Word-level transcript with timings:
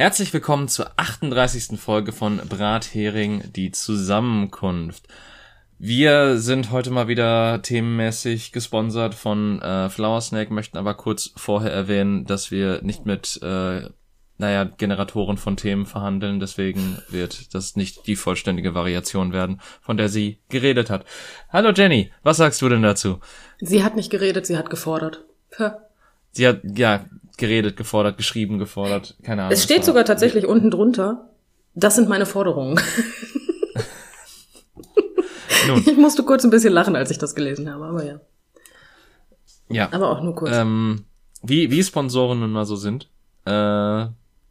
Herzlich 0.00 0.32
willkommen 0.32 0.66
zur 0.66 0.92
38. 0.96 1.78
Folge 1.78 2.12
von 2.12 2.38
Brathering, 2.38 3.52
die 3.54 3.70
Zusammenkunft. 3.70 5.06
Wir 5.78 6.38
sind 6.38 6.70
heute 6.70 6.90
mal 6.90 7.06
wieder 7.06 7.60
themenmäßig 7.60 8.52
gesponsert 8.52 9.14
von 9.14 9.60
äh, 9.60 9.90
Flower 9.90 10.22
Snake, 10.22 10.54
möchten 10.54 10.78
aber 10.78 10.94
kurz 10.94 11.34
vorher 11.36 11.70
erwähnen, 11.70 12.24
dass 12.24 12.50
wir 12.50 12.80
nicht 12.80 13.04
mit, 13.04 13.40
äh, 13.42 13.90
naja, 14.38 14.64
Generatoren 14.64 15.36
von 15.36 15.58
Themen 15.58 15.84
verhandeln, 15.84 16.40
deswegen 16.40 16.96
wird 17.10 17.54
das 17.54 17.76
nicht 17.76 18.06
die 18.06 18.16
vollständige 18.16 18.74
Variation 18.74 19.34
werden, 19.34 19.60
von 19.82 19.98
der 19.98 20.08
sie 20.08 20.38
geredet 20.48 20.88
hat. 20.88 21.04
Hallo 21.50 21.72
Jenny, 21.72 22.10
was 22.22 22.38
sagst 22.38 22.62
du 22.62 22.70
denn 22.70 22.80
dazu? 22.80 23.20
Sie 23.58 23.84
hat 23.84 23.96
nicht 23.96 24.08
geredet, 24.08 24.46
sie 24.46 24.56
hat 24.56 24.70
gefordert. 24.70 25.26
Puh. 25.50 25.72
Sie 26.30 26.46
hat, 26.48 26.60
ja, 26.64 27.04
geredet, 27.40 27.76
gefordert, 27.76 28.16
geschrieben, 28.16 28.58
gefordert, 28.58 29.16
keine 29.24 29.42
Ahnung. 29.42 29.52
Es 29.52 29.64
steht 29.64 29.84
sogar 29.84 30.04
tatsächlich 30.04 30.46
unten 30.46 30.70
drunter, 30.70 31.30
das 31.74 31.96
sind 31.96 32.08
meine 32.08 32.26
Forderungen. 32.26 32.80
Ich 35.86 35.96
musste 35.96 36.22
kurz 36.24 36.42
ein 36.42 36.50
bisschen 36.50 36.72
lachen, 36.72 36.96
als 36.96 37.10
ich 37.10 37.18
das 37.18 37.34
gelesen 37.34 37.70
habe, 37.72 37.84
aber 37.84 38.04
ja. 38.04 38.20
Ja. 39.68 39.92
Aber 39.92 40.10
auch 40.10 40.22
nur 40.22 40.34
kurz. 40.34 40.56
Ähm, 40.56 41.04
wie, 41.42 41.70
wie 41.70 41.82
Sponsoren 41.82 42.40
nun 42.40 42.50
mal 42.50 42.64
so 42.64 42.76
sind. 42.76 43.08
Äh, 43.44 44.06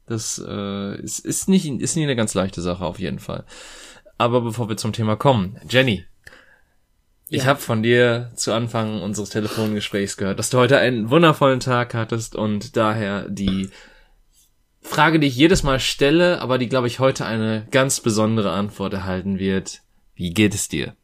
das 0.06 0.44
äh, 0.46 1.02
ist, 1.02 1.20
ist, 1.20 1.50
nicht, 1.50 1.66
ist 1.66 1.96
nie 1.96 2.04
eine 2.04 2.16
ganz 2.16 2.34
leichte 2.34 2.62
Sache 2.62 2.86
auf 2.86 3.00
jeden 3.00 3.20
Fall. 3.20 3.44
Aber 4.18 4.42
bevor 4.42 4.70
wir 4.70 4.78
zum 4.78 4.94
Thema 4.94 5.16
kommen, 5.16 5.60
Jenny, 5.70 6.06
ich 7.30 7.44
ja. 7.44 7.46
habe 7.46 7.60
von 7.60 7.84
dir 7.84 8.32
zu 8.36 8.54
Anfang 8.54 9.02
unseres 9.02 9.30
Telefongesprächs 9.30 10.18
gehört, 10.18 10.40
dass 10.40 10.50
du 10.50 10.58
heute 10.58 10.80
einen 10.80 11.10
wundervollen 11.10 11.60
Tag 11.60 11.94
hattest 11.94 12.36
und 12.36 12.76
daher 12.76 13.28
die 13.30 13.70
Frage, 14.82 15.20
die 15.20 15.28
ich 15.28 15.36
jedes 15.36 15.64
Mal 15.64 15.80
stelle, 15.80 16.42
aber 16.42 16.58
die, 16.58 16.70
glaube 16.70 16.88
ich, 16.88 17.00
heute 17.00 17.26
eine 17.26 17.68
ganz 17.70 18.00
besondere 18.00 18.52
Antwort 18.52 18.94
erhalten 18.94 19.38
wird. 19.38 19.82
Wie 20.16 20.34
geht 20.34 20.56
es 20.56 20.68
dir? 20.68 20.96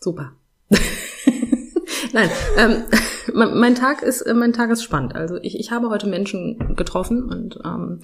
Super. 0.00 0.32
Nein, 2.12 2.30
ähm, 2.56 2.84
mein 3.32 3.74
Tag 3.74 4.02
ist 4.02 4.26
mein 4.26 4.52
Tag 4.52 4.70
ist 4.70 4.82
spannend. 4.82 5.14
Also 5.14 5.36
ich, 5.36 5.58
ich 5.58 5.70
habe 5.70 5.90
heute 5.90 6.08
Menschen 6.08 6.74
getroffen 6.74 7.24
und 7.24 7.58
ähm, 7.64 8.00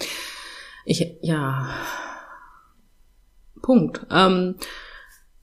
ich 0.84 1.16
ja 1.22 1.68
Punkt. 3.62 4.06
Ähm, 4.10 4.54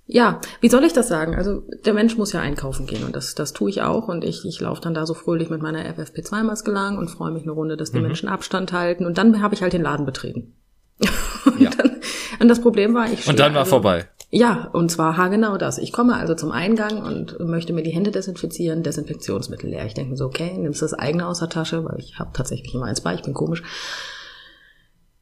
ja, 0.05 0.41
wie 0.59 0.69
soll 0.69 0.83
ich 0.83 0.93
das 0.93 1.07
sagen? 1.07 1.35
Also 1.35 1.63
der 1.85 1.93
Mensch 1.93 2.17
muss 2.17 2.33
ja 2.33 2.41
einkaufen 2.41 2.85
gehen 2.85 3.03
und 3.05 3.15
das, 3.15 3.35
das 3.35 3.53
tue 3.53 3.69
ich 3.69 3.81
auch 3.81 4.07
und 4.09 4.23
ich, 4.23 4.45
ich 4.45 4.59
laufe 4.59 4.81
dann 4.81 4.93
da 4.93 5.05
so 5.05 5.13
fröhlich 5.13 5.49
mit 5.49 5.61
meiner 5.61 5.85
FFP2-Maske 5.85 6.71
lang 6.71 6.97
und 6.97 7.09
freue 7.09 7.31
mich 7.31 7.43
eine 7.43 7.51
Runde, 7.51 7.77
dass 7.77 7.91
die 7.91 7.99
mhm. 7.99 8.07
Menschen 8.07 8.29
Abstand 8.29 8.73
halten 8.73 9.05
und 9.05 9.17
dann 9.17 9.41
habe 9.41 9.55
ich 9.55 9.61
halt 9.61 9.73
den 9.73 9.81
Laden 9.81 10.05
betreten. 10.05 10.53
und, 11.45 11.59
ja. 11.59 11.69
dann, 11.69 11.97
und 12.39 12.47
das 12.47 12.61
Problem 12.61 12.93
war, 12.93 13.11
ich 13.11 13.27
Und 13.27 13.39
dann 13.39 13.53
war 13.53 13.61
also, 13.61 13.71
vorbei. 13.71 14.07
Ja, 14.29 14.69
und 14.73 14.89
zwar 14.89 15.15
haargenau 15.15 15.57
das. 15.57 15.77
Ich 15.77 15.93
komme 15.93 16.15
also 16.15 16.33
zum 16.33 16.51
Eingang 16.51 17.03
und 17.03 17.39
möchte 17.39 17.71
mir 17.71 17.83
die 17.83 17.91
Hände 17.91 18.11
desinfizieren, 18.11 18.81
Desinfektionsmittel 18.81 19.69
leer. 19.69 19.85
Ich 19.85 19.93
denke 19.93 20.11
mir 20.11 20.17
so, 20.17 20.25
okay, 20.25 20.57
nimmst 20.57 20.81
das 20.81 20.93
eigene 20.93 21.27
aus 21.27 21.39
der 21.39 21.49
Tasche, 21.49 21.85
weil 21.85 21.99
ich 21.99 22.17
habe 22.19 22.31
tatsächlich 22.33 22.73
immer 22.73 22.85
eins 22.85 23.01
bei, 23.01 23.13
ich 23.13 23.21
bin 23.21 23.35
komisch. 23.35 23.61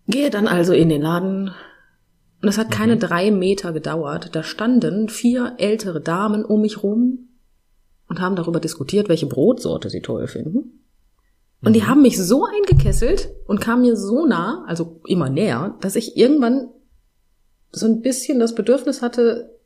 Gehe 0.07 0.29
dann 0.29 0.47
also 0.47 0.73
in 0.73 0.89
den 0.89 1.01
Laden, 1.01 1.51
und 2.41 2.47
es 2.47 2.57
hat 2.57 2.71
keine 2.71 2.95
mhm. 2.95 2.99
drei 2.99 3.31
Meter 3.31 3.71
gedauert. 3.71 4.35
Da 4.35 4.43
standen 4.43 5.09
vier 5.09 5.55
ältere 5.57 6.01
Damen 6.01 6.43
um 6.43 6.61
mich 6.61 6.81
rum 6.83 7.29
und 8.07 8.19
haben 8.19 8.35
darüber 8.35 8.59
diskutiert, 8.59 9.09
welche 9.09 9.27
Brotsorte 9.27 9.89
sie 9.89 10.01
toll 10.01 10.27
finden. 10.27 10.83
Und 11.61 11.69
mhm. 11.69 11.73
die 11.73 11.85
haben 11.85 12.01
mich 12.01 12.17
so 12.17 12.45
eingekesselt 12.45 13.29
und 13.45 13.61
kamen 13.61 13.83
mir 13.83 13.95
so 13.95 14.25
nah, 14.25 14.65
also 14.67 15.01
immer 15.05 15.29
näher, 15.29 15.77
dass 15.81 15.95
ich 15.95 16.17
irgendwann 16.17 16.69
so 17.71 17.85
ein 17.85 18.01
bisschen 18.01 18.39
das 18.39 18.55
Bedürfnis 18.55 19.01
hatte, 19.01 19.57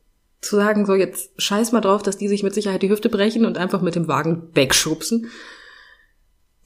zu 0.42 0.56
sagen, 0.56 0.84
so 0.84 0.94
jetzt 0.94 1.30
scheiß 1.40 1.72
mal 1.72 1.80
drauf, 1.80 2.02
dass 2.02 2.18
die 2.18 2.28
sich 2.28 2.42
mit 2.42 2.54
Sicherheit 2.54 2.82
die 2.82 2.90
Hüfte 2.90 3.08
brechen 3.08 3.46
und 3.46 3.56
einfach 3.56 3.80
mit 3.80 3.94
dem 3.94 4.06
Wagen 4.06 4.50
wegschubsen. 4.52 5.28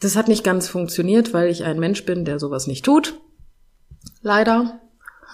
Das 0.01 0.17
hat 0.17 0.29
nicht 0.29 0.43
ganz 0.43 0.69
funktioniert, 0.69 1.33
weil 1.33 1.49
ich 1.49 1.63
ein 1.65 1.79
Mensch 1.79 2.05
bin, 2.05 2.25
der 2.25 2.41
sowas 2.41 2.67
nicht 2.67 2.85
tut. 2.85 3.15
Leider. 4.23 4.81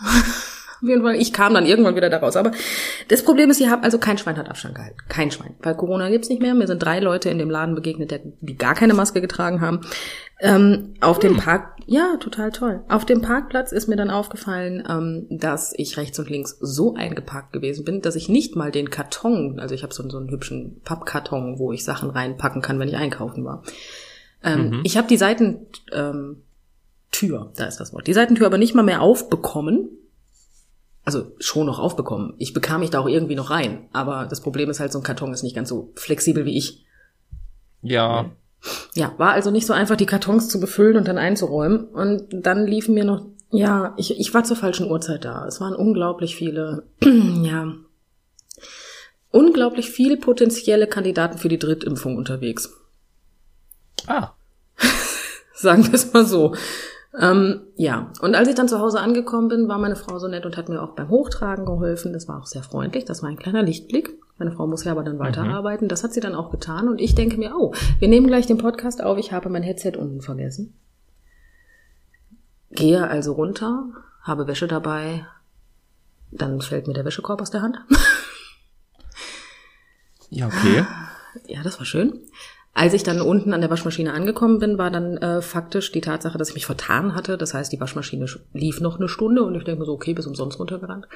Auf 0.82 0.88
jeden 0.88 1.02
Fall. 1.02 1.16
Ich 1.16 1.32
kam 1.32 1.54
dann 1.54 1.66
irgendwann 1.66 1.96
wieder 1.96 2.10
daraus. 2.10 2.36
Aber 2.36 2.52
das 3.08 3.22
Problem 3.22 3.50
ist, 3.50 3.60
ihr 3.60 3.70
habt 3.70 3.84
also 3.84 3.98
kein 3.98 4.18
Schwein 4.18 4.36
hat 4.36 4.48
Abstand 4.48 4.74
gehalten. 4.74 4.98
Kein 5.08 5.30
Schwein. 5.30 5.54
Weil 5.62 5.74
Corona 5.74 6.10
gibt's 6.10 6.28
nicht 6.28 6.42
mehr. 6.42 6.54
Mir 6.54 6.66
sind 6.66 6.82
drei 6.82 7.00
Leute 7.00 7.30
in 7.30 7.38
dem 7.38 7.50
Laden 7.50 7.74
begegnet, 7.74 8.20
die 8.40 8.56
gar 8.56 8.74
keine 8.74 8.94
Maske 8.94 9.20
getragen 9.20 9.60
haben. 9.60 9.80
Ähm, 10.38 10.94
auf 11.00 11.16
hm. 11.16 11.22
dem 11.22 11.36
Park, 11.38 11.76
ja, 11.86 12.16
total 12.20 12.52
toll. 12.52 12.82
Auf 12.88 13.06
dem 13.06 13.22
Parkplatz 13.22 13.72
ist 13.72 13.88
mir 13.88 13.96
dann 13.96 14.10
aufgefallen, 14.10 14.84
ähm, 14.88 15.26
dass 15.30 15.72
ich 15.76 15.96
rechts 15.96 16.18
und 16.18 16.28
links 16.28 16.58
so 16.60 16.94
eingeparkt 16.94 17.52
gewesen 17.52 17.84
bin, 17.84 18.02
dass 18.02 18.16
ich 18.16 18.28
nicht 18.28 18.54
mal 18.54 18.70
den 18.70 18.90
Karton, 18.90 19.58
also 19.58 19.74
ich 19.74 19.82
habe 19.82 19.94
so, 19.94 20.06
so 20.08 20.18
einen 20.18 20.30
hübschen 20.30 20.82
Pappkarton, 20.84 21.58
wo 21.58 21.72
ich 21.72 21.84
Sachen 21.84 22.10
reinpacken 22.10 22.60
kann, 22.60 22.78
wenn 22.78 22.88
ich 22.88 22.96
einkaufen 22.96 23.44
war. 23.44 23.62
Ähm, 24.44 24.70
mhm. 24.70 24.80
Ich 24.84 24.98
habe 24.98 25.08
die 25.08 25.16
Seitentür, 25.16 25.72
ähm, 25.92 26.42
da 27.56 27.64
ist 27.64 27.78
das 27.78 27.94
Wort, 27.94 28.06
die 28.06 28.12
Seitentür 28.12 28.46
aber 28.46 28.58
nicht 28.58 28.74
mal 28.74 28.82
mehr 28.82 29.00
aufbekommen, 29.00 29.88
also 31.06 31.32
schon 31.38 31.66
noch 31.66 31.78
aufbekommen. 31.78 32.34
Ich 32.36 32.52
bekam 32.52 32.80
mich 32.80 32.90
da 32.90 32.98
auch 32.98 33.06
irgendwie 33.06 33.36
noch 33.36 33.50
rein. 33.50 33.88
Aber 33.92 34.26
das 34.28 34.40
Problem 34.40 34.68
ist 34.68 34.80
halt, 34.80 34.90
so 34.90 34.98
ein 34.98 35.04
Karton 35.04 35.32
ist 35.32 35.44
nicht 35.44 35.54
ganz 35.54 35.68
so 35.68 35.92
flexibel 35.94 36.44
wie 36.44 36.58
ich. 36.58 36.84
Ja. 37.80 38.32
Ja, 38.94 39.14
war 39.16 39.30
also 39.30 39.52
nicht 39.52 39.66
so 39.66 39.72
einfach, 39.72 39.94
die 39.94 40.06
Kartons 40.06 40.48
zu 40.48 40.58
befüllen 40.58 40.96
und 40.96 41.06
dann 41.06 41.16
einzuräumen. 41.16 41.84
Und 41.84 42.26
dann 42.32 42.66
liefen 42.66 42.94
mir 42.94 43.04
noch, 43.04 43.24
ja, 43.50 43.94
ich, 43.96 44.18
ich 44.18 44.34
war 44.34 44.42
zur 44.42 44.56
falschen 44.56 44.90
Uhrzeit 44.90 45.24
da. 45.24 45.46
Es 45.46 45.60
waren 45.60 45.76
unglaublich 45.76 46.34
viele, 46.34 46.88
ja, 47.00 47.72
unglaublich 49.30 49.90
viele 49.90 50.16
potenzielle 50.16 50.88
Kandidaten 50.88 51.38
für 51.38 51.48
die 51.48 51.60
Drittimpfung 51.60 52.16
unterwegs. 52.16 52.74
Ah. 54.08 54.32
Sagen 55.54 55.86
wir 55.86 55.94
es 55.94 56.12
mal 56.12 56.26
so. 56.26 56.56
Ähm, 57.18 57.62
ja, 57.76 58.12
und 58.20 58.34
als 58.34 58.48
ich 58.48 58.54
dann 58.54 58.68
zu 58.68 58.78
Hause 58.78 59.00
angekommen 59.00 59.48
bin, 59.48 59.68
war 59.68 59.78
meine 59.78 59.96
Frau 59.96 60.18
so 60.18 60.28
nett 60.28 60.44
und 60.44 60.56
hat 60.56 60.68
mir 60.68 60.82
auch 60.82 60.94
beim 60.94 61.08
Hochtragen 61.08 61.64
geholfen. 61.64 62.12
Das 62.12 62.28
war 62.28 62.40
auch 62.40 62.46
sehr 62.46 62.62
freundlich. 62.62 63.04
Das 63.04 63.22
war 63.22 63.30
ein 63.30 63.38
kleiner 63.38 63.62
Lichtblick. 63.62 64.18
Meine 64.38 64.52
Frau 64.52 64.66
muss 64.66 64.84
ja 64.84 64.92
aber 64.92 65.02
dann 65.02 65.18
weiterarbeiten. 65.18 65.86
Mhm. 65.86 65.88
Das 65.88 66.04
hat 66.04 66.12
sie 66.12 66.20
dann 66.20 66.34
auch 66.34 66.50
getan. 66.50 66.88
Und 66.88 67.00
ich 67.00 67.14
denke 67.14 67.38
mir, 67.38 67.54
oh, 67.56 67.72
wir 67.98 68.08
nehmen 68.08 68.26
gleich 68.26 68.46
den 68.46 68.58
Podcast 68.58 69.02
auf. 69.02 69.16
Ich 69.16 69.32
habe 69.32 69.48
mein 69.48 69.62
Headset 69.62 69.92
unten 69.96 70.20
vergessen. 70.20 70.74
Gehe 72.70 73.08
also 73.08 73.32
runter, 73.32 73.86
habe 74.22 74.46
Wäsche 74.46 74.66
dabei. 74.66 75.26
Dann 76.32 76.60
fällt 76.60 76.86
mir 76.86 76.92
der 76.92 77.06
Wäschekorb 77.06 77.40
aus 77.40 77.50
der 77.50 77.62
Hand. 77.62 77.78
ja, 80.28 80.48
okay. 80.48 80.84
Ja, 81.46 81.62
das 81.62 81.78
war 81.78 81.86
schön. 81.86 82.20
Als 82.76 82.92
ich 82.92 83.02
dann 83.02 83.22
unten 83.22 83.54
an 83.54 83.62
der 83.62 83.70
Waschmaschine 83.70 84.12
angekommen 84.12 84.58
bin, 84.58 84.76
war 84.76 84.90
dann 84.90 85.16
äh, 85.16 85.40
faktisch 85.40 85.92
die 85.92 86.02
Tatsache, 86.02 86.36
dass 86.36 86.50
ich 86.50 86.54
mich 86.56 86.66
vertan 86.66 87.14
hatte. 87.14 87.38
Das 87.38 87.54
heißt, 87.54 87.72
die 87.72 87.80
Waschmaschine 87.80 88.26
lief 88.52 88.82
noch 88.82 88.98
eine 88.98 89.08
Stunde 89.08 89.44
und 89.44 89.54
ich 89.54 89.64
denke 89.64 89.80
mir 89.80 89.86
so, 89.86 89.94
okay, 89.94 90.12
bis 90.12 90.26
umsonst 90.26 90.58
runtergerannt. 90.58 91.08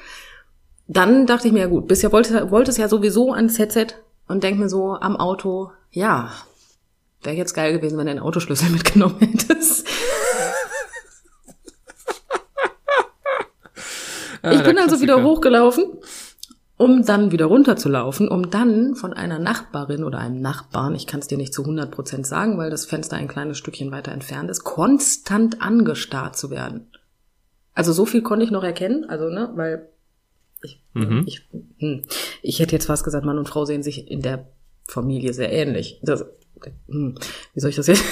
Dann 0.87 1.27
dachte 1.27 1.45
ich 1.45 1.53
mir, 1.53 1.59
ja 1.59 1.67
gut, 1.67 1.87
bisher 1.87 2.11
wollte, 2.11 2.49
wollte 2.49 2.71
es 2.71 2.77
ja 2.77 2.87
sowieso 2.87 3.31
ans 3.33 3.59
Headset 3.59 3.89
und 4.27 4.43
denke 4.43 4.59
mir 4.59 4.69
so 4.69 4.95
am 4.95 5.15
Auto, 5.15 5.69
ja, 5.91 6.31
wäre 7.21 7.35
jetzt 7.35 7.53
geil 7.53 7.73
gewesen, 7.73 7.95
wenn 7.99 8.07
du 8.07 8.11
einen 8.13 8.21
Autoschlüssel 8.21 8.69
mitgenommen 8.71 9.19
hättest. 9.19 9.85
ich 14.51 14.63
bin 14.63 14.79
also 14.79 14.99
wieder 14.99 15.21
hochgelaufen 15.21 15.99
um 16.81 17.05
dann 17.05 17.31
wieder 17.31 17.45
runterzulaufen, 17.45 18.27
um 18.27 18.49
dann 18.49 18.95
von 18.95 19.13
einer 19.13 19.37
Nachbarin 19.37 20.03
oder 20.03 20.17
einem 20.17 20.41
Nachbarn, 20.41 20.95
ich 20.95 21.05
kann 21.05 21.19
es 21.19 21.27
dir 21.27 21.37
nicht 21.37 21.53
zu 21.53 21.61
100 21.61 21.91
Prozent 21.91 22.25
sagen, 22.25 22.57
weil 22.57 22.71
das 22.71 22.87
Fenster 22.87 23.17
ein 23.17 23.27
kleines 23.27 23.59
Stückchen 23.59 23.91
weiter 23.91 24.11
entfernt 24.11 24.49
ist, 24.49 24.63
konstant 24.63 25.61
angestarrt 25.61 26.35
zu 26.35 26.49
werden. 26.49 26.87
Also 27.75 27.93
so 27.93 28.07
viel 28.07 28.23
konnte 28.23 28.45
ich 28.45 28.49
noch 28.49 28.63
erkennen, 28.63 29.05
also 29.07 29.29
ne, 29.29 29.51
weil 29.53 29.89
ich, 30.63 30.81
mhm. 30.95 31.23
ich, 31.27 31.47
hm, 31.77 32.05
ich 32.41 32.59
hätte 32.59 32.75
jetzt 32.75 32.87
fast 32.87 33.03
gesagt, 33.03 33.25
Mann 33.25 33.37
und 33.37 33.47
Frau 33.47 33.63
sehen 33.65 33.83
sich 33.83 34.09
in 34.09 34.23
der 34.23 34.47
Familie 34.87 35.33
sehr 35.33 35.51
ähnlich. 35.51 35.99
Das, 36.01 36.25
hm, 36.87 37.13
wie 37.53 37.59
soll 37.59 37.69
ich 37.69 37.75
das 37.75 37.85
jetzt? 37.85 38.03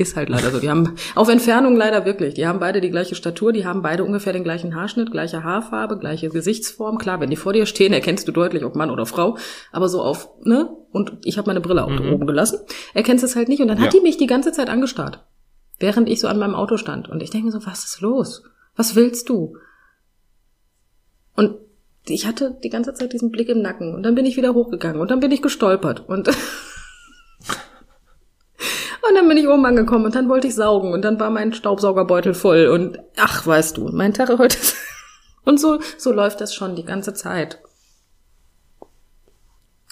Ist 0.00 0.16
halt 0.16 0.30
leider 0.30 0.50
so. 0.50 0.60
Die 0.60 0.70
haben 0.70 0.94
auf 1.14 1.28
Entfernung 1.28 1.76
leider 1.76 2.06
wirklich. 2.06 2.32
Die 2.32 2.46
haben 2.46 2.58
beide 2.58 2.80
die 2.80 2.88
gleiche 2.88 3.14
Statur, 3.14 3.52
die 3.52 3.66
haben 3.66 3.82
beide 3.82 4.02
ungefähr 4.02 4.32
den 4.32 4.44
gleichen 4.44 4.74
Haarschnitt, 4.74 5.10
gleiche 5.12 5.44
Haarfarbe, 5.44 5.98
gleiche 5.98 6.30
Gesichtsform. 6.30 6.96
Klar, 6.96 7.20
wenn 7.20 7.28
die 7.28 7.36
vor 7.36 7.52
dir 7.52 7.66
stehen, 7.66 7.92
erkennst 7.92 8.26
du 8.26 8.32
deutlich, 8.32 8.64
ob 8.64 8.74
Mann 8.76 8.90
oder 8.90 9.04
Frau. 9.04 9.36
Aber 9.72 9.90
so 9.90 10.00
auf, 10.00 10.30
ne? 10.42 10.70
Und 10.90 11.18
ich 11.22 11.36
habe 11.36 11.50
meine 11.50 11.60
Brille 11.60 11.84
auch 11.84 11.90
mhm. 11.90 12.14
oben 12.14 12.26
gelassen. 12.26 12.60
Erkennst 12.94 13.22
es 13.24 13.36
halt 13.36 13.50
nicht. 13.50 13.60
Und 13.60 13.68
dann 13.68 13.78
hat 13.78 13.92
ja. 13.92 14.00
die 14.00 14.02
mich 14.02 14.16
die 14.16 14.26
ganze 14.26 14.52
Zeit 14.52 14.70
angestarrt. 14.70 15.22
Während 15.78 16.08
ich 16.08 16.18
so 16.18 16.28
an 16.28 16.38
meinem 16.38 16.54
Auto 16.54 16.78
stand. 16.78 17.10
Und 17.10 17.22
ich 17.22 17.28
denke 17.28 17.48
mir 17.48 17.52
so, 17.52 17.66
was 17.66 17.84
ist 17.84 18.00
los? 18.00 18.42
Was 18.76 18.96
willst 18.96 19.28
du? 19.28 19.58
Und 21.36 21.56
ich 22.06 22.26
hatte 22.26 22.56
die 22.64 22.70
ganze 22.70 22.94
Zeit 22.94 23.12
diesen 23.12 23.30
Blick 23.30 23.50
im 23.50 23.60
Nacken. 23.60 23.94
Und 23.94 24.02
dann 24.04 24.14
bin 24.14 24.24
ich 24.24 24.38
wieder 24.38 24.54
hochgegangen. 24.54 25.02
Und 25.02 25.10
dann 25.10 25.20
bin 25.20 25.30
ich 25.30 25.42
gestolpert. 25.42 26.08
Und 26.08 26.30
Und 29.08 29.14
dann 29.14 29.28
bin 29.28 29.38
ich 29.38 29.48
oben 29.48 29.64
angekommen 29.64 30.04
und 30.04 30.14
dann 30.14 30.28
wollte 30.28 30.46
ich 30.46 30.54
saugen 30.54 30.92
und 30.92 31.02
dann 31.02 31.18
war 31.18 31.30
mein 31.30 31.52
Staubsaugerbeutel 31.52 32.34
voll 32.34 32.66
und 32.66 32.98
ach, 33.16 33.46
weißt 33.46 33.76
du, 33.76 33.88
mein 33.88 34.12
Tag 34.12 34.28
heute 34.38 34.56
ist 34.56 34.76
und 35.44 35.58
so, 35.58 35.80
so 35.96 36.12
läuft 36.12 36.40
das 36.40 36.54
schon 36.54 36.76
die 36.76 36.84
ganze 36.84 37.14
Zeit. 37.14 37.60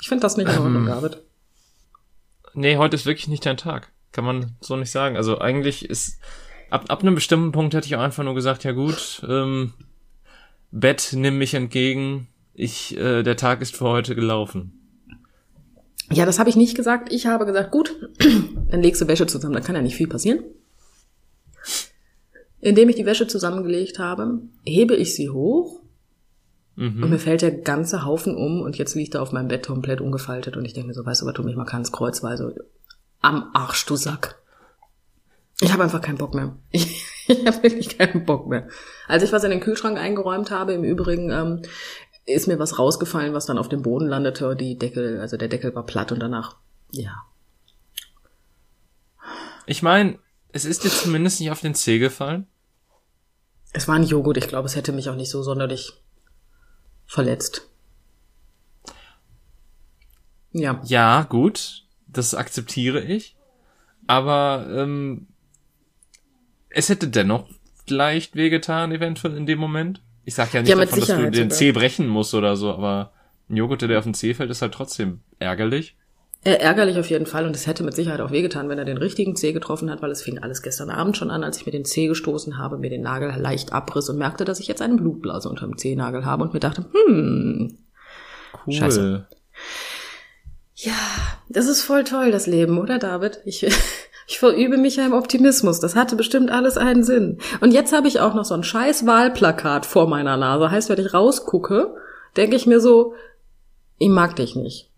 Ich 0.01 0.09
finde 0.09 0.23
das 0.23 0.37
nicht 0.37 0.51
in 0.51 0.59
Ordnung, 0.59 0.83
ähm, 0.83 0.87
David. 0.87 1.23
Nee, 2.55 2.77
heute 2.77 2.97
ist 2.97 3.07
wirklich 3.07 3.29
nicht 3.29 3.47
dein 3.47 3.57
Tag. 3.57 3.93
Kann 4.13 4.25
man 4.25 4.57
so 4.61 4.77
nicht 4.77 4.91
sagen. 4.91 5.17
Also 5.17 5.39
eigentlich 5.39 5.89
ist, 5.89 6.19
ab, 6.71 6.85
ab 6.89 7.03
einem 7.03 7.15
bestimmten 7.15 7.53
Punkt 7.53 7.75
hätte 7.75 7.87
ich 7.87 7.97
auch 7.97 8.01
einfach 8.01 8.25
nur 8.25 8.35
gesagt, 8.35 8.65
ja 8.65 8.73
gut, 8.73 9.23
ähm, 9.29 9.75
Bett, 10.71 11.11
nimm 11.15 11.39
mich 11.39 11.55
entgegen. 11.55 12.29
Ich, 12.55 12.97
äh, 12.97 13.23
der 13.23 13.37
Tag 13.37 13.61
ist 13.61 13.77
für 13.77 13.85
heute 13.85 14.15
gelaufen. 14.15 14.78
Ja, 16.11 16.25
das 16.25 16.39
habe 16.39 16.49
ich 16.49 16.57
nicht 16.57 16.75
gesagt. 16.75 17.13
Ich 17.13 17.27
habe 17.27 17.45
gesagt, 17.47 17.71
gut, 17.71 17.95
dann 18.71 18.83
legst 18.83 19.01
du 19.01 19.09
Wäsche 19.09 19.27
zusammen, 19.27 19.55
da 19.55 19.61
kann 19.61 19.75
ja 19.75 19.83
nicht 19.83 19.97
viel 19.97 20.09
passieren. 20.09 20.43
Indem 22.61 22.89
ich 22.89 22.97
die 22.97 23.07
Wäsche 23.07 23.27
zusammengelegt 23.27 23.99
habe, 23.99 24.41
hebe 24.65 24.97
ich 24.97 25.15
sie 25.15 25.29
hoch 25.29 25.81
mhm. 26.77 27.03
und 27.03 27.11
mir 27.11 27.19
fällt 27.19 27.43
der 27.43 27.53
ganze 27.53 28.05
Haufen 28.05 28.35
um 28.35 28.63
und 28.63 28.79
jetzt 28.79 28.95
liegt 28.95 29.15
er 29.15 29.23
auf 29.23 29.33
meinem 29.33 29.49
Bett 29.49 29.67
komplett 29.67 30.01
ungefaltet 30.01 30.57
und 30.57 30.65
ich 30.65 30.73
denke 30.73 30.89
mir 30.89 30.95
so, 30.95 31.07
weißt 31.07 31.23
du 31.23 31.27
was, 31.27 31.35
tu 31.35 31.43
mich 31.43 31.57
mal 31.57 31.65
ganz 31.65 31.93
kreuzweise 31.93 32.57
am 33.21 33.51
Arsch, 33.53 33.85
du 33.87 33.97
Sack. 33.97 34.39
Ich 35.61 35.73
habe 35.73 35.83
einfach 35.83 36.01
keinen 36.01 36.19
Bock 36.19 36.35
mehr. 36.35 36.57
Ich, 36.71 37.37
ich 37.37 37.47
habe 37.47 37.63
wirklich 37.63 37.99
keinen 37.99 38.25
Bock 38.25 38.47
mehr. 38.47 38.69
Als 39.07 39.23
ich 39.23 39.33
was 39.33 39.45
in 39.45 39.51
den 39.51 39.61
Kühlschrank 39.61 39.99
eingeräumt 39.99 40.51
habe, 40.51 40.73
im 40.73 40.83
Übrigen 40.83 41.31
ähm, 41.31 41.63
ist 42.35 42.47
mir 42.47 42.59
was 42.59 42.79
rausgefallen, 42.79 43.35
was 43.35 43.47
dann 43.47 43.59
auf 43.59 43.69
dem 43.69 43.83
Boden 43.83 44.07
landete. 44.07 44.55
Die 44.57 44.77
Deckel, 44.79 45.21
also 45.21 45.37
der 45.37 45.49
Deckel 45.49 45.75
war 45.75 45.87
platt 45.87 46.13
und 46.13 46.21
danach, 46.21 46.57
ja. 46.91 47.23
Ich 49.67 49.83
meine, 49.83 50.19
es 50.53 50.65
ist 50.65 50.85
dir 50.85 50.91
zumindest 50.91 51.41
nicht 51.41 51.51
auf 51.51 51.61
den 51.61 51.75
Zeh 51.75 51.99
gefallen. 51.99 52.47
Es 53.73 53.87
war 53.87 53.97
ein 53.97 54.05
Joghurt, 54.05 54.39
ich 54.39 54.49
glaube, 54.49 54.67
es 54.67 54.77
hätte 54.77 54.93
mich 54.93 55.11
auch 55.11 55.15
nicht 55.15 55.31
so 55.31 55.43
sonderlich 55.43 55.93
verletzt. 57.07 57.69
Ja. 60.53 60.81
Ja, 60.85 61.23
gut, 61.23 61.85
das 62.07 62.35
akzeptiere 62.35 63.03
ich. 63.03 63.37
Aber 64.07 64.67
ähm, 64.71 65.29
es 66.71 66.89
hätte 66.89 67.09
dennoch 67.09 67.49
leicht 67.89 68.37
wehgetan, 68.37 68.93
eventuell 68.93 69.37
in 69.37 69.47
dem 69.47 69.59
Moment. 69.59 70.03
Ich 70.29 70.35
sag 70.35 70.53
ja 70.53 70.61
nicht 70.61 70.69
ja, 70.69 70.77
davon, 70.77 71.01
dass 71.01 71.09
du 71.09 71.31
den 71.31 71.51
Zeh 71.51 71.73
brechen 71.73 72.07
musst 72.07 72.35
oder 72.35 72.55
so, 72.55 72.71
aber 72.71 73.13
ein 73.49 73.57
Joghurt, 73.57 73.81
der 73.81 73.97
auf 73.97 74.05
den 74.05 74.13
Zeh 74.13 74.35
fällt, 74.35 74.51
ist 74.51 74.61
halt 74.61 74.75
trotzdem 74.75 75.21
ärgerlich. 75.39 75.97
Äh, 76.45 76.57
ärgerlich 76.57 76.99
auf 76.99 77.09
jeden 77.09 77.25
Fall 77.25 77.47
und 77.47 77.57
es 77.57 77.67
hätte 77.67 77.83
mit 77.83 77.97
Sicherheit 77.97 78.21
auch 78.21 78.31
wehgetan, 78.31 78.69
wenn 78.69 78.77
er 78.77 78.85
den 78.85 78.99
richtigen 78.99 79.37
Zeh 79.37 79.55
getroffen 79.55 79.91
hat, 79.91 80.03
weil 80.03 80.11
es 80.11 80.21
fing 80.21 80.39
alles 80.39 80.61
gestern 80.61 80.91
Abend 80.91 81.17
schon 81.17 81.31
an, 81.31 81.45
als 81.45 81.57
ich 81.57 81.65
mir 81.65 81.73
den 81.73 81.87
Zeh 81.87 82.09
gestoßen 82.09 82.59
habe, 82.59 82.77
mir 82.77 82.91
den 82.91 83.01
Nagel 83.01 83.33
leicht 83.41 83.73
abriss 83.73 84.11
und 84.11 84.19
merkte, 84.19 84.45
dass 84.45 84.61
ich 84.61 84.67
jetzt 84.67 84.83
eine 84.83 84.97
Blutblase 84.97 85.49
unter 85.49 85.65
dem 85.65 85.79
Zehnagel 85.79 86.27
habe 86.27 86.43
und 86.43 86.53
mir 86.53 86.61
dachte, 86.61 86.85
hm, 86.93 87.79
cool. 88.67 88.73
Scheiße. 88.75 89.27
Ja, 90.75 90.93
das 91.49 91.69
ist 91.69 91.81
voll 91.81 92.05
toll, 92.05 92.33
das 92.33 92.47
Leben, 92.47 92.77
oder 92.77 92.99
David? 92.99 93.41
Ich, 93.47 93.67
ich 94.29 94.39
verübe 94.39 94.77
mich 94.77 94.97
ja 94.97 95.07
im 95.07 95.15
Optimismus. 95.15 95.81
Das 95.81 95.97
hatte 95.97 96.15
bestimmt 96.15 96.51
alles 96.51 96.77
einen 96.77 97.03
Sinn. 97.03 97.39
Und 97.61 97.73
jetzt 97.73 97.95
habe 97.95 98.09
ich 98.09 98.21
auch 98.21 98.35
noch 98.35 98.45
so 98.45 98.53
ein 98.53 98.63
scheiß 98.63 99.07
Wahlplakat 99.07 99.87
vor 99.87 100.07
meiner 100.07 100.37
Nase. 100.37 100.71
Heißt, 100.71 100.91
wenn 100.91 101.01
ich 101.01 101.15
rausgucke, 101.15 101.97
denke 102.37 102.55
ich 102.55 102.67
mir 102.67 102.81
so, 102.81 103.15
ich 103.97 104.11
mag 104.11 104.37
dich 104.37 104.55
nicht. 104.55 104.91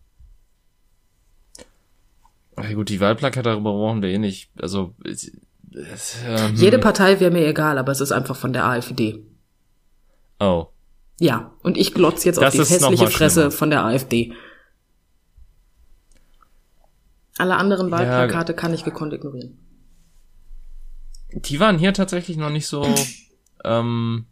Ja 2.60 2.74
gut, 2.74 2.88
die 2.88 2.98
Wahlplakate 3.00 3.50
darüber 3.50 3.72
brauchen 3.72 4.02
wir 4.02 4.10
eh 4.10 4.18
nicht. 4.18 4.50
Also 4.60 4.94
es, 5.04 5.30
es, 5.72 6.16
ähm, 6.26 6.56
jede 6.56 6.80
Partei 6.80 7.20
wäre 7.20 7.30
mir 7.30 7.46
egal, 7.46 7.78
aber 7.78 7.92
es 7.92 8.00
ist 8.00 8.10
einfach 8.10 8.34
von 8.34 8.52
der 8.52 8.66
AfD. 8.66 9.24
Oh. 10.40 10.66
Ja, 11.20 11.52
und 11.62 11.78
ich 11.78 11.94
glotz 11.94 12.24
jetzt 12.24 12.38
das 12.42 12.46
auf 12.46 12.66
die 12.66 12.74
hässliche 12.74 13.06
Fresse 13.06 13.52
von 13.52 13.70
der 13.70 13.84
AfD. 13.84 14.32
Alle 17.40 17.56
anderen 17.56 17.90
Wahlplakate 17.90 18.52
ja, 18.52 18.58
kann 18.58 18.74
ich 18.74 18.84
gekonnt 18.84 19.14
ignorieren. 19.14 19.56
Die 21.32 21.58
waren 21.58 21.78
hier 21.78 21.94
tatsächlich 21.94 22.36
noch 22.36 22.50
nicht 22.50 22.66
so 22.66 22.86
ähm, 23.64 24.26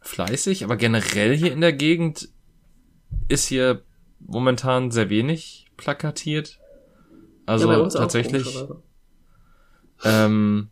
fleißig, 0.00 0.64
aber 0.64 0.76
generell 0.76 1.36
hier 1.36 1.52
in 1.52 1.60
der 1.60 1.74
Gegend 1.74 2.30
ist 3.28 3.46
hier 3.46 3.82
momentan 4.20 4.90
sehr 4.90 5.10
wenig 5.10 5.66
plakatiert. 5.76 6.58
Also 7.44 7.70
ja, 7.70 7.86
tatsächlich 7.88 8.46
ähm, 10.02 10.70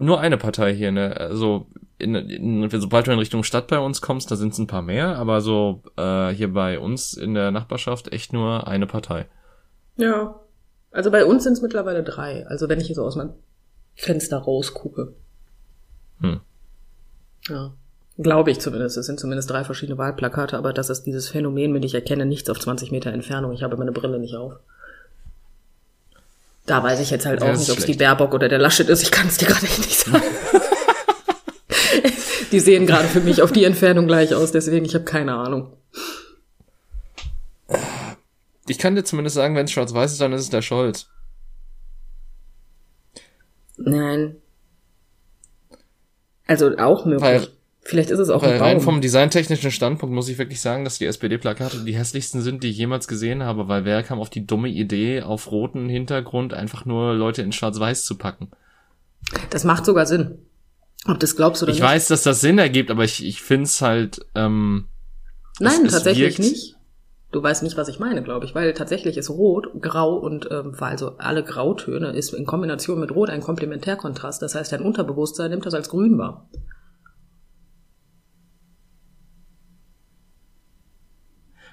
nur 0.00 0.18
eine 0.18 0.36
Partei 0.36 0.74
hier, 0.74 0.90
ne? 0.90 1.16
Also 1.16 1.68
in, 1.98 2.16
in, 2.16 2.68
sobald 2.72 3.06
du 3.06 3.12
in 3.12 3.20
Richtung 3.20 3.44
Stadt 3.44 3.68
bei 3.68 3.78
uns 3.78 4.02
kommst, 4.02 4.32
da 4.32 4.36
sind 4.36 4.52
es 4.52 4.58
ein 4.58 4.66
paar 4.66 4.82
mehr, 4.82 5.16
aber 5.16 5.42
so 5.42 5.84
äh, 5.96 6.30
hier 6.30 6.52
bei 6.52 6.80
uns 6.80 7.14
in 7.14 7.34
der 7.34 7.52
Nachbarschaft 7.52 8.12
echt 8.12 8.32
nur 8.32 8.66
eine 8.66 8.88
Partei. 8.88 9.26
Ja, 9.96 10.40
also 10.96 11.10
bei 11.10 11.26
uns 11.26 11.44
sind 11.44 11.52
es 11.52 11.60
mittlerweile 11.60 12.02
drei. 12.02 12.46
Also 12.46 12.70
wenn 12.70 12.80
ich 12.80 12.86
hier 12.86 12.96
so 12.96 13.04
aus 13.04 13.16
meinem 13.16 13.34
Fenster 13.94 14.38
rausgucke. 14.38 15.12
Hm. 16.20 16.40
Ja. 17.48 17.74
Glaube 18.18 18.50
ich 18.50 18.60
zumindest. 18.60 18.96
Es 18.96 19.04
sind 19.04 19.20
zumindest 19.20 19.50
drei 19.50 19.62
verschiedene 19.62 19.98
Wahlplakate, 19.98 20.56
aber 20.56 20.72
das 20.72 20.88
ist 20.88 21.02
dieses 21.02 21.28
Phänomen, 21.28 21.74
wenn 21.74 21.82
ich 21.82 21.94
erkenne 21.94 22.24
nichts 22.24 22.48
auf 22.48 22.58
20 22.58 22.92
Meter 22.92 23.12
Entfernung. 23.12 23.52
Ich 23.52 23.62
habe 23.62 23.76
meine 23.76 23.92
Brille 23.92 24.18
nicht 24.18 24.36
auf. 24.36 24.54
Da 26.64 26.82
weiß 26.82 26.98
ich 27.00 27.10
jetzt 27.10 27.26
halt 27.26 27.42
auch 27.42 27.56
nicht, 27.56 27.70
ob 27.70 27.78
es 27.78 27.84
die 27.84 27.94
Baerbock 27.94 28.32
oder 28.32 28.48
der 28.48 28.58
Laschet 28.58 28.88
ist. 28.88 29.02
Ich 29.02 29.10
kann 29.10 29.28
es 29.28 29.36
dir 29.36 29.46
gerade 29.46 29.66
nicht 29.66 29.98
sagen. 29.98 30.22
die 32.52 32.60
sehen 32.60 32.86
gerade 32.86 33.06
für 33.06 33.20
mich 33.20 33.42
auf 33.42 33.52
die 33.52 33.64
Entfernung 33.64 34.06
gleich 34.06 34.34
aus, 34.34 34.50
deswegen 34.50 34.86
ich 34.86 34.94
habe 34.94 35.04
keine 35.04 35.34
Ahnung. 35.34 35.74
Ich 38.68 38.78
kann 38.78 38.94
dir 38.94 39.04
zumindest 39.04 39.36
sagen, 39.36 39.54
wenn 39.54 39.64
es 39.64 39.72
schwarz-weiß 39.72 40.12
ist, 40.12 40.20
dann 40.20 40.32
ist 40.32 40.42
es 40.42 40.50
der 40.50 40.62
Scholz. 40.62 41.08
Nein. 43.76 44.36
Also 46.46 46.76
auch 46.78 47.04
möglich. 47.04 47.22
Weil, 47.22 47.48
Vielleicht 47.82 48.10
ist 48.10 48.18
es 48.18 48.30
auch 48.30 48.42
weil 48.42 48.54
ein 48.54 48.58
Baum. 48.58 48.68
rein 48.68 48.80
vom 48.80 49.00
designtechnischen 49.00 49.70
Standpunkt 49.70 50.12
muss 50.12 50.28
ich 50.28 50.38
wirklich 50.38 50.60
sagen, 50.60 50.82
dass 50.82 50.98
die 50.98 51.06
SPD-Plakate 51.06 51.84
die 51.84 51.96
hässlichsten 51.96 52.42
sind, 52.42 52.64
die 52.64 52.70
ich 52.70 52.78
jemals 52.78 53.06
gesehen 53.06 53.44
habe, 53.44 53.68
weil 53.68 53.84
wer 53.84 54.02
kam 54.02 54.18
auf 54.18 54.28
die 54.28 54.44
dumme 54.44 54.68
Idee, 54.68 55.22
auf 55.22 55.52
roten 55.52 55.88
Hintergrund 55.88 56.52
einfach 56.52 56.84
nur 56.84 57.14
Leute 57.14 57.42
in 57.42 57.52
schwarz-weiß 57.52 58.04
zu 58.04 58.18
packen? 58.18 58.50
Das 59.50 59.62
macht 59.62 59.84
sogar 59.84 60.06
Sinn. 60.06 60.38
Ob 61.06 61.20
das 61.20 61.36
glaubst 61.36 61.62
du 61.62 61.66
oder 61.66 61.72
ich 61.72 61.78
nicht? 61.78 61.84
Ich 61.84 61.94
weiß, 61.94 62.08
dass 62.08 62.24
das 62.24 62.40
Sinn 62.40 62.58
ergibt, 62.58 62.90
aber 62.90 63.04
ich, 63.04 63.24
ich 63.24 63.40
finde 63.40 63.64
es 63.64 63.80
halt. 63.80 64.20
Ähm, 64.34 64.86
Nein, 65.60 65.86
es, 65.86 65.92
tatsächlich 65.92 66.38
wirkt, 66.38 66.38
nicht. 66.40 66.75
Du 67.36 67.42
weißt 67.42 67.64
nicht, 67.64 67.76
was 67.76 67.88
ich 67.88 67.98
meine, 67.98 68.22
glaube 68.22 68.46
ich, 68.46 68.54
weil 68.54 68.72
tatsächlich 68.72 69.18
ist 69.18 69.28
Rot, 69.28 69.68
Grau 69.82 70.14
und 70.16 70.48
ähm, 70.50 70.74
also 70.80 71.18
alle 71.18 71.44
Grautöne 71.44 72.12
ist 72.12 72.32
in 72.32 72.46
Kombination 72.46 72.98
mit 72.98 73.14
Rot 73.14 73.28
ein 73.28 73.42
Komplementärkontrast. 73.42 74.40
Das 74.40 74.54
heißt, 74.54 74.72
dein 74.72 74.80
Unterbewusstsein 74.80 75.50
nimmt 75.50 75.66
das 75.66 75.74
als 75.74 75.90
grün 75.90 76.16
wahr. 76.16 76.48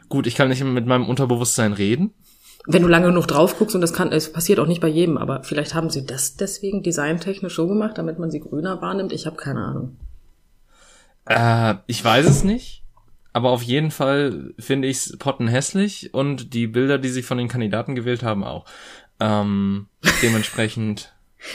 Gut, 0.10 0.28
ich 0.28 0.36
kann 0.36 0.50
nicht 0.50 0.62
mit 0.66 0.86
meinem 0.86 1.08
Unterbewusstsein 1.08 1.72
reden. 1.72 2.14
Wenn 2.68 2.82
du 2.82 2.90
lange 2.90 3.08
genug 3.08 3.28
drauf 3.28 3.58
guckst 3.58 3.74
und 3.74 3.80
das 3.80 3.94
kann, 3.94 4.12
es 4.12 4.34
passiert 4.34 4.60
auch 4.60 4.68
nicht 4.68 4.82
bei 4.82 4.90
jedem, 4.90 5.18
aber 5.18 5.44
vielleicht 5.44 5.76
haben 5.76 5.90
sie 5.90 6.06
das 6.06 6.36
deswegen 6.36 6.84
designtechnisch 6.84 7.56
so 7.56 7.70
gemacht, 7.70 7.98
damit 7.98 8.20
man 8.20 8.30
sie 8.30 8.42
grüner 8.42 8.82
wahrnimmt. 8.82 9.14
Ich 9.14 9.26
habe 9.26 9.38
keine 9.38 9.62
Ahnung. 9.62 9.96
Äh, 11.24 11.76
ich 11.88 12.04
weiß 12.04 12.26
es 12.26 12.44
nicht. 12.44 12.83
Aber 13.34 13.50
auf 13.50 13.64
jeden 13.64 13.92
Fall 13.92 14.54
finde 14.60 14.88
ich 14.88 14.98
es 14.98 15.18
pottenhässlich 15.18 16.14
und 16.14 16.54
die 16.54 16.68
Bilder, 16.68 17.00
die 17.00 17.10
sie 17.10 17.24
von 17.24 17.40
den 17.40 17.48
Kandidaten 17.48 17.96
gewählt 17.96 18.24
haben, 18.24 18.44
auch. 18.44 18.66
Ähm, 19.20 19.88
dementsprechend. 20.22 21.14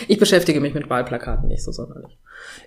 ich 0.09 0.19
beschäftige 0.19 0.61
mich 0.61 0.75
mit 0.75 0.91
Wahlplakaten 0.91 1.49
nicht 1.49 1.63
so 1.63 1.73
sonderlich. 1.73 2.19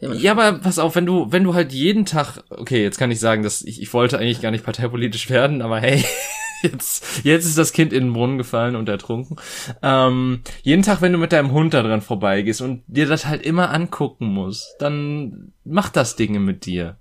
Ja, 0.02 0.32
aber 0.32 0.60
pass 0.60 0.80
auf, 0.80 0.96
wenn 0.96 1.06
du, 1.06 1.32
wenn 1.32 1.44
du 1.44 1.54
halt 1.54 1.72
jeden 1.72 2.06
Tag, 2.06 2.44
okay, 2.50 2.82
jetzt 2.82 2.98
kann 2.98 3.12
ich 3.12 3.20
sagen, 3.20 3.44
dass 3.44 3.62
ich, 3.62 3.82
ich 3.82 3.94
wollte 3.94 4.18
eigentlich 4.18 4.42
gar 4.42 4.52
nicht 4.52 4.66
parteipolitisch 4.66 5.30
werden, 5.30 5.62
aber 5.62 5.80
hey, 5.80 6.04
jetzt, 6.62 7.24
jetzt 7.24 7.46
ist 7.46 7.58
das 7.58 7.74
Kind 7.74 7.94
in 7.94 8.06
den 8.06 8.14
Brunnen 8.14 8.38
gefallen 8.38 8.76
und 8.76 8.90
ertrunken. 8.90 9.38
Ähm, 9.82 10.42
jeden 10.64 10.84
Tag, 10.84 11.02
wenn 11.02 11.14
du 11.14 11.18
mit 11.18 11.32
deinem 11.32 11.52
Hund 11.52 11.74
da 11.74 11.84
dran 11.84 12.02
vorbeigehst 12.02 12.62
und 12.62 12.84
dir 12.88 13.08
das 13.08 13.26
halt 13.26 13.44
immer 13.44 13.72
angucken 13.72 14.28
musst, 14.28 14.76
dann 14.80 15.54
macht 15.64 15.96
das 15.96 16.16
Dinge 16.16 16.40
mit 16.40 16.66
dir. 16.66 16.98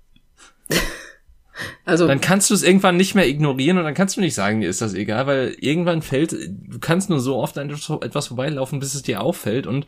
Also 1.85 2.07
dann 2.07 2.21
kannst 2.21 2.49
du 2.49 2.53
es 2.53 2.63
irgendwann 2.63 2.97
nicht 2.97 3.15
mehr 3.15 3.27
ignorieren 3.27 3.77
und 3.77 3.83
dann 3.83 3.93
kannst 3.93 4.17
du 4.17 4.21
nicht 4.21 4.35
sagen, 4.35 4.59
mir 4.59 4.69
ist 4.69 4.81
das 4.81 4.93
egal, 4.93 5.27
weil 5.27 5.55
irgendwann 5.59 6.01
fällt, 6.01 6.31
du 6.31 6.79
kannst 6.79 7.09
nur 7.09 7.19
so 7.19 7.37
oft 7.37 7.57
an 7.57 7.69
etwas 7.69 8.27
vorbeilaufen, 8.27 8.79
bis 8.79 8.95
es 8.95 9.03
dir 9.03 9.21
auffällt 9.21 9.67
und 9.67 9.85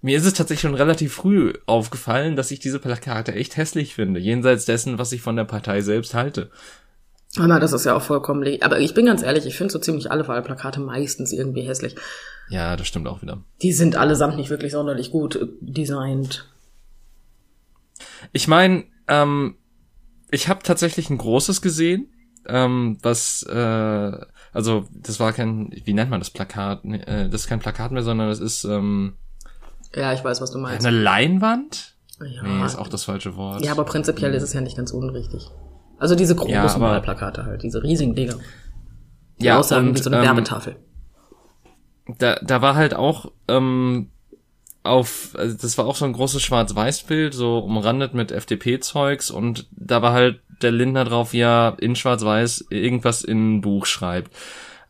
mir 0.00 0.18
ist 0.18 0.26
es 0.26 0.34
tatsächlich 0.34 0.60
schon 0.60 0.74
relativ 0.74 1.14
früh 1.14 1.54
aufgefallen, 1.64 2.36
dass 2.36 2.50
ich 2.50 2.58
diese 2.58 2.78
Plakate 2.78 3.34
echt 3.34 3.56
hässlich 3.56 3.94
finde, 3.94 4.20
jenseits 4.20 4.66
dessen, 4.66 4.98
was 4.98 5.12
ich 5.12 5.22
von 5.22 5.36
der 5.36 5.44
Partei 5.44 5.80
selbst 5.80 6.14
halte. 6.14 6.50
Aber 7.36 7.58
das 7.58 7.72
ist 7.72 7.84
ja 7.84 7.96
auch 7.96 8.02
vollkommen 8.02 8.46
Aber 8.60 8.78
ich 8.78 8.94
bin 8.94 9.06
ganz 9.06 9.22
ehrlich, 9.22 9.46
ich 9.46 9.56
finde 9.56 9.72
so 9.72 9.78
ziemlich 9.78 10.10
alle 10.10 10.28
Wahlplakate 10.28 10.80
meistens 10.80 11.32
irgendwie 11.32 11.62
hässlich. 11.62 11.96
Ja, 12.48 12.76
das 12.76 12.86
stimmt 12.86 13.08
auch 13.08 13.22
wieder. 13.22 13.42
Die 13.62 13.72
sind 13.72 13.96
allesamt 13.96 14.36
nicht 14.36 14.50
wirklich 14.50 14.72
sonderlich 14.72 15.10
gut 15.10 15.36
äh, 15.36 15.46
designt. 15.60 16.48
Ich 18.32 18.46
meine, 18.46 18.84
ähm, 19.08 19.56
ich 20.34 20.48
habe 20.48 20.62
tatsächlich 20.62 21.10
ein 21.10 21.18
großes 21.18 21.62
gesehen, 21.62 22.08
ähm, 22.46 22.98
was, 23.02 23.42
äh, 23.44 24.12
also 24.52 24.86
das 24.92 25.18
war 25.20 25.32
kein, 25.32 25.70
wie 25.84 25.94
nennt 25.94 26.10
man 26.10 26.20
das 26.20 26.30
Plakat? 26.30 26.84
Äh, 26.84 27.28
das 27.30 27.42
ist 27.42 27.46
kein 27.48 27.60
Plakat 27.60 27.90
mehr, 27.92 28.02
sondern 28.02 28.28
das 28.28 28.40
ist 28.40 28.64
ähm, 28.64 29.14
Ja, 29.94 30.12
ich 30.12 30.22
weiß, 30.22 30.40
was 30.40 30.50
du 30.50 30.58
meinst. 30.58 30.86
eine 30.86 30.96
Leinwand. 30.96 31.96
Ja, 32.20 32.42
Nee, 32.42 32.64
ist 32.64 32.76
auch 32.78 32.88
das 32.88 33.04
falsche 33.04 33.34
Wort. 33.36 33.64
ja 33.64 33.72
aber 33.72 33.84
prinzipiell 33.84 34.32
ist 34.34 34.42
es 34.44 34.52
ja 34.52 34.60
nicht 34.60 34.76
ganz 34.76 34.92
unrichtig. 34.92 35.50
Also 35.98 36.14
diese 36.14 36.34
großen 36.36 36.52
Ja, 36.52 36.80
Wahlplakate 36.80 37.44
halt, 37.44 37.62
diese 37.62 37.82
riesigen 37.82 38.14
Dinger. 38.14 38.36
Die 39.40 39.46
ja, 39.46 39.58
aussagen 39.58 39.88
und, 39.88 39.96
wie 39.98 40.02
so 40.02 40.10
eine 40.10 40.18
ähm, 40.18 40.22
Werbetafel. 40.24 40.76
da, 42.18 42.36
da 42.42 42.62
war 42.62 42.74
halt 42.76 42.94
auch 42.94 43.32
ähm, 43.48 44.10
auf, 44.84 45.30
also 45.34 45.56
das 45.60 45.76
war 45.78 45.86
auch 45.86 45.96
so 45.96 46.04
ein 46.04 46.12
großes 46.12 46.42
Schwarz-Weiß-Bild, 46.42 47.34
so 47.34 47.58
umrandet 47.58 48.14
mit 48.14 48.30
FDP-Zeugs 48.30 49.30
und 49.30 49.66
da 49.72 50.02
war 50.02 50.12
halt 50.12 50.40
der 50.62 50.70
Lindner 50.72 51.04
drauf, 51.04 51.34
er 51.34 51.76
in 51.80 51.96
Schwarz-Weiß 51.96 52.66
irgendwas 52.70 53.24
in 53.24 53.56
ein 53.56 53.60
Buch 53.62 53.86
schreibt. 53.86 54.30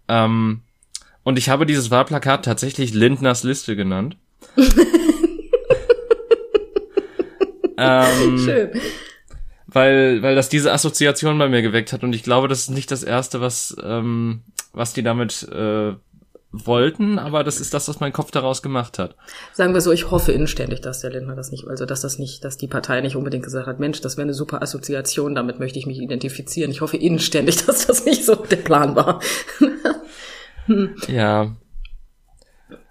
Ähm, 0.09 0.63
und 1.23 1.39
ich 1.39 1.49
habe 1.49 1.65
dieses 1.65 1.91
Wahlplakat 1.93 2.45
tatsächlich 2.45 2.93
Lindners 2.93 3.45
Liste 3.45 3.77
genannt. 3.77 4.17
ähm, 7.79 8.39
Schön. 8.39 8.71
weil, 9.67 10.23
weil 10.23 10.35
das 10.35 10.49
diese 10.49 10.73
Assoziation 10.73 11.39
bei 11.39 11.49
mir 11.49 11.63
geweckt 11.63 11.93
hat 11.93 12.03
und 12.03 12.15
ich 12.15 12.25
glaube, 12.25 12.49
das 12.49 12.63
ist 12.63 12.71
nicht 12.71 12.91
das 12.91 13.05
erste, 13.05 13.41
was, 13.41 13.77
ähm, 13.83 14.43
was 14.73 14.93
die 14.93 15.05
damit 15.05 15.49
äh, 15.51 15.93
wollten, 16.55 17.19
aber 17.19 17.45
das 17.45 17.61
ist 17.61 17.75
das, 17.75 17.89
was 17.89 18.01
mein 18.01 18.13
Kopf 18.13 18.31
daraus 18.31 18.63
gemacht 18.63 18.99
hat. 18.99 19.17
Sagen 19.53 19.75
wir 19.75 19.81
so, 19.81 19.93
ich 19.93 20.11
hoffe 20.11 20.33
inständig, 20.33 20.81
dass 20.81 21.01
der 21.01 21.11
Lindner 21.11 21.35
das 21.35 21.51
nicht, 21.51 21.67
also 21.67 21.85
dass 21.85 22.03
das 22.03 22.19
nicht, 22.19 22.45
dass 22.45 22.57
die 22.57 22.69
Partei 22.69 23.01
nicht 23.01 23.17
unbedingt 23.17 23.45
gesagt 23.45 23.67
hat, 23.67 23.81
Mensch, 23.81 24.01
das 24.01 24.17
wäre 24.17 24.25
eine 24.25 24.35
super 24.35 24.63
Assoziation, 24.63 25.35
damit 25.35 25.59
möchte 25.59 25.79
ich 25.79 25.87
mich 25.87 25.99
identifizieren. 25.99 26.71
Ich 26.71 26.81
hoffe 26.81 26.97
inständig, 26.97 27.57
dass 27.67 27.87
das 27.87 28.05
nicht 28.05 28.25
so 28.25 28.35
der 28.35 28.57
Plan 28.57 28.95
war. 28.95 29.21
Ja, 31.09 31.57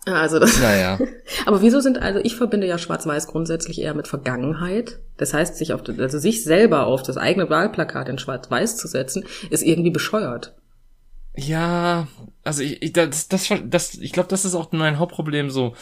Also 0.06 0.38
das, 0.38 0.60
naja. 0.60 1.00
aber 1.46 1.62
wieso 1.62 1.80
sind, 1.80 2.02
also 2.02 2.20
ich 2.22 2.36
verbinde 2.36 2.68
ja 2.68 2.78
Schwarz-Weiß 2.78 3.28
grundsätzlich 3.28 3.82
eher 3.82 3.94
mit 3.94 4.08
Vergangenheit. 4.08 5.00
Das 5.18 5.34
heißt, 5.34 5.56
sich 5.56 5.74
auf, 5.74 5.82
also 5.98 6.20
sich 6.20 6.44
selber 6.44 6.88
auf 6.88 7.04
das 7.04 7.18
eigene 7.18 7.50
Wahlplakat 7.50 8.10
in 8.10 8.18
Schwarz-Weiß 8.18 8.76
zu 8.78 8.88
setzen, 8.88 9.24
ist 9.50 9.64
irgendwie 9.64 9.92
bescheuert. 9.92 10.56
Ja, 11.36 12.08
also 12.44 12.62
ich, 12.62 12.82
ich 12.82 12.94
das, 12.94 13.28
das, 13.28 13.50
das, 13.66 13.96
ich 13.96 14.12
glaube, 14.12 14.30
das 14.30 14.46
ist 14.46 14.56
auch 14.56 14.72
mein 14.72 15.00
Hauptproblem 15.00 15.50
so. 15.50 15.76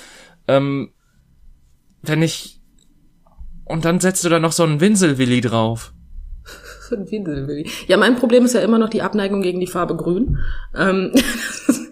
Ähm, 0.48 0.92
wenn 2.02 2.22
ich 2.22 2.62
und 3.66 3.86
dann 3.86 4.00
setzt 4.00 4.24
du 4.26 4.30
da 4.30 4.40
noch 4.40 4.52
so 4.52 4.64
einen 4.64 4.82
Winselwilli 4.82 5.42
drauf. 5.42 5.94
So 6.90 6.96
ein 6.98 7.10
Winselwilli. 7.10 7.70
Ja, 7.88 7.98
mein 7.98 8.16
Problem 8.16 8.46
ist 8.46 8.54
ja 8.54 8.62
immer 8.62 8.78
noch 8.78 8.90
die 8.90 9.02
Abneigung 9.02 9.42
gegen 9.42 9.60
die 9.60 9.68
Farbe 9.68 9.96
Grün. 9.96 10.40
Ähm, 10.76 11.14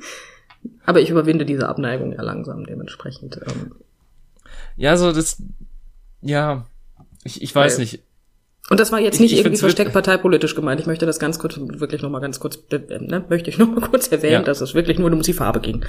aber 0.86 1.02
ich 1.02 1.10
überwinde 1.10 1.46
diese 1.46 1.70
Abneigung 1.70 2.12
ja 2.14 2.22
langsam 2.22 2.66
dementsprechend. 2.66 3.40
Ähm. 3.48 3.76
Ja, 4.76 4.98
so 4.98 5.12
das, 5.12 5.42
ja, 6.22 6.66
ich, 7.24 7.42
ich 7.42 7.54
weiß 7.54 7.74
Weil- 7.78 7.82
nicht. 7.82 8.04
Und 8.70 8.80
das 8.80 8.92
war 8.92 9.00
jetzt 9.00 9.16
Ich- 9.16 9.22
nicht 9.22 9.34
ich 9.34 9.40
irgendwie 9.40 9.58
versteckt 9.58 9.94
parteipolitisch 9.94 10.56
gemeint. 10.56 10.80
Ich 10.80 10.86
möchte 10.88 11.06
das 11.06 11.18
ganz 11.20 11.40
kurz, 11.40 11.58
wirklich 11.58 12.02
noch 12.02 12.10
mal 12.10 12.20
ganz 12.20 12.40
kurz, 12.40 12.58
be- 12.58 12.80
ne, 13.02 13.26
möchte 13.30 13.50
ich 13.50 13.58
noch 13.58 13.68
mal 13.68 13.82
kurz 13.82 14.08
erwähnen, 14.10 14.34
Ja. 14.34 14.42
dass 14.44 14.62
es 14.62 14.74
wirklich 14.76 15.00
nur 15.00 15.12
um 15.12 15.22
die 15.22 15.34
Farbe 15.34 15.60
ging. 15.60 15.84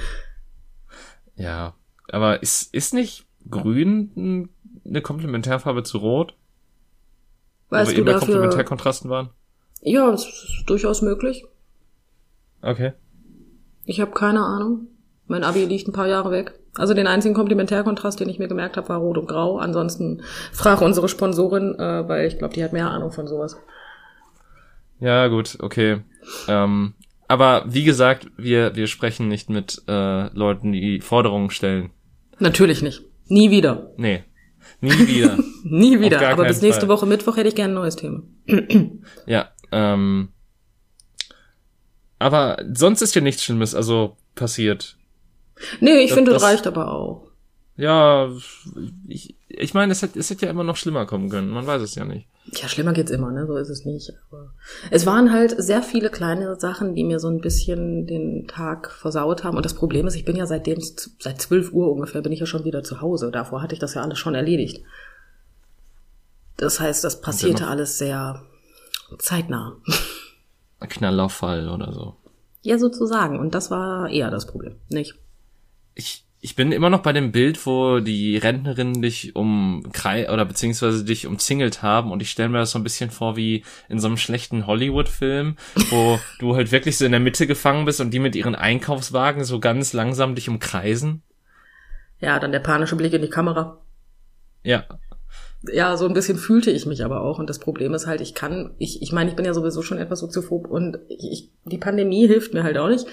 Ja, 1.35 1.75
aber 2.09 2.41
ist, 2.41 2.73
ist 2.73 2.93
nicht 2.93 3.25
grün 3.49 4.49
eine 4.85 5.01
Komplementärfarbe 5.01 5.83
zu 5.83 5.99
rot? 5.99 6.33
Weißt 7.69 7.91
Wo 7.91 7.91
wir 7.91 7.95
du 7.95 8.01
eben 8.01 8.05
bei 8.05 8.11
dafür? 8.13 8.27
Komplementärkontrasten 8.33 9.09
waren? 9.09 9.29
Ja, 9.81 10.11
es 10.13 10.25
ist 10.25 10.63
durchaus 10.67 11.01
möglich. 11.01 11.45
Okay. 12.61 12.93
Ich 13.85 13.99
habe 14.01 14.11
keine 14.11 14.41
Ahnung. 14.43 14.87
Mein 15.27 15.43
Abi 15.43 15.65
liegt 15.65 15.87
ein 15.87 15.93
paar 15.93 16.07
Jahre 16.07 16.31
weg. 16.31 16.53
Also 16.75 16.93
den 16.93 17.07
einzigen 17.07 17.35
Komplementärkontrast, 17.35 18.19
den 18.19 18.29
ich 18.29 18.39
mir 18.39 18.47
gemerkt 18.47 18.77
habe, 18.77 18.89
war 18.89 18.97
Rot 18.97 19.17
und 19.17 19.27
Grau. 19.27 19.57
Ansonsten 19.57 20.21
frage 20.51 20.85
unsere 20.85 21.09
Sponsorin, 21.09 21.75
äh, 21.75 22.07
weil 22.07 22.27
ich 22.27 22.37
glaube, 22.37 22.53
die 22.53 22.63
hat 22.63 22.73
mehr 22.73 22.89
Ahnung 22.89 23.11
von 23.11 23.27
sowas. 23.27 23.57
Ja, 24.99 25.27
gut, 25.27 25.57
okay. 25.59 26.01
Ähm, 26.47 26.93
aber 27.27 27.63
wie 27.67 27.83
gesagt, 27.83 28.27
wir, 28.37 28.75
wir 28.75 28.87
sprechen 28.87 29.27
nicht 29.27 29.49
mit 29.49 29.81
äh, 29.87 30.27
Leuten, 30.35 30.71
die 30.71 31.01
Forderungen 31.01 31.49
stellen. 31.49 31.91
Natürlich 32.39 32.81
nicht. 32.81 33.03
Nie 33.27 33.51
wieder. 33.51 33.91
Nee. 33.97 34.23
Nie 34.81 35.07
wieder. 35.07 35.37
Nie 35.63 35.99
wieder. 35.99 36.29
Aber 36.29 36.45
bis 36.45 36.61
nächste 36.61 36.87
Fall. 36.87 36.89
Woche 36.89 37.05
Mittwoch 37.05 37.37
hätte 37.37 37.47
ich 37.47 37.55
gerne 37.55 37.73
ein 37.73 37.75
neues 37.75 37.95
Thema. 37.95 38.23
ja, 39.25 39.49
ähm. 39.71 40.29
Aber 42.19 42.57
sonst 42.73 43.01
ist 43.01 43.15
ja 43.15 43.21
nichts 43.21 43.43
Schlimmes, 43.43 43.73
also 43.73 44.17
passiert. 44.35 44.97
Nee, 45.79 45.99
ich 45.99 46.09
Das- 46.09 46.15
finde, 46.15 46.31
das 46.31 46.43
reicht 46.43 46.67
aber 46.67 46.91
auch. 46.91 47.27
Ja, 47.77 48.29
ich, 49.07 49.35
ich 49.47 49.73
meine, 49.73 49.91
es 49.93 50.01
hätte, 50.03 50.19
es 50.19 50.29
hätte 50.29 50.45
ja 50.45 50.51
immer 50.51 50.63
noch 50.63 50.75
schlimmer 50.75 51.05
kommen 51.07 51.29
können. 51.29 51.49
Man 51.49 51.65
weiß 51.65 51.81
es 51.81 51.95
ja 51.95 52.05
nicht. 52.05 52.27
Ja, 52.53 52.67
schlimmer 52.67 52.93
geht's 52.93 53.11
immer, 53.11 53.31
ne? 53.31 53.47
So 53.47 53.55
ist 53.55 53.69
es 53.69 53.85
nicht. 53.85 54.11
Aber 54.29 54.51
es 54.91 55.05
waren 55.05 55.31
halt 55.31 55.55
sehr 55.57 55.81
viele 55.81 56.09
kleine 56.09 56.59
Sachen, 56.59 56.93
die 56.95 57.03
mir 57.03 57.19
so 57.19 57.27
ein 57.29 57.39
bisschen 57.39 58.05
den 58.05 58.45
Tag 58.47 58.91
versaut 58.91 59.43
haben. 59.43 59.55
Und 59.57 59.65
das 59.65 59.73
Problem 59.73 60.05
ist, 60.05 60.15
ich 60.15 60.25
bin 60.25 60.35
ja 60.35 60.45
seitdem, 60.45 60.79
seit 61.19 61.41
12 61.41 61.71
Uhr 61.71 61.91
ungefähr, 61.91 62.21
bin 62.21 62.31
ich 62.33 62.39
ja 62.41 62.45
schon 62.45 62.65
wieder 62.65 62.83
zu 62.83 63.01
Hause. 63.01 63.31
Davor 63.31 63.61
hatte 63.63 63.73
ich 63.73 63.79
das 63.79 63.93
ja 63.95 64.01
alles 64.01 64.19
schon 64.19 64.35
erledigt. 64.35 64.83
Das 66.57 66.79
heißt, 66.79 67.03
das 67.03 67.21
passierte 67.21 67.67
alles 67.67 67.97
sehr 67.97 68.43
zeitnah. 69.17 69.77
Ein 70.79 70.89
Knallauffall 70.89 71.69
oder 71.69 71.91
so. 71.93 72.15
Ja, 72.61 72.77
sozusagen. 72.77 73.39
Und 73.39 73.55
das 73.55 73.71
war 73.71 74.09
eher 74.09 74.29
das 74.29 74.45
Problem, 74.45 74.75
nicht? 74.89 75.15
Ich, 75.93 76.25
ich 76.39 76.55
bin 76.55 76.71
immer 76.71 76.89
noch 76.89 77.01
bei 77.01 77.13
dem 77.13 77.31
Bild, 77.31 77.65
wo 77.65 77.99
die 77.99 78.37
Rentnerinnen 78.37 79.01
dich 79.01 79.35
umkrei 79.35 80.31
oder 80.31 80.45
beziehungsweise 80.45 81.03
dich 81.03 81.27
umzingelt 81.27 81.81
haben 81.81 82.11
und 82.11 82.21
ich 82.21 82.31
stelle 82.31 82.49
mir 82.49 82.59
das 82.59 82.71
so 82.71 82.79
ein 82.79 82.83
bisschen 82.83 83.11
vor 83.11 83.35
wie 83.35 83.63
in 83.89 83.99
so 83.99 84.07
einem 84.07 84.17
schlechten 84.17 84.67
Hollywood-Film, 84.67 85.57
wo 85.89 86.19
du 86.39 86.55
halt 86.55 86.71
wirklich 86.71 86.97
so 86.97 87.05
in 87.05 87.11
der 87.11 87.19
Mitte 87.19 87.47
gefangen 87.47 87.85
bist 87.85 88.01
und 88.01 88.11
die 88.11 88.19
mit 88.19 88.35
ihren 88.35 88.55
Einkaufswagen 88.55 89.43
so 89.43 89.59
ganz 89.59 89.93
langsam 89.93 90.35
dich 90.35 90.49
umkreisen. 90.49 91.21
Ja, 92.19 92.39
dann 92.39 92.51
der 92.51 92.59
panische 92.59 92.95
Blick 92.95 93.13
in 93.13 93.21
die 93.21 93.29
Kamera. 93.29 93.79
Ja, 94.63 94.85
ja, 95.63 95.95
so 95.95 96.07
ein 96.07 96.13
bisschen 96.13 96.37
fühlte 96.37 96.71
ich 96.71 96.85
mich 96.85 97.05
aber 97.05 97.21
auch. 97.21 97.39
Und 97.39 97.49
das 97.49 97.59
Problem 97.59 97.93
ist 97.93 98.07
halt, 98.07 98.21
ich 98.21 98.33
kann, 98.33 98.71
ich, 98.79 99.01
ich 99.01 99.11
meine, 99.11 99.29
ich 99.29 99.35
bin 99.35 99.45
ja 99.45 99.53
sowieso 99.53 99.81
schon 99.81 99.97
etwas 99.99 100.19
soziophob 100.19 100.67
und 100.67 100.99
ich, 101.07 101.31
ich, 101.31 101.49
die 101.65 101.77
Pandemie 101.77 102.27
hilft 102.27 102.53
mir 102.53 102.63
halt 102.63 102.77
auch 102.77 102.89
nicht. 102.89 103.05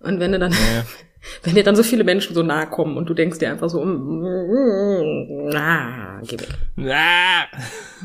Und 0.00 0.20
wenn 0.20 0.32
du 0.32 0.38
dann, 0.38 0.52
Ja. 0.52 0.84
wenn 1.42 1.54
dir 1.54 1.64
dann 1.64 1.76
so 1.76 1.82
viele 1.82 2.04
Menschen 2.04 2.34
so 2.34 2.42
nahe 2.42 2.66
kommen 2.68 2.96
und 2.96 3.08
du 3.08 3.14
denkst 3.14 3.38
dir 3.38 3.50
einfach 3.50 3.68
so, 3.70 3.84
mm, 3.84 5.48
na, 5.50 6.20
geh 6.26 6.38
weg. 6.38 6.48
Ah! 6.78 7.46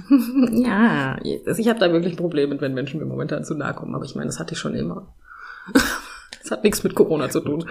Ja, 0.52 1.18
ich 1.24 1.68
habe 1.68 1.80
da 1.80 1.92
wirklich 1.92 2.14
ein 2.14 2.18
Problem 2.18 2.50
mit, 2.50 2.62
wenn 2.62 2.74
Menschen 2.74 3.00
mir 3.00 3.06
momentan 3.06 3.44
zu 3.44 3.54
nahe 3.56 3.74
kommen. 3.74 3.94
Aber 3.96 4.06
ich 4.06 4.16
meine, 4.16 4.28
das 4.28 4.40
hatte 4.40 4.54
ich 4.54 4.60
schon 4.60 4.76
immer. 4.76 5.14
Das 6.42 6.52
hat 6.52 6.64
nichts 6.64 6.84
mit 6.84 6.96
Corona 6.96 7.30
zu 7.30 7.42
tun. 7.42 7.70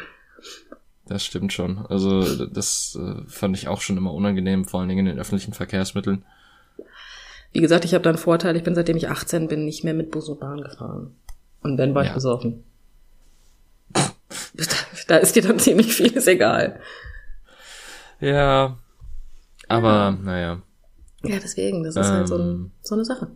Das 1.07 1.25
stimmt 1.25 1.53
schon. 1.53 1.85
Also 1.89 2.47
das 2.47 2.97
äh, 3.01 3.23
fand 3.27 3.57
ich 3.57 3.67
auch 3.67 3.81
schon 3.81 3.97
immer 3.97 4.13
unangenehm, 4.13 4.67
vor 4.67 4.79
allen 4.81 4.89
Dingen 4.91 5.07
in 5.07 5.15
den 5.15 5.19
öffentlichen 5.21 5.53
Verkehrsmitteln. 5.55 6.25
Wie 7.53 7.61
gesagt, 7.61 7.85
ich 7.87 7.95
habe 7.95 8.05
da 8.05 8.11
einen 8.11 8.19
Vorteil. 8.19 8.55
Ich 8.57 8.63
bin, 8.63 8.75
seitdem 8.77 8.97
ich 8.97 9.09
18 9.09 9.49
bin, 9.49 9.65
nicht 9.65 9.83
mehr 9.83 9.95
mit 9.95 10.11
Bus 10.13 10.29
und 10.29 10.39
Bahn 10.39 10.61
gefahren. 10.61 11.17
Und 11.63 11.77
wenn, 11.79 11.95
war 11.95 12.03
ich 12.03 12.09
Ja. 12.11 12.15
besoffen. 12.15 12.63
Da, 15.09 15.17
ist 15.17 15.35
dir 15.35 15.43
dann 15.43 15.59
ziemlich 15.59 15.93
vieles 15.93 16.27
egal. 16.29 16.79
Ja, 18.21 18.77
aber 19.67 20.17
naja. 20.23 20.63
Ja, 21.25 21.39
deswegen, 21.43 21.83
das 21.83 21.97
ist 21.97 22.07
halt 22.09 22.29
so, 22.29 22.37
ein, 22.37 22.41
Ähm. 22.49 22.71
so 22.83 22.95
eine 22.95 23.05
Sache. 23.05 23.29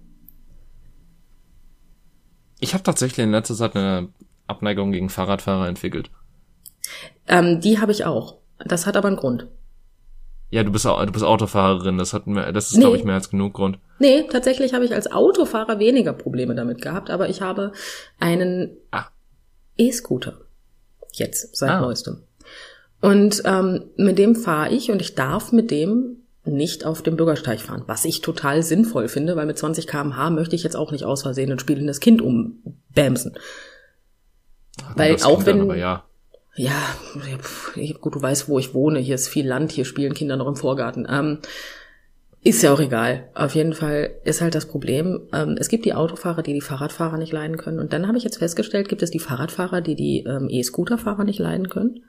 Ich 2.61 2.75
habe 2.75 2.85
tatsächlich 2.85 3.25
in 3.25 3.33
letzter 3.33 3.55
Zeit 3.57 3.75
eine 3.75 4.09
Abneigung 4.47 4.93
gegen 4.93 5.09
Fahrradfahrer 5.09 5.67
entwickelt. 5.69 6.11
Ähm, 7.26 7.61
die 7.61 7.81
habe 7.81 7.93
ich 7.93 8.05
auch. 8.05 8.38
Das 8.64 8.87
hat 8.87 8.97
aber 8.97 9.09
einen 9.09 9.17
Grund. 9.17 9.49
Ja, 10.50 10.62
du 10.62 10.71
bist, 10.71 10.85
du 10.85 11.12
bist 11.12 11.25
Autofahrerin, 11.25 11.97
das 11.97 12.12
hat 12.12 12.26
mehr, 12.26 12.52
das 12.52 12.67
ist, 12.71 12.75
Nee. 12.76 12.81
glaube 12.83 12.99
ich, 12.99 13.05
mehr 13.05 13.14
als 13.14 13.31
genug 13.31 13.55
Grund. 13.55 13.79
Nee, 13.99 14.25
tatsächlich 14.31 14.75
habe 14.75 14.85
ich 14.85 14.95
als 14.95 15.11
Autofahrer 15.11 15.79
weniger 15.79 16.12
Probleme 16.12 16.55
damit 16.55 16.83
gehabt, 16.83 17.09
aber 17.09 17.31
ich 17.31 17.41
habe 17.41 17.73
einen 18.21 18.76
Ah. 18.91 19.07
E-Scooter. 19.79 20.42
Jetzt, 21.12 21.57
seit 21.57 21.71
Ah. 21.71 21.81
neuestem. 21.81 22.23
Und 23.00 23.42
ähm, 23.45 23.85
mit 23.97 24.19
dem 24.19 24.37
fahre 24.37 24.73
ich 24.73 24.90
und 24.90 25.00
ich 25.00 25.14
darf 25.14 25.52
mit 25.52 25.71
dem 25.71 26.19
nicht 26.45 26.85
auf 26.85 27.02
dem 27.02 27.16
Bürgersteig 27.16 27.61
fahren, 27.61 27.85
was 27.87 28.04
ich 28.04 28.21
total 28.21 28.62
sinnvoll 28.62 29.09
finde, 29.09 29.37
weil 29.37 29.47
mit 29.47 29.59
20 29.59 29.87
km/h 29.87 30.31
möchte 30.31 30.57
ich 30.57 30.62
jetzt 30.64 30.76
auch 30.76 30.90
nicht 30.90 31.04
aus 31.04 31.23
Versehen 31.23 31.52
ein 31.52 31.59
spielendes 31.59 32.00
Kind 32.00 32.21
umbämsen. 32.21 33.35
Weil 34.97 35.12
Das 35.12 35.25
auch 35.25 35.47
wenn 35.47 35.61
aber 35.61 35.76
ja. 35.76 36.04
ja, 36.57 36.75
gut, 38.00 38.14
du 38.14 38.23
weißt, 38.23 38.49
wo 38.49 38.59
ich 38.59 38.75
wohne. 38.75 38.99
Hier 38.99 39.14
ist 39.14 39.28
viel 39.28 39.47
Land, 39.47 39.73
hier 39.73 39.85
spielen 39.85 40.14
Kinder 40.14 40.37
noch 40.37 40.49
im 40.49 40.57
Vorgarten. 40.57 41.07
Ähm, 41.09 41.38
ist 42.45 42.63
ja 42.63 42.73
auch 42.73 42.81
egal. 42.81 43.29
Auf 43.35 43.55
jeden 43.55 43.73
Fall 43.73 44.17
ist 44.25 44.41
halt 44.41 44.55
das 44.55 44.67
Problem, 44.67 45.21
ähm, 45.33 45.57
es 45.59 45.69
gibt 45.69 45.85
die 45.85 45.95
Autofahrer, 45.95 46.43
die 46.43 46.55
die 46.55 46.61
Fahrradfahrer 46.61 47.17
nicht 47.17 47.33
leiden 47.33 47.57
können. 47.57 47.79
Und 47.79 47.93
dann 47.93 48.09
habe 48.09 48.19
ich 48.19 48.25
jetzt 48.25 48.39
festgestellt, 48.39 48.89
gibt 48.89 49.03
es 49.03 49.11
die 49.11 49.21
Fahrradfahrer, 49.21 49.81
die 49.81 49.95
die 49.95 50.25
ähm, 50.27 50.49
E-Scooterfahrer 50.51 51.25
nicht 51.25 51.39
leiden 51.39 51.69
können. 51.69 52.03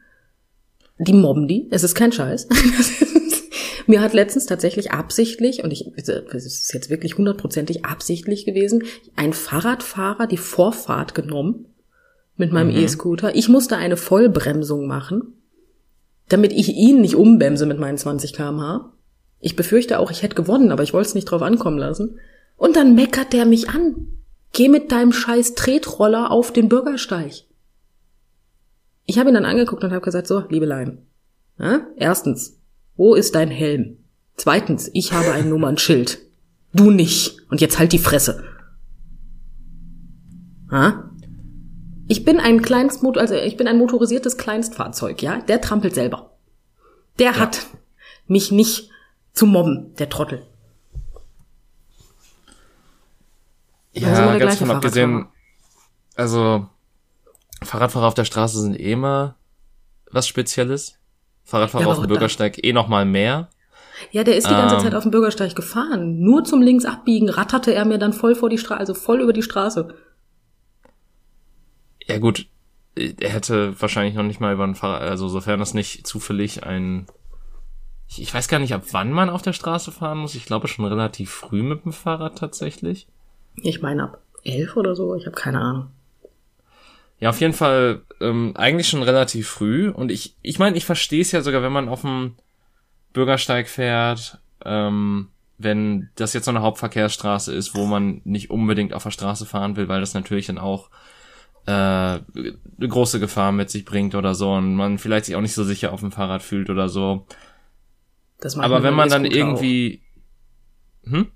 Die 0.98 1.13
mobben 1.13 1.48
die. 1.48 1.68
Es 1.72 1.84
ist 1.84 1.96
kein 1.96 2.12
Scheiß. 2.12 2.48
Mir 3.88 4.02
hat 4.02 4.13
letztens 4.13 4.46
tatsächlich 4.46 4.92
absichtlich, 4.92 5.63
und 5.63 5.72
ich, 5.72 5.92
es 5.98 6.08
ist 6.08 6.74
jetzt 6.74 6.90
wirklich 6.90 7.18
hundertprozentig 7.18 7.86
absichtlich 7.86 8.46
gewesen, 8.46 8.84
ein 9.16 9.34
Fahrradfahrer 9.34 10.25
die 10.25 10.38
Vorfahrt 10.38 11.13
genommen 11.13 11.66
mit 12.38 12.52
meinem 12.52 12.70
Mhm. 12.70 12.78
E-Scooter. 12.78 13.36
Ich 13.36 13.50
musste 13.50 13.78
eine 13.78 13.98
Vollbremsung 13.98 14.88
machen, 14.88 15.34
damit 16.30 16.54
ich 16.54 16.70
ihn 16.70 17.02
nicht 17.02 17.16
umbremse 17.16 17.66
mit 17.66 17.78
meinen 17.78 17.98
20 17.98 18.34
km/h. 18.34 18.93
Ich 19.46 19.58
befürchte 19.58 20.00
auch, 20.00 20.10
ich 20.10 20.24
hätte 20.24 20.36
gewonnen, 20.36 20.72
aber 20.72 20.84
ich 20.84 20.94
wollte 20.94 21.10
es 21.10 21.16
nicht 21.16 21.26
drauf 21.26 21.42
ankommen 21.42 21.78
lassen. 21.78 22.18
Und 22.56 22.78
dann 22.78 22.96
meckert 22.96 23.34
der 23.34 23.46
mich 23.46 23.70
an. 23.70 24.08
Geh 24.54 24.70
mit 24.70 24.90
deinem 24.94 25.12
scheiß 25.12 25.54
Tretroller 25.54 26.32
auf 26.32 26.54
den 26.54 26.70
Bürgersteig. 26.70 27.44
Ich 29.06 29.20
habe 29.20 29.30
ihn 29.30 29.34
dann 29.34 29.44
angeguckt 29.44 29.84
und 29.84 29.92
habe 29.92 30.00
gesagt, 30.00 30.28
so, 30.28 30.46
Liebelein, 30.48 31.00
ja? 31.60 31.86
erstens, 31.98 32.58
wo 32.96 33.16
ist 33.16 33.36
dein 33.36 33.50
Helm? 33.50 33.98
Zweitens, 34.38 34.90
ich 34.94 35.12
habe 35.12 35.34
ein 35.34 35.50
Nummernschild. 35.50 36.20
Du 36.74 36.90
nicht. 36.90 37.38
Und 37.50 37.60
jetzt 37.60 37.80
halt 37.80 37.92
die 37.92 38.00
Fresse. 38.00 38.46
Ha? 40.72 41.12
Ich 42.08 42.24
bin 42.24 42.40
ein 42.40 42.62
Kleinstmot 42.62 43.18
also 43.18 43.36
ich 43.36 43.58
bin 43.58 43.68
ein 43.68 43.78
motorisiertes 43.78 44.38
Kleinstfahrzeug, 44.38 45.22
ja? 45.22 45.42
Der 45.42 45.60
trampelt 45.60 45.96
selber. 45.96 46.38
Der 47.20 47.38
hat 47.38 47.60
mich 48.28 48.54
nicht 48.54 48.93
zu 49.34 49.46
mobben, 49.46 49.94
der 49.96 50.10
Trottel. 50.10 50.46
Also 53.96 54.08
Ja, 54.08 54.32
der 54.32 54.40
ganz 54.40 54.58
von 54.58 54.72
abgesehen, 54.72 55.12
Fahrradfahrer. 55.12 55.32
also 56.16 56.70
Fahrradfahrer 57.63 58.08
auf 58.08 58.13
der 58.13 58.25
Straße 58.25 58.60
sind 58.62 58.80
eh 58.80 58.92
immer 58.94 59.36
was 60.12 60.28
Spezielles. 60.28 60.98
Fahrradfahrer 61.44 61.86
Ja, 61.86 61.92
auf 61.92 62.00
dem 62.00 62.08
Bürgersteig 62.08 62.63
eh 62.63 62.74
noch 62.74 62.88
mal 62.88 63.06
mehr. 63.06 63.50
Ja, 64.12 64.24
der 64.24 64.36
ist 64.38 64.48
die 64.48 64.54
ganze 64.54 64.75
Ähm. 64.75 64.82
Zeit 64.82 64.96
auf 64.96 65.04
dem 65.04 65.12
Bürgersteig 65.12 65.56
gefahren. 65.56 66.20
Nur 66.20 66.44
zum 66.44 66.62
links 66.62 66.86
abbiegen 66.86 67.30
ratterte 67.30 67.74
er 67.74 67.86
mir 67.86 67.98
dann 68.00 68.13
voll 68.13 68.36
vor 68.36 68.50
die 68.50 68.58
Straße, 68.58 68.80
also 68.80 68.94
voll 68.94 69.22
über 69.22 69.34
die 69.34 69.44
Straße. 69.44 69.94
Ja 72.06 72.18
gut, 72.18 72.48
er 72.96 73.30
hätte 73.30 73.80
wahrscheinlich 73.80 74.16
noch 74.16 74.24
nicht 74.24 74.40
mal 74.40 74.54
über 74.54 74.63
ein 74.66 74.75
Fahrrad, 74.75 75.02
also 75.04 75.28
sofern 75.30 75.60
das 75.60 75.74
nicht 75.74 76.06
zufällig 76.08 76.63
ein 76.63 77.06
ich, 78.13 78.22
ich 78.22 78.34
weiß 78.34 78.48
gar 78.48 78.60
nicht, 78.60 78.74
ab 78.74 78.84
wann 78.91 79.12
man 79.12 79.29
auf 79.29 79.41
der 79.41 79.53
Straße 79.53 79.91
fahren 79.91 80.20
muss. 80.20 80.36
Ich 80.36 80.46
glaube 80.46 80.67
schon 80.67 80.86
relativ 80.86 81.32
früh 81.32 81.63
mit 81.63 81.84
dem 81.86 81.93
Fahrrad 81.93 82.38
tatsächlich. 82.38 83.08
Ich 83.55 83.82
meine 83.82 84.03
ab 84.03 84.22
elf 84.43 84.75
oder 84.77 84.96
so, 84.96 85.15
ich 85.15 85.25
habe 85.25 85.36
keine 85.36 85.60
Ahnung. 85.60 85.88
Ja, 87.20 87.29
auf 87.29 87.39
jeden 87.39 87.53
Fall 87.53 88.01
ähm, 88.20 88.53
eigentlich 88.55 88.89
schon 88.89 89.03
relativ 89.03 89.48
früh. 89.48 89.89
Und 89.89 90.12
ich, 90.12 90.36
ich 90.41 90.60
meine, 90.60 90.75
ich 90.75 90.86
verstehe 90.86 91.22
es 91.22 91.31
ja 91.31 91.42
sogar, 91.42 91.61
wenn 91.61 91.72
man 91.72 91.88
auf 91.88 92.01
dem 92.01 92.35
Bürgersteig 93.14 93.70
fährt, 93.70 94.40
ähm, 94.66 95.29
wenn 95.57 96.09
das 96.16 96.33
jetzt 96.33 96.46
so 96.46 96.51
eine 96.51 96.61
Hauptverkehrsstraße 96.61 97.53
ist, 97.53 97.75
wo 97.75 97.85
man 97.85 98.22
nicht 98.25 98.50
unbedingt 98.50 98.94
auf 98.94 99.03
der 99.03 99.11
Straße 99.11 99.46
fahren 99.46 99.75
will, 99.75 99.88
weil 99.88 100.01
das 100.01 100.14
natürlich 100.14 100.48
dann 100.48 100.57
auch 100.57 100.90
äh, 101.66 101.72
eine 101.72 102.24
große 102.79 103.20
Gefahr 103.20 103.51
mit 103.53 103.70
sich 103.70 103.85
bringt 103.85 104.16
oder 104.16 104.35
so 104.35 104.51
und 104.51 104.75
man 104.75 104.98
vielleicht 104.98 105.25
sich 105.25 105.35
auch 105.35 105.42
nicht 105.42 105.53
so 105.53 105.64
sicher 105.64 105.94
auf 105.94 106.01
dem 106.01 106.11
Fahrrad 106.11 106.42
fühlt 106.44 106.70
oder 106.70 106.90
so. 106.90 107.25
Das 108.44 108.56
mach 108.56 108.64
ich 108.64 108.72
Aber 108.72 108.84
wenn 108.84 108.94
man 108.94 109.10
dann 109.10 109.25
irgendwie, 109.25 110.01
hm? 111.06 111.32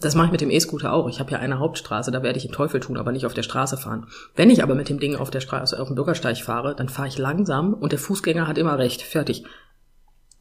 Das 0.00 0.14
mache 0.16 0.26
ich 0.26 0.32
mit 0.32 0.40
dem 0.40 0.50
E-Scooter 0.50 0.92
auch. 0.92 1.08
Ich 1.08 1.20
habe 1.20 1.30
ja 1.30 1.38
eine 1.38 1.60
Hauptstraße, 1.60 2.10
da 2.10 2.22
werde 2.22 2.36
ich 2.36 2.44
den 2.44 2.52
Teufel 2.52 2.80
tun, 2.80 2.96
aber 2.96 3.12
nicht 3.12 3.24
auf 3.24 3.34
der 3.34 3.44
Straße 3.44 3.76
fahren. 3.76 4.06
Wenn 4.34 4.50
ich 4.50 4.62
aber 4.62 4.74
mit 4.74 4.88
dem 4.88 4.98
Ding 4.98 5.14
auf 5.16 5.30
der 5.30 5.40
Straße, 5.40 5.80
auf 5.80 5.86
dem 5.88 5.94
Bürgersteig 5.94 6.38
fahre, 6.38 6.74
dann 6.74 6.88
fahre 6.88 7.08
ich 7.08 7.18
langsam 7.18 7.72
und 7.72 7.92
der 7.92 8.00
Fußgänger 8.00 8.46
hat 8.48 8.58
immer 8.58 8.78
recht. 8.78 9.00
Fertig. 9.02 9.44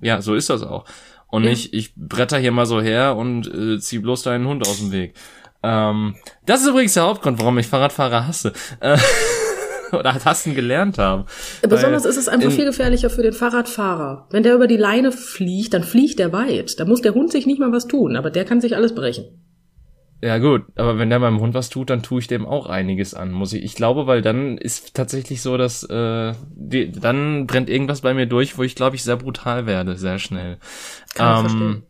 Ja, 0.01 0.21
so 0.21 0.33
ist 0.33 0.49
das 0.49 0.63
auch. 0.63 0.85
Und 1.27 1.43
Ja. 1.43 1.51
nicht, 1.51 1.73
ich 1.73 1.93
bretter 1.95 2.39
hier 2.39 2.51
mal 2.51 2.65
so 2.65 2.81
her 2.81 3.15
und 3.15 3.47
äh, 3.53 3.79
zieh 3.79 3.99
bloß 3.99 4.23
deinen 4.23 4.47
Hund 4.47 4.67
aus 4.67 4.79
dem 4.79 4.91
Weg. 4.91 5.15
Ähm, 5.63 6.15
das 6.45 6.61
ist 6.61 6.67
übrigens 6.69 6.95
der 6.95 7.03
Hauptgrund, 7.03 7.39
warum 7.39 7.57
ich 7.59 7.67
Fahrradfahrer 7.67 8.27
hasse. 8.27 8.53
Äh, 8.79 8.97
oder 9.97 10.13
hassen 10.25 10.55
gelernt 10.55 10.97
habe. 10.97 11.25
Besonders 11.61 12.03
Weil 12.03 12.09
ist 12.11 12.17
es 12.17 12.27
einfach 12.27 12.49
in- 12.49 12.55
viel 12.55 12.65
gefährlicher 12.65 13.09
für 13.09 13.23
den 13.23 13.33
Fahrradfahrer. 13.33 14.27
Wenn 14.31 14.43
der 14.43 14.55
über 14.55 14.67
die 14.67 14.77
Leine 14.77 15.11
fliegt, 15.11 15.73
dann 15.73 15.83
fliegt 15.83 16.19
der 16.19 16.31
weit. 16.33 16.79
Da 16.79 16.85
muss 16.85 17.01
der 17.01 17.13
Hund 17.13 17.31
sich 17.31 17.45
nicht 17.45 17.59
mal 17.59 17.71
was 17.71 17.87
tun, 17.87 18.15
aber 18.15 18.29
der 18.31 18.45
kann 18.45 18.61
sich 18.61 18.75
alles 18.75 18.95
brechen. 18.95 19.25
Ja 20.23 20.37
gut, 20.37 20.61
aber 20.75 20.99
wenn 20.99 21.09
der 21.09 21.17
meinem 21.17 21.39
Hund 21.39 21.55
was 21.55 21.69
tut, 21.71 21.89
dann 21.89 22.03
tue 22.03 22.19
ich 22.19 22.27
dem 22.27 22.45
auch 22.45 22.67
einiges 22.67 23.15
an, 23.15 23.31
muss 23.31 23.53
ich. 23.53 23.63
Ich 23.63 23.73
glaube, 23.73 24.05
weil 24.05 24.21
dann 24.21 24.59
ist 24.59 24.93
tatsächlich 24.93 25.41
so, 25.41 25.57
dass 25.57 25.81
äh, 25.83 26.33
die, 26.53 26.91
dann 26.91 27.47
brennt 27.47 27.71
irgendwas 27.71 28.01
bei 28.01 28.13
mir 28.13 28.27
durch, 28.27 28.55
wo 28.55 28.61
ich 28.61 28.75
glaube 28.75 28.95
ich 28.95 29.03
sehr 29.03 29.17
brutal 29.17 29.65
werde, 29.65 29.95
sehr 29.95 30.19
schnell. 30.19 30.59
Kann 31.15 31.33
ich 31.47 31.51
Ähm, 31.53 31.57
verstehen. 31.57 31.83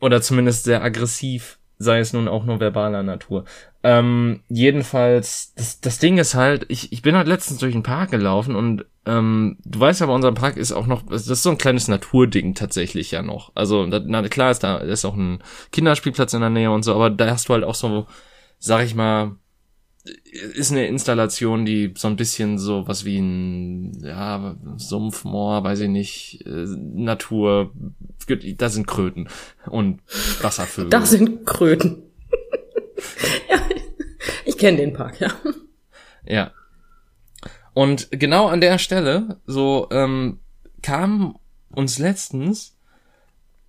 oder 0.00 0.20
zumindest 0.20 0.64
sehr 0.64 0.82
aggressiv, 0.82 1.58
sei 1.80 1.98
es 1.98 2.12
nun 2.12 2.28
auch 2.28 2.44
nur 2.44 2.60
verbaler 2.60 3.02
Natur. 3.02 3.46
Ähm, 3.82 4.42
jedenfalls, 4.50 5.54
das, 5.54 5.80
das 5.80 5.98
Ding 5.98 6.18
ist 6.18 6.34
halt, 6.34 6.66
ich, 6.68 6.92
ich 6.92 7.00
bin 7.00 7.16
halt 7.16 7.26
letztens 7.26 7.58
durch 7.58 7.72
den 7.72 7.82
Park 7.82 8.10
gelaufen 8.10 8.54
und 8.54 8.84
ähm, 9.06 9.56
du 9.64 9.80
weißt 9.80 10.02
ja, 10.02 10.06
bei 10.06 10.12
unserem 10.12 10.34
Park 10.34 10.58
ist 10.58 10.72
auch 10.72 10.86
noch, 10.86 11.02
das 11.06 11.26
ist 11.26 11.42
so 11.42 11.48
ein 11.48 11.56
kleines 11.56 11.88
Naturding 11.88 12.54
tatsächlich 12.54 13.10
ja 13.12 13.22
noch. 13.22 13.52
Also 13.54 13.86
na, 13.86 14.28
klar 14.28 14.50
ist 14.50 14.62
da 14.62 14.76
ist 14.76 15.06
auch 15.06 15.16
ein 15.16 15.42
Kinderspielplatz 15.72 16.34
in 16.34 16.42
der 16.42 16.50
Nähe 16.50 16.70
und 16.70 16.82
so, 16.82 16.94
aber 16.94 17.08
da 17.08 17.30
hast 17.30 17.48
du 17.48 17.54
halt 17.54 17.64
auch 17.64 17.74
so, 17.74 18.06
sag 18.58 18.84
ich 18.84 18.94
mal, 18.94 19.36
ist 20.04 20.70
eine 20.70 20.86
Installation, 20.86 21.64
die 21.64 21.92
so 21.96 22.08
ein 22.08 22.16
bisschen 22.16 22.58
so 22.58 22.88
was 22.88 23.04
wie 23.04 23.18
ein 23.18 24.02
ja, 24.02 24.56
Sumpfmoor, 24.76 25.62
weiß 25.62 25.80
ich 25.80 25.88
nicht, 25.88 26.46
äh, 26.46 26.66
Natur, 26.66 27.72
da 28.56 28.68
sind 28.68 28.86
Kröten 28.86 29.28
und 29.66 30.00
Wasservögel. 30.40 30.90
Das 30.90 31.10
sind 31.10 31.44
Kröten. 31.44 32.02
ja, 33.50 33.60
ich 34.44 34.56
kenne 34.56 34.78
den 34.78 34.94
Park, 34.94 35.20
ja. 35.20 35.32
Ja. 36.24 36.52
Und 37.74 38.08
genau 38.10 38.46
an 38.46 38.60
der 38.60 38.78
Stelle, 38.78 39.40
so, 39.46 39.88
ähm, 39.90 40.40
kam 40.82 41.38
uns 41.72 41.98
letztens 41.98 42.76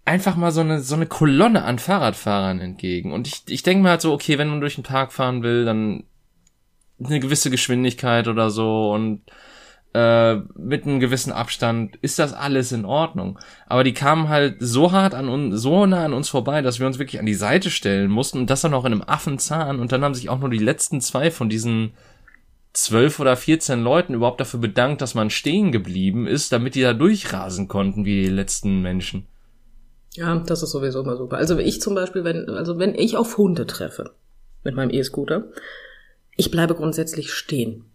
einfach 0.06 0.36
mal 0.36 0.52
so 0.52 0.62
eine, 0.62 0.82
so 0.82 0.96
eine 0.96 1.06
Kolonne 1.06 1.63
an 1.63 1.78
Fahrradfahrern 1.78 2.60
entgegen. 2.60 3.12
Und 3.12 3.28
ich, 3.28 3.44
ich 3.48 3.63
denke 3.63 3.84
mir 3.84 3.89
halt 3.89 4.02
so, 4.02 4.13
okay, 4.13 4.38
wenn 4.38 4.48
man 4.48 4.62
durch 4.62 4.76
den 4.76 4.84
Park 4.84 5.13
fahren 5.13 5.44
will, 5.44 5.65
dann 5.65 6.04
eine 7.04 7.20
gewisse 7.20 7.50
Geschwindigkeit 7.50 8.28
oder 8.28 8.50
so 8.50 8.92
und 8.92 9.22
äh, 9.94 10.36
mit 10.56 10.86
einem 10.86 11.00
gewissen 11.00 11.34
Abstand 11.34 11.98
ist 11.98 12.18
das 12.18 12.34
alles 12.34 12.72
in 12.72 12.86
Ordnung. 12.86 13.38
Aber 13.68 13.84
die 13.84 13.94
kamen 13.94 14.30
halt 14.30 14.56
so 14.60 14.92
hart 14.92 15.14
an 15.14 15.28
uns, 15.28 15.62
so 15.62 15.86
nah 15.86 16.06
an 16.06 16.14
uns 16.14 16.30
vorbei, 16.30 16.62
dass 16.62 16.80
wir 16.80 16.88
uns 16.88 17.00
wirklich 17.00 17.20
an 17.20 17.26
die 17.26 17.34
Seite 17.34 17.70
stellen 17.70 18.10
mussten 18.10 18.40
und 18.40 18.50
das 18.50 18.62
dann 18.62 18.74
auch 18.74 18.86
in 18.86 18.94
einem 18.94 19.04
Affenzahn 19.06 19.80
und 19.80 19.92
dann 19.92 20.04
haben 20.04 20.16
sich 20.16 20.30
auch 20.30 20.40
nur 20.40 20.50
die 20.50 20.58
letzten 20.58 21.02
zwei 21.02 21.30
von 21.30 21.50
diesen 21.50 21.92
zwölf 22.74 23.20
oder 23.20 23.36
vierzehn 23.36 23.84
Leuten 23.84 24.14
überhaupt 24.14 24.40
dafür 24.40 24.62
bedankt, 24.62 25.02
dass 25.02 25.14
man 25.14 25.30
stehen 25.30 25.72
geblieben 25.74 26.26
ist, 26.26 26.54
damit 26.54 26.76
die 26.76 26.82
da 26.82 26.94
durchrasen 26.94 27.68
konnten 27.68 28.06
wie 28.06 28.24
die 28.24 28.30
letzten 28.30 28.82
Menschen. 28.82 29.28
Ja, 30.14 30.38
das 30.40 30.64
ist 30.64 30.72
sowieso 30.72 31.02
immer 31.02 31.18
super. 31.18 31.38
Also 31.38 31.58
ich 31.58 31.82
zum 31.82 31.96
Beispiel, 31.96 32.24
wenn, 32.24 32.50
also 32.50 32.80
wenn 32.80 32.96
ich 32.96 33.18
auf 33.18 33.38
Hunde 33.38 33.66
treffe 33.66 34.12
mit 34.64 34.76
meinem 34.76 34.92
E-Scooter, 34.92 35.46
ich 36.36 36.52
bleibe 36.52 36.76
grundsätzlich 36.76 37.32
stehen. 37.32 37.86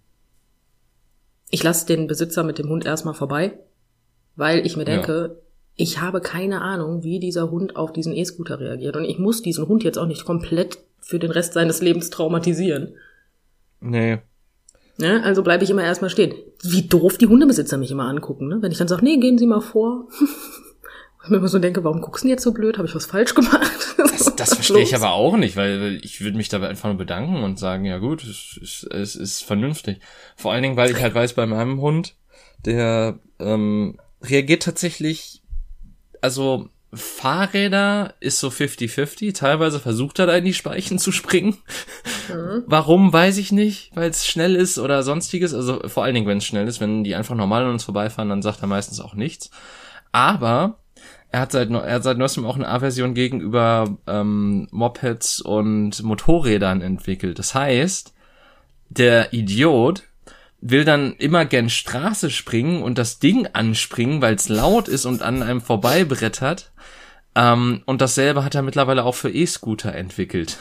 Ich 1.50 1.62
lasse 1.62 1.86
den 1.86 2.06
Besitzer 2.06 2.42
mit 2.42 2.58
dem 2.58 2.68
Hund 2.68 2.84
erstmal 2.84 3.14
vorbei, 3.14 3.58
weil 4.34 4.66
ich 4.66 4.76
mir 4.76 4.84
denke, 4.84 5.42
ich 5.76 6.00
habe 6.00 6.20
keine 6.20 6.62
Ahnung, 6.62 7.04
wie 7.04 7.20
dieser 7.20 7.50
Hund 7.50 7.76
auf 7.76 7.92
diesen 7.92 8.14
E-Scooter 8.14 8.58
reagiert. 8.58 8.96
Und 8.96 9.04
ich 9.04 9.18
muss 9.18 9.42
diesen 9.42 9.68
Hund 9.68 9.84
jetzt 9.84 9.98
auch 9.98 10.06
nicht 10.06 10.24
komplett 10.24 10.78
für 11.00 11.18
den 11.18 11.30
Rest 11.30 11.52
seines 11.52 11.80
Lebens 11.82 12.10
traumatisieren. 12.10 12.94
Nee. 13.80 14.18
Ne? 14.98 15.22
Also 15.22 15.42
bleibe 15.42 15.64
ich 15.64 15.70
immer 15.70 15.84
erstmal 15.84 16.10
stehen. 16.10 16.34
Wie 16.62 16.88
doof 16.88 17.18
die 17.18 17.26
Hundebesitzer 17.26 17.76
mich 17.76 17.90
immer 17.90 18.08
angucken, 18.08 18.48
ne? 18.48 18.58
Wenn 18.62 18.72
ich 18.72 18.78
dann 18.78 18.88
sage, 18.88 19.04
nee, 19.04 19.18
gehen 19.18 19.38
Sie 19.38 19.46
mal 19.46 19.60
vor. 19.60 20.08
Ich 21.24 21.30
mir 21.30 21.38
immer 21.38 21.48
so 21.48 21.58
denke, 21.58 21.82
warum 21.82 22.02
guckst 22.02 22.22
du 22.22 22.28
denn 22.28 22.34
jetzt 22.36 22.44
so 22.44 22.52
blöd? 22.52 22.78
Habe 22.78 22.86
ich 22.86 22.94
was 22.94 23.06
falsch 23.06 23.34
gemacht? 23.34 23.72
Das, 24.26 24.36
das 24.36 24.54
verstehe 24.54 24.82
ich 24.82 24.94
aber 24.94 25.12
auch 25.12 25.36
nicht, 25.36 25.56
weil 25.56 26.00
ich 26.02 26.20
würde 26.20 26.36
mich 26.36 26.48
dabei 26.48 26.68
einfach 26.68 26.88
nur 26.88 26.98
bedanken 26.98 27.42
und 27.42 27.58
sagen, 27.58 27.84
ja 27.84 27.98
gut, 27.98 28.22
es 28.24 28.58
ist, 28.60 28.84
es 28.84 29.16
ist 29.16 29.42
vernünftig. 29.42 30.00
Vor 30.36 30.52
allen 30.52 30.62
Dingen, 30.62 30.76
weil 30.76 30.90
ich 30.90 31.00
halt 31.00 31.14
weiß, 31.14 31.34
bei 31.34 31.46
meinem 31.46 31.80
Hund, 31.80 32.14
der 32.64 33.18
ähm, 33.38 33.98
reagiert 34.22 34.62
tatsächlich, 34.62 35.42
also 36.20 36.70
Fahrräder 36.92 38.14
ist 38.20 38.38
so 38.38 38.48
50-50. 38.48 39.34
Teilweise 39.34 39.80
versucht 39.80 40.18
er 40.18 40.26
da 40.26 40.36
in 40.36 40.44
die 40.44 40.54
Speichen 40.54 40.98
zu 40.98 41.12
springen. 41.12 41.58
Mhm. 42.28 42.64
Warum, 42.66 43.12
weiß 43.12 43.38
ich 43.38 43.52
nicht. 43.52 43.90
Weil 43.94 44.10
es 44.10 44.26
schnell 44.26 44.56
ist 44.56 44.78
oder 44.78 45.02
sonstiges. 45.02 45.54
Also 45.54 45.80
vor 45.88 46.04
allen 46.04 46.14
Dingen, 46.14 46.26
wenn 46.26 46.38
es 46.38 46.44
schnell 46.44 46.66
ist. 46.66 46.80
Wenn 46.80 47.04
die 47.04 47.14
einfach 47.14 47.34
normal 47.34 47.64
an 47.64 47.72
uns 47.72 47.84
vorbeifahren, 47.84 48.28
dann 48.28 48.42
sagt 48.42 48.62
er 48.62 48.68
meistens 48.68 49.00
auch 49.00 49.14
nichts. 49.14 49.50
Aber 50.12 50.78
er 51.36 51.42
hat 51.42 51.52
seit, 51.52 51.70
er 51.70 51.92
hat 51.92 52.02
seit 52.02 52.16
neuestem 52.16 52.46
auch 52.46 52.56
eine 52.56 52.66
Aversion 52.66 53.12
gegenüber 53.12 53.98
ähm, 54.06 54.68
Mopeds 54.70 55.42
und 55.42 56.02
Motorrädern 56.02 56.80
entwickelt. 56.80 57.38
Das 57.38 57.54
heißt, 57.54 58.14
der 58.88 59.34
Idiot 59.34 60.04
will 60.62 60.86
dann 60.86 61.12
immer 61.16 61.44
gern 61.44 61.68
Straße 61.68 62.30
springen 62.30 62.82
und 62.82 62.96
das 62.96 63.18
Ding 63.18 63.48
anspringen, 63.52 64.22
weil 64.22 64.34
es 64.34 64.48
laut 64.48 64.88
ist 64.88 65.04
und 65.04 65.20
an 65.20 65.42
einem 65.42 65.60
vorbeibrettert. 65.60 66.72
Ähm, 67.34 67.82
und 67.84 68.00
dasselbe 68.00 68.42
hat 68.42 68.54
er 68.54 68.62
mittlerweile 68.62 69.04
auch 69.04 69.14
für 69.14 69.30
E-Scooter 69.30 69.94
entwickelt. 69.94 70.56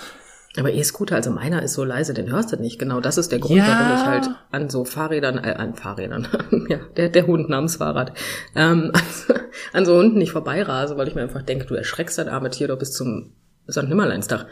Aber 0.57 0.71
E-Scooter, 0.71 1.15
also 1.15 1.31
meiner 1.31 1.61
ist 1.63 1.73
so 1.73 1.83
leise, 1.83 2.13
den 2.13 2.31
hörst 2.31 2.51
du 2.51 2.57
nicht. 2.57 2.79
Genau, 2.79 3.01
das 3.01 3.17
ist 3.17 3.31
der 3.31 3.39
Grund, 3.39 3.57
ja. 3.57 3.67
warum 3.67 3.95
ich 3.95 4.05
halt 4.05 4.29
an 4.51 4.69
so 4.69 4.85
Fahrrädern, 4.85 5.37
äh, 5.37 5.55
an 5.57 5.75
Fahrrädern, 5.75 6.27
ja, 6.69 6.79
der, 6.95 7.09
der 7.09 7.27
Hund 7.27 7.49
namens 7.49 7.77
Fahrrad, 7.77 8.13
ähm, 8.55 8.91
an, 9.27 9.41
an 9.73 9.85
so 9.85 9.97
Hunden 9.97 10.17
nicht 10.17 10.31
vorbeirase, 10.31 10.97
weil 10.97 11.07
ich 11.07 11.15
mir 11.15 11.23
einfach 11.23 11.41
denke, 11.41 11.65
du 11.65 11.75
erschreckst 11.75 12.17
das 12.17 12.27
arme 12.27 12.49
Tier 12.49 12.69
doch 12.69 12.79
bis 12.79 12.93
zum 12.93 13.33
St. 13.69 13.83
Nimmerleinstag. 13.83 14.47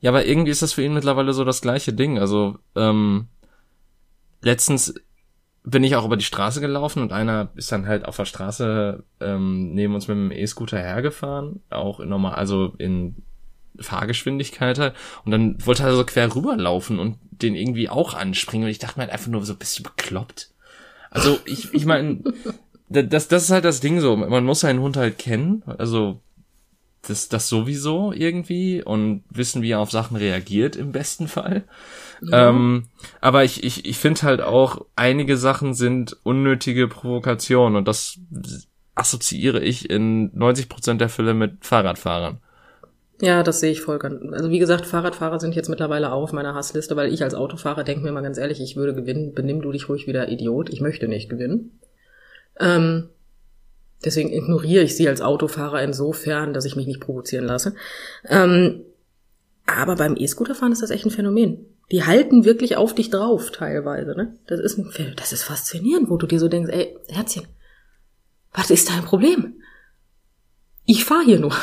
Ja, 0.00 0.10
aber 0.10 0.26
irgendwie 0.26 0.50
ist 0.50 0.62
das 0.62 0.74
für 0.74 0.82
ihn 0.82 0.92
mittlerweile 0.92 1.32
so 1.32 1.44
das 1.44 1.62
gleiche 1.62 1.94
Ding. 1.94 2.18
Also, 2.18 2.58
ähm, 2.74 3.28
letztens 4.42 4.94
bin 5.64 5.82
ich 5.82 5.96
auch 5.96 6.04
über 6.04 6.16
die 6.16 6.24
Straße 6.24 6.60
gelaufen 6.60 7.02
und 7.02 7.12
einer 7.12 7.50
ist 7.56 7.72
dann 7.72 7.86
halt 7.86 8.04
auf 8.04 8.16
der 8.16 8.24
Straße 8.24 9.02
ähm, 9.20 9.72
neben 9.74 9.94
uns 9.94 10.06
mit 10.06 10.16
dem 10.16 10.30
E-Scooter 10.30 10.78
hergefahren, 10.78 11.60
auch 11.70 11.98
in 11.98 12.08
normal, 12.08 12.34
also 12.34 12.74
in 12.78 13.16
Fahrgeschwindigkeit 13.80 14.78
halt. 14.78 14.94
Und 15.24 15.32
dann 15.32 15.64
wollte 15.64 15.82
er 15.82 15.94
so 15.94 16.04
quer 16.04 16.34
rüberlaufen 16.34 16.98
und 16.98 17.18
den 17.30 17.54
irgendwie 17.54 17.88
auch 17.88 18.14
anspringen. 18.14 18.66
Und 18.66 18.70
ich 18.70 18.78
dachte 18.78 18.98
mir 18.98 19.04
halt 19.04 19.12
einfach 19.12 19.28
nur 19.28 19.44
so 19.44 19.52
ein 19.52 19.58
bisschen 19.58 19.84
bekloppt. 19.84 20.50
Also 21.10 21.38
ich, 21.44 21.72
ich 21.72 21.86
meine, 21.86 22.22
das, 22.88 23.28
das 23.28 23.44
ist 23.44 23.50
halt 23.50 23.64
das 23.64 23.80
Ding 23.80 24.00
so. 24.00 24.16
Man 24.16 24.44
muss 24.44 24.60
seinen 24.60 24.80
Hund 24.80 24.96
halt 24.96 25.18
kennen. 25.18 25.62
Also 25.66 26.20
das, 27.08 27.28
das 27.28 27.48
sowieso 27.48 28.12
irgendwie 28.12 28.82
und 28.82 29.24
wissen, 29.30 29.62
wie 29.62 29.70
er 29.70 29.80
auf 29.80 29.90
Sachen 29.90 30.16
reagiert 30.16 30.76
im 30.76 30.92
besten 30.92 31.28
Fall. 31.28 31.64
Ja. 32.20 32.48
Ähm, 32.48 32.84
aber 33.20 33.44
ich, 33.44 33.62
ich, 33.64 33.86
ich 33.86 33.98
finde 33.98 34.22
halt 34.22 34.40
auch, 34.40 34.84
einige 34.96 35.36
Sachen 35.36 35.74
sind 35.74 36.16
unnötige 36.22 36.88
Provokationen 36.88 37.76
und 37.76 37.86
das 37.86 38.18
assoziiere 38.94 39.60
ich 39.60 39.90
in 39.90 40.36
90 40.36 40.68
Prozent 40.68 41.00
der 41.00 41.08
Fälle 41.08 41.34
mit 41.34 41.64
Fahrradfahrern. 41.64 42.40
Ja, 43.20 43.42
das 43.42 43.60
sehe 43.60 43.72
ich 43.72 43.80
voll 43.80 43.98
ganz. 43.98 44.20
Also 44.32 44.50
wie 44.50 44.58
gesagt, 44.58 44.84
Fahrradfahrer 44.84 45.40
sind 45.40 45.54
jetzt 45.54 45.68
mittlerweile 45.68 46.12
auch 46.12 46.22
auf 46.22 46.32
meiner 46.32 46.54
Hassliste, 46.54 46.96
weil 46.96 47.12
ich 47.12 47.22
als 47.22 47.34
Autofahrer 47.34 47.82
denke 47.82 48.04
mir 48.04 48.12
mal 48.12 48.22
ganz 48.22 48.36
ehrlich, 48.36 48.60
ich 48.60 48.76
würde 48.76 48.94
gewinnen. 48.94 49.32
Benimm 49.32 49.62
du 49.62 49.72
dich 49.72 49.88
ruhig 49.88 50.06
wieder 50.06 50.28
Idiot. 50.28 50.68
Ich 50.68 50.82
möchte 50.82 51.08
nicht 51.08 51.30
gewinnen. 51.30 51.78
Ähm, 52.60 53.08
deswegen 54.04 54.32
ignoriere 54.32 54.84
ich 54.84 54.96
sie 54.96 55.08
als 55.08 55.22
Autofahrer 55.22 55.82
insofern, 55.82 56.52
dass 56.52 56.66
ich 56.66 56.76
mich 56.76 56.86
nicht 56.86 57.00
provozieren 57.00 57.46
lasse. 57.46 57.74
Ähm, 58.28 58.82
aber 59.64 59.96
beim 59.96 60.16
E-Scooterfahren 60.16 60.72
ist 60.72 60.82
das 60.82 60.90
echt 60.90 61.06
ein 61.06 61.10
Phänomen. 61.10 61.66
Die 61.90 62.04
halten 62.04 62.44
wirklich 62.44 62.76
auf 62.76 62.94
dich 62.94 63.10
drauf 63.10 63.50
teilweise. 63.50 64.14
Ne? 64.14 64.36
Das 64.46 64.60
ist 64.60 64.78
ein, 64.78 64.92
das 65.16 65.32
ist 65.32 65.42
faszinierend, 65.42 66.10
wo 66.10 66.16
du 66.16 66.26
dir 66.26 66.38
so 66.38 66.48
denkst, 66.48 66.70
ey 66.72 66.98
Herzchen, 67.08 67.46
was 68.52 68.70
ist 68.70 68.90
dein 68.90 69.04
Problem? 69.04 69.54
Ich 70.84 71.04
fahre 71.04 71.24
hier 71.24 71.40
nur. 71.40 71.54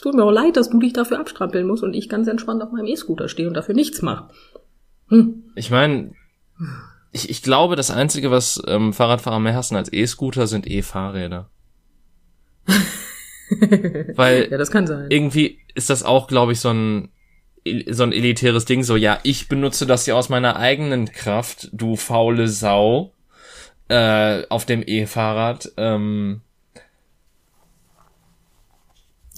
Es 0.00 0.04
tut 0.04 0.14
mir 0.14 0.24
auch 0.24 0.30
leid, 0.30 0.56
dass 0.56 0.70
du 0.70 0.78
dich 0.78 0.94
dafür 0.94 1.20
abstrampeln 1.20 1.66
musst 1.66 1.82
und 1.82 1.92
ich 1.92 2.08
ganz 2.08 2.26
entspannt 2.26 2.62
auf 2.62 2.72
meinem 2.72 2.86
E-Scooter 2.86 3.28
stehe 3.28 3.46
und 3.46 3.52
dafür 3.52 3.74
nichts 3.74 4.00
mache. 4.00 4.28
Hm. 5.08 5.42
Ich 5.56 5.70
meine, 5.70 6.14
ich, 7.12 7.28
ich 7.28 7.42
glaube, 7.42 7.76
das 7.76 7.90
Einzige, 7.90 8.30
was 8.30 8.62
ähm, 8.66 8.94
Fahrradfahrer 8.94 9.40
mehr 9.40 9.54
hassen 9.54 9.76
als 9.76 9.92
E-Scooter, 9.92 10.46
sind 10.46 10.66
E-Fahrräder. 10.66 11.50
Weil 14.16 14.48
ja, 14.50 14.56
das 14.56 14.70
kann 14.70 14.86
sein. 14.86 15.10
irgendwie 15.10 15.58
ist 15.74 15.90
das 15.90 16.02
auch, 16.02 16.28
glaube 16.28 16.52
ich, 16.52 16.60
so 16.60 16.70
ein 16.70 17.10
so 17.90 18.04
ein 18.04 18.12
elitäres 18.12 18.64
Ding, 18.64 18.82
so 18.82 18.96
ja, 18.96 19.18
ich 19.22 19.48
benutze 19.48 19.84
das 19.84 20.06
ja 20.06 20.14
aus 20.14 20.30
meiner 20.30 20.56
eigenen 20.56 21.12
Kraft, 21.12 21.68
du 21.74 21.96
faule 21.96 22.48
Sau, 22.48 23.12
äh, 23.88 24.46
auf 24.48 24.64
dem 24.64 24.82
E-Fahrrad. 24.82 25.72
Ähm, 25.76 26.40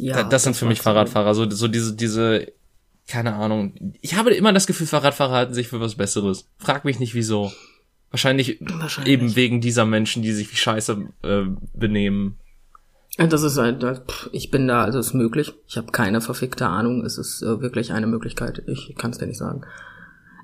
ja, 0.02 0.24
das 0.24 0.42
sind 0.42 0.56
für 0.56 0.66
mich 0.66 0.80
Fahrradfahrer, 0.80 1.34
so, 1.34 1.48
so 1.48 1.68
diese, 1.68 1.94
diese, 1.94 2.52
keine 3.06 3.34
Ahnung. 3.34 3.94
Ich 4.00 4.16
habe 4.16 4.34
immer 4.34 4.52
das 4.52 4.66
Gefühl, 4.66 4.86
Fahrradfahrer 4.86 5.34
halten 5.34 5.54
sich 5.54 5.68
für 5.68 5.80
was 5.80 5.94
Besseres. 5.94 6.48
Frag 6.58 6.84
mich 6.84 6.98
nicht 6.98 7.14
wieso. 7.14 7.52
Wahrscheinlich, 8.10 8.58
Wahrscheinlich. 8.60 9.12
eben 9.12 9.36
wegen 9.36 9.60
dieser 9.60 9.86
Menschen, 9.86 10.22
die 10.22 10.32
sich 10.32 10.52
wie 10.52 10.56
Scheiße 10.56 11.08
äh, 11.22 11.42
benehmen. 11.72 12.38
Das 13.16 13.42
ist 13.42 13.58
halt, 13.58 13.84
ich 14.32 14.50
bin 14.50 14.66
da, 14.66 14.84
also 14.84 14.98
es 14.98 15.08
ist 15.08 15.14
möglich. 15.14 15.52
Ich 15.66 15.76
habe 15.76 15.92
keine 15.92 16.20
verfickte 16.20 16.66
Ahnung. 16.66 17.04
Es 17.04 17.16
ist 17.16 17.42
äh, 17.42 17.60
wirklich 17.60 17.92
eine 17.92 18.06
Möglichkeit. 18.06 18.62
Ich 18.66 18.94
kann 18.96 19.12
es 19.12 19.18
dir 19.18 19.26
nicht 19.26 19.38
sagen. 19.38 19.62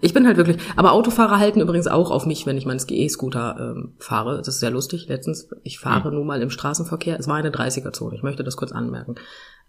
Ich 0.01 0.15
bin 0.15 0.27
halt 0.27 0.37
wirklich, 0.37 0.59
aber 0.77 0.93
Autofahrer 0.93 1.39
halten 1.39 1.61
übrigens 1.61 1.89
auch 1.89 2.11
auf 2.11 2.25
mich, 2.27 2.47
wenn 2.47 2.57
ich 2.57 2.67
meinen 2.67 2.81
E-Scooter 2.89 3.57
ähm, 3.59 3.95
fahre. 3.99 4.39
Das 4.39 4.49
ist 4.49 4.61
sehr 4.61 4.71
lustig. 4.71 5.09
Letztens, 5.09 5.49
ich 5.65 5.79
fahre 5.79 6.11
mhm. 6.11 6.19
nun 6.19 6.27
mal 6.27 6.41
im 6.41 6.51
Straßenverkehr. 6.51 7.19
Es 7.19 7.27
war 7.27 7.37
eine 7.37 7.51
30er-Zone. 7.51 8.15
Ich 8.15 8.23
möchte 8.23 8.45
das 8.45 8.57
kurz 8.57 8.73
anmerken. 8.73 9.17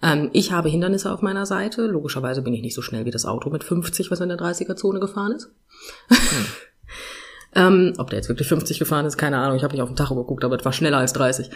Ähm, 0.04 0.30
ich 0.34 0.52
habe 0.52 0.70
Hindernisse 0.70 1.12
auf 1.12 1.22
meiner 1.22 1.46
Seite. 1.46 1.88
Logischerweise 1.88 2.42
bin 2.42 2.54
ich 2.54 2.62
nicht 2.62 2.76
so 2.76 2.82
schnell 2.82 3.06
wie 3.06 3.12
das 3.12 3.26
Auto 3.26 3.50
mit 3.50 3.64
50, 3.64 4.12
was 4.12 4.20
in 4.20 4.30
der 4.30 4.38
30er-Zone 4.38 5.00
gefahren 5.00 5.32
ist. 5.32 5.52
Mhm. 6.10 6.46
ähm, 7.56 7.94
ob 7.98 8.10
der 8.12 8.20
jetzt 8.20 8.30
wirklich 8.30 8.48
50 8.48 8.78
gefahren 8.78 9.06
ist, 9.06 9.18
keine 9.18 9.40
Ahnung. 9.40 9.58
Ich 9.58 9.64
habe 9.64 9.74
nicht 9.74 9.82
auf 9.82 9.90
den 9.90 9.96
Tacho 9.96 10.16
geguckt, 10.16 10.44
aber 10.44 10.58
es 10.58 10.66
war 10.66 10.74
schneller 10.74 10.98
als 10.98 11.14
30. 11.14 11.50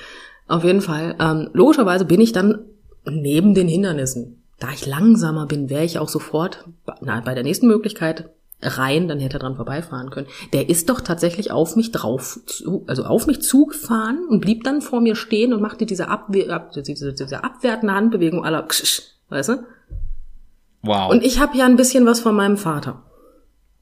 Auf 0.48 0.64
jeden 0.64 0.82
Fall. 0.82 1.16
Ähm, 1.20 1.50
logischerweise 1.54 2.06
bin 2.06 2.22
ich 2.22 2.32
dann 2.32 2.66
neben 3.06 3.54
den 3.54 3.68
Hindernissen. 3.68 4.44
Da 4.60 4.70
ich 4.72 4.86
langsamer 4.86 5.46
bin, 5.46 5.70
wäre 5.70 5.84
ich 5.84 6.00
auch 6.00 6.10
sofort 6.10 6.66
na, 7.02 7.22
bei 7.22 7.34
der 7.36 7.44
nächsten 7.44 7.68
Möglichkeit 7.68 8.30
rein, 8.64 9.08
dann 9.08 9.20
hätte 9.20 9.38
er 9.38 9.40
dran 9.40 9.56
vorbeifahren 9.56 10.10
können. 10.10 10.28
Der 10.54 10.70
ist 10.70 10.90
doch 10.90 11.02
tatsächlich 11.02 11.52
auf 11.52 11.76
mich 11.76 11.92
drauf, 11.92 12.40
also 12.88 13.04
auf 13.04 13.28
mich 13.28 13.42
zugefahren 13.42 14.28
und 14.28 14.42
blieb 14.42 14.64
dann 14.64 14.82
vor 14.82 15.02
mir 15.02 15.16
stehen 15.16 15.54
und 15.54 15.62
machte 15.62 15.86
diese, 15.86 16.08
Abwehr, 16.08 16.70
diese, 16.76 17.14
diese 17.14 17.44
abwertende 17.44 17.94
Handbewegung 17.94 18.46
aller, 18.46 18.68
weißt 19.30 19.50
du? 19.50 19.66
Wow. 20.82 21.12
Und 21.12 21.24
ich 21.24 21.40
habe 21.40 21.58
ja 21.58 21.66
ein 21.66 21.78
bisschen 21.78 22.06
was 22.06 22.20
von 22.20 22.36
meinem 22.36 22.58
Vater. 22.58 23.04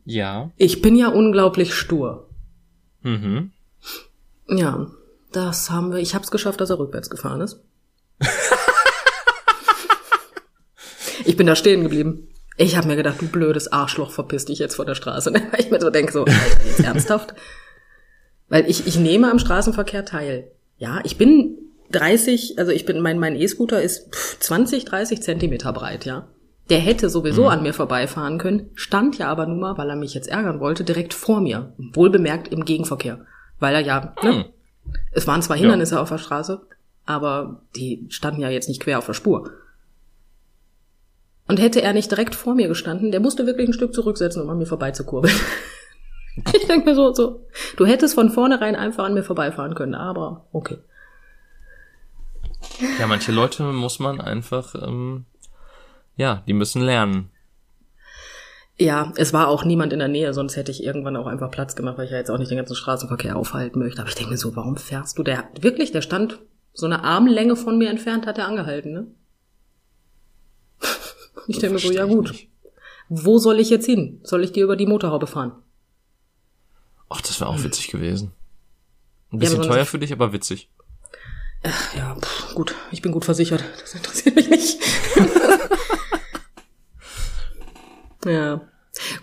Ja. 0.06 0.52
Ich 0.58 0.82
bin 0.82 0.96
ja 0.96 1.10
unglaublich 1.10 1.74
stur. 1.74 2.30
Mhm. 3.02 3.52
Ja, 4.48 4.88
das 5.32 5.72
haben 5.72 5.92
wir. 5.92 6.00
Ich 6.00 6.14
habe 6.14 6.24
es 6.24 6.32
geschafft, 6.32 6.62
dass 6.62 6.70
er 6.70 6.80
rückwärts 6.80 7.10
gefahren 7.10 7.42
ist. 7.42 7.60
ich 11.26 11.38
bin 11.38 11.48
da 11.48 11.56
stehen 11.56 11.84
geblieben. 11.84 12.28
Ich 12.58 12.76
habe 12.78 12.88
mir 12.88 12.96
gedacht, 12.96 13.22
du 13.22 13.28
blödes 13.28 13.72
Arschloch, 13.72 14.12
verpiss 14.12 14.46
dich 14.46 14.60
jetzt 14.60 14.76
vor 14.76 14.86
der 14.86 14.96
Straße. 14.96 15.34
Weil 15.52 15.60
ich 15.60 15.72
mir 15.72 15.80
so 15.80 15.90
denke, 15.90 16.12
so, 16.12 16.26
Alter, 16.26 16.66
jetzt 16.66 16.80
ernsthaft? 16.84 17.34
Weil 18.50 18.70
ich, 18.70 18.86
ich 18.88 19.00
nehme 19.00 19.32
am 19.32 19.40
Straßenverkehr 19.40 20.06
teil. 20.06 20.52
Ja, 20.78 21.00
ich 21.04 21.18
bin 21.18 21.58
30, 21.92 22.60
also 22.60 22.72
ich 22.72 22.86
bin, 22.86 23.00
mein, 23.02 23.20
mein 23.20 23.36
E-Scooter 23.36 23.82
ist 23.82 24.14
20, 24.40 24.86
30 24.86 25.22
Zentimeter 25.22 25.72
breit, 25.74 26.06
ja. 26.06 26.28
Der 26.70 26.80
hätte 26.80 27.10
sowieso 27.10 27.44
mhm. 27.44 27.48
an 27.50 27.64
mir 27.64 27.74
vorbeifahren 27.74 28.38
können, 28.38 28.70
stand 28.76 29.18
ja 29.18 29.28
aber 29.28 29.46
nun 29.46 29.60
mal, 29.60 29.78
weil 29.78 29.90
er 29.90 29.96
mich 29.96 30.14
jetzt 30.14 30.30
ärgern 30.30 30.60
wollte, 30.60 30.84
direkt 30.84 31.14
vor 31.14 31.42
mir. 31.42 31.74
Wohlbemerkt 31.78 32.48
im 32.50 32.66
Gegenverkehr. 32.66 33.26
Weil 33.60 33.76
er 33.76 33.82
ja, 33.82 34.16
ne? 34.24 34.32
Mhm. 34.32 34.46
Es 35.12 35.28
waren 35.28 35.42
zwar 35.42 35.58
Hindernisse 35.58 35.96
ja. 35.96 36.02
auf 36.02 36.10
der 36.10 36.18
Straße, 36.18 36.62
aber 37.06 37.62
die 37.76 38.06
standen 38.10 38.42
ja 38.42 38.50
jetzt 38.50 38.70
nicht 38.70 38.82
quer 38.82 38.98
auf 38.98 39.06
der 39.06 39.14
Spur. 39.14 39.52
Und 41.52 41.60
hätte 41.60 41.82
er 41.82 41.92
nicht 41.92 42.10
direkt 42.10 42.34
vor 42.34 42.56
mir 42.56 42.70
gestanden, 42.70 43.12
der 43.12 43.20
musste 43.20 43.46
wirklich 43.46 43.68
ein 43.68 43.74
Stück 43.74 43.94
zurücksetzen, 43.94 44.42
um 44.42 44.50
an 44.50 44.58
mir 44.58 44.66
vorbeizukurbeln. 44.66 45.36
ich 46.54 46.66
denke 46.66 46.90
mir 46.90 46.96
so, 46.96 47.14
so, 47.14 47.46
du 47.76 47.86
hättest 47.86 48.16
von 48.16 48.30
vornherein 48.30 48.78
einfach 48.78 49.04
an 49.04 49.14
mir 49.14 49.24
vorbeifahren 49.24 49.76
können, 49.76 49.94
aber 49.94 50.46
okay. 50.54 50.78
Ja, 52.98 53.06
manche 53.06 53.34
Leute 53.34 53.64
muss 53.64 54.00
man 54.00 54.22
einfach, 54.22 54.76
ähm, 54.76 55.26
ja, 56.16 56.42
die 56.48 56.54
müssen 56.54 56.84
lernen. 56.84 57.32
Ja, 58.78 59.12
es 59.18 59.34
war 59.34 59.50
auch 59.50 59.66
niemand 59.66 59.92
in 59.92 60.00
der 60.00 60.08
Nähe, 60.08 60.34
sonst 60.34 60.56
hätte 60.56 60.72
ich 60.72 60.86
irgendwann 60.86 61.18
auch 61.18 61.28
einfach 61.28 61.52
Platz 61.52 61.76
gemacht, 61.76 61.98
weil 61.98 62.06
ich 62.06 62.12
ja 62.12 62.18
jetzt 62.18 62.32
auch 62.32 62.38
nicht 62.38 62.52
den 62.52 62.60
ganzen 62.60 62.78
Straßenverkehr 62.78 63.36
aufhalten 63.36 63.80
möchte. 63.80 64.00
Aber 64.00 64.08
ich 64.10 64.16
denke 64.16 64.32
mir 64.32 64.38
so, 64.38 64.56
warum 64.56 64.78
fährst 64.78 65.18
du? 65.18 65.24
Der 65.24 65.50
wirklich, 65.60 65.92
der 65.92 66.02
stand 66.02 66.40
so 66.74 66.86
eine 66.86 67.04
Armlänge 67.04 67.58
von 67.58 67.78
mir 67.78 67.90
entfernt, 67.90 68.26
hat 68.26 68.38
er 68.38 68.48
angehalten, 68.48 68.94
ne? 68.94 69.08
Ich 71.52 71.60
denke 71.60 71.76
mir 71.76 71.80
so, 71.80 71.92
ja 71.92 72.06
gut. 72.06 72.48
Wo 73.10 73.38
soll 73.38 73.60
ich 73.60 73.70
jetzt 73.70 73.86
hin? 73.86 74.22
Soll 74.24 74.44
ich 74.44 74.54
dir 74.54 74.64
über 74.64 74.78
die 74.78 74.86
Motorhaube 74.86 75.28
fahren? 75.28 75.52
Ach, 77.10 77.20
das 77.22 77.42
wäre 77.42 77.50
auch 77.50 77.62
witzig 77.62 77.90
gewesen. 77.90 78.32
Ein 79.32 79.40
bisschen 79.40 79.62
ja, 79.62 79.68
teuer 79.68 79.86
für 79.86 80.00
dich, 80.00 80.14
aber 80.14 80.32
witzig. 80.32 80.70
Ach, 81.64 81.96
ja, 81.96 82.16
pff, 82.16 82.56
gut, 82.56 82.74
ich 82.92 83.02
bin 83.02 83.12
gut 83.12 83.26
versichert. 83.26 83.64
Das 83.82 83.94
interessiert 83.94 84.36
mich 84.36 84.50
nicht. 84.50 84.80
ja. 88.26 88.62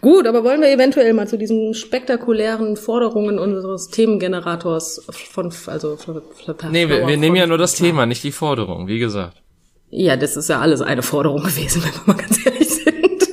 Gut, 0.02 0.26
aber 0.26 0.44
wollen 0.44 0.60
wir 0.60 0.70
eventuell 0.70 1.14
mal 1.14 1.26
zu 1.26 1.38
diesen 1.38 1.72
spektakulären 1.72 2.76
Forderungen 2.76 3.38
unseres 3.38 3.88
Themengenerators 3.88 5.06
von, 5.30 5.52
also, 5.66 5.96
für 5.96 6.22
Nee, 6.70 6.88
wir, 6.88 7.06
wir 7.06 7.16
nehmen 7.16 7.36
ja 7.36 7.46
nur 7.46 7.58
das 7.58 7.74
Thema, 7.74 8.04
nicht 8.04 8.22
die 8.22 8.32
Forderung, 8.32 8.86
wie 8.86 8.98
gesagt. 8.98 9.42
Ja, 9.90 10.16
das 10.16 10.37
ist 10.37 10.48
ja 10.48 10.61
alles 10.61 10.81
eine 10.81 11.03
Forderung 11.03 11.42
gewesen, 11.42 11.83
wenn 11.85 11.92
wir 11.92 12.14
mal 12.14 12.16
ganz 12.16 12.44
ehrlich 12.44 12.68
sind. 12.68 13.29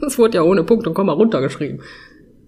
Das 0.00 0.18
wurde 0.18 0.36
ja 0.36 0.42
ohne 0.42 0.64
Punkt 0.64 0.86
und 0.86 0.94
Komma 0.94 1.12
runtergeschrieben. 1.12 1.82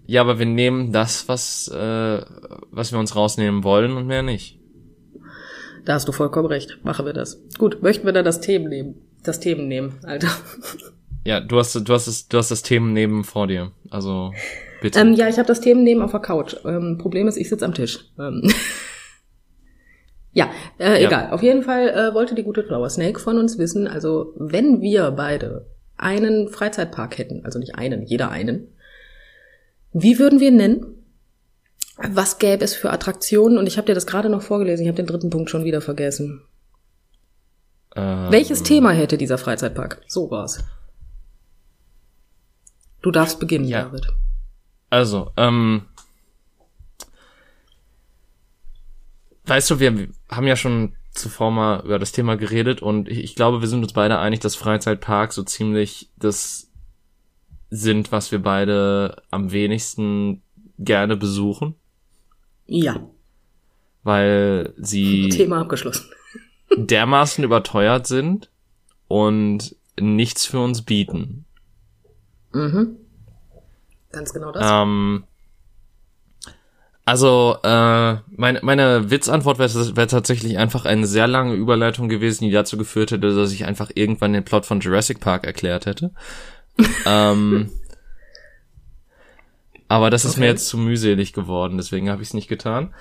Ja, 0.06 0.22
aber 0.22 0.38
wir 0.38 0.46
nehmen 0.46 0.92
das, 0.92 1.28
was, 1.28 1.68
äh, 1.68 2.22
was 2.70 2.92
wir 2.92 2.98
uns 2.98 3.14
rausnehmen 3.14 3.62
wollen 3.62 3.92
und 3.96 4.06
mehr 4.06 4.22
nicht. 4.22 4.58
Da 5.84 5.94
hast 5.94 6.08
du 6.08 6.12
vollkommen 6.12 6.46
recht. 6.48 6.78
Machen 6.82 7.04
wir 7.04 7.12
das. 7.12 7.42
Gut, 7.58 7.82
möchten 7.82 8.06
wir 8.06 8.12
da 8.12 8.22
das 8.22 8.40
Themen 8.40 8.68
nehmen? 8.68 8.94
Das 9.22 9.40
Themen 9.40 9.68
nehmen, 9.68 9.94
Alter. 10.04 10.28
Ja, 11.24 11.40
du 11.40 11.58
hast, 11.58 11.74
du 11.74 11.92
hast 11.92 12.06
das, 12.08 12.28
du 12.28 12.38
hast 12.38 12.50
das 12.50 12.62
Themen 12.62 12.92
neben 12.92 13.24
vor 13.24 13.48
dir. 13.48 13.72
Also 13.90 14.32
bitte. 14.80 14.98
Ähm, 14.98 15.14
ja, 15.14 15.28
ich 15.28 15.36
habe 15.36 15.46
das 15.46 15.60
Themen 15.60 15.82
neben 15.82 16.00
auf 16.00 16.12
der 16.12 16.20
Couch. 16.20 16.56
Ähm, 16.64 16.96
Problem 16.98 17.28
ist, 17.28 17.36
ich 17.36 17.48
sitze 17.48 17.64
am 17.66 17.74
Tisch. 17.74 18.00
Ähm. 18.18 18.50
ja, 20.38 20.50
äh, 20.78 21.02
ja, 21.02 21.08
egal. 21.08 21.30
Auf 21.32 21.42
jeden 21.42 21.62
Fall 21.62 21.88
äh, 21.88 22.14
wollte 22.14 22.36
die 22.36 22.44
gute 22.44 22.62
Flower 22.62 22.88
Snake 22.88 23.18
von 23.18 23.38
uns 23.38 23.58
wissen, 23.58 23.88
also 23.88 24.32
wenn 24.36 24.80
wir 24.80 25.10
beide 25.10 25.66
einen 25.96 26.48
Freizeitpark 26.48 27.18
hätten, 27.18 27.44
also 27.44 27.58
nicht 27.58 27.74
einen, 27.74 28.04
jeder 28.04 28.30
einen, 28.30 28.68
wie 29.92 30.20
würden 30.20 30.38
wir 30.38 30.48
ihn 30.48 30.56
nennen? 30.56 30.86
Was 31.96 32.38
gäbe 32.38 32.64
es 32.64 32.76
für 32.76 32.92
Attraktionen? 32.92 33.58
Und 33.58 33.66
ich 33.66 33.78
habe 33.78 33.86
dir 33.86 33.94
das 33.94 34.06
gerade 34.06 34.28
noch 34.28 34.42
vorgelesen, 34.42 34.84
ich 34.84 34.88
habe 34.88 34.96
den 34.96 35.06
dritten 35.06 35.30
Punkt 35.30 35.50
schon 35.50 35.64
wieder 35.64 35.80
vergessen. 35.80 36.42
Ähm, 37.96 38.30
Welches 38.30 38.62
Thema 38.62 38.92
hätte 38.92 39.18
dieser 39.18 39.38
Freizeitpark? 39.38 40.02
So 40.06 40.30
war's. 40.30 40.62
Du 43.02 43.10
darfst 43.10 43.40
beginnen, 43.40 43.64
ja. 43.64 43.82
David. 43.82 44.06
Also, 44.88 45.32
ähm, 45.36 45.87
weißt 49.48 49.70
du, 49.70 49.80
wir 49.80 50.08
haben 50.30 50.46
ja 50.46 50.56
schon 50.56 50.94
zuvor 51.12 51.50
mal 51.50 51.84
über 51.84 51.98
das 51.98 52.12
Thema 52.12 52.36
geredet 52.36 52.82
und 52.82 53.08
ich, 53.08 53.18
ich 53.18 53.34
glaube, 53.34 53.60
wir 53.60 53.68
sind 53.68 53.82
uns 53.82 53.92
beide 53.92 54.18
einig, 54.18 54.40
dass 54.40 54.54
Freizeitpark 54.54 55.32
so 55.32 55.42
ziemlich 55.42 56.10
das 56.16 56.70
sind, 57.70 58.12
was 58.12 58.32
wir 58.32 58.40
beide 58.40 59.22
am 59.30 59.52
wenigsten 59.52 60.42
gerne 60.78 61.16
besuchen. 61.16 61.74
Ja. 62.66 63.00
Weil 64.02 64.72
sie 64.76 65.28
Thema 65.30 65.60
abgeschlossen. 65.60 66.08
dermaßen 66.76 67.44
überteuert 67.44 68.06
sind 68.06 68.50
und 69.08 69.74
nichts 69.98 70.46
für 70.46 70.60
uns 70.60 70.82
bieten. 70.82 71.44
Mhm. 72.52 72.96
Ganz 74.12 74.32
genau 74.32 74.52
das. 74.52 74.64
Ähm, 74.70 75.24
also, 77.08 77.56
äh, 77.62 78.16
meine, 78.36 78.60
meine 78.60 79.10
Witzantwort 79.10 79.58
wäre 79.58 79.96
wär 79.96 80.08
tatsächlich 80.08 80.58
einfach 80.58 80.84
eine 80.84 81.06
sehr 81.06 81.26
lange 81.26 81.54
Überleitung 81.54 82.10
gewesen, 82.10 82.44
die 82.44 82.50
dazu 82.50 82.76
geführt 82.76 83.12
hätte, 83.12 83.34
dass 83.34 83.50
ich 83.50 83.64
einfach 83.64 83.90
irgendwann 83.94 84.34
den 84.34 84.44
Plot 84.44 84.66
von 84.66 84.80
Jurassic 84.80 85.18
Park 85.18 85.46
erklärt 85.46 85.86
hätte. 85.86 86.10
ähm, 87.06 87.70
aber 89.88 90.10
das 90.10 90.26
ist 90.26 90.32
okay. 90.32 90.40
mir 90.40 90.46
jetzt 90.48 90.68
zu 90.68 90.76
mühselig 90.76 91.32
geworden, 91.32 91.78
deswegen 91.78 92.10
habe 92.10 92.20
ich 92.20 92.28
es 92.28 92.34
nicht 92.34 92.48
getan. 92.48 92.92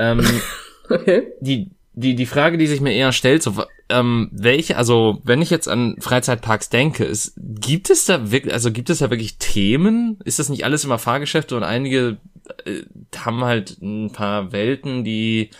Ähm, 0.00 0.26
okay. 0.90 1.28
Die, 1.38 1.70
die, 1.94 2.14
die 2.14 2.26
Frage, 2.26 2.58
die 2.58 2.66
sich 2.66 2.80
mir 2.80 2.92
eher 2.92 3.12
stellt, 3.12 3.42
so, 3.42 3.64
ähm, 3.88 4.30
welche, 4.32 4.76
also 4.76 5.20
wenn 5.24 5.42
ich 5.42 5.50
jetzt 5.50 5.68
an 5.68 5.96
Freizeitparks 6.00 6.70
denke, 6.70 7.04
ist, 7.04 7.34
gibt 7.36 7.90
es 7.90 8.06
da 8.06 8.30
wirklich, 8.30 8.54
also 8.54 8.72
gibt 8.72 8.88
es 8.90 8.98
da 8.98 9.10
wirklich 9.10 9.36
Themen? 9.38 10.18
Ist 10.24 10.38
das 10.38 10.48
nicht 10.48 10.64
alles 10.64 10.84
immer 10.84 10.98
Fahrgeschäfte 10.98 11.56
und 11.56 11.62
einige 11.62 12.16
äh, 12.64 12.82
haben 13.16 13.44
halt 13.44 13.80
ein 13.82 14.12
paar 14.12 14.52
Welten, 14.52 15.04
die 15.04 15.50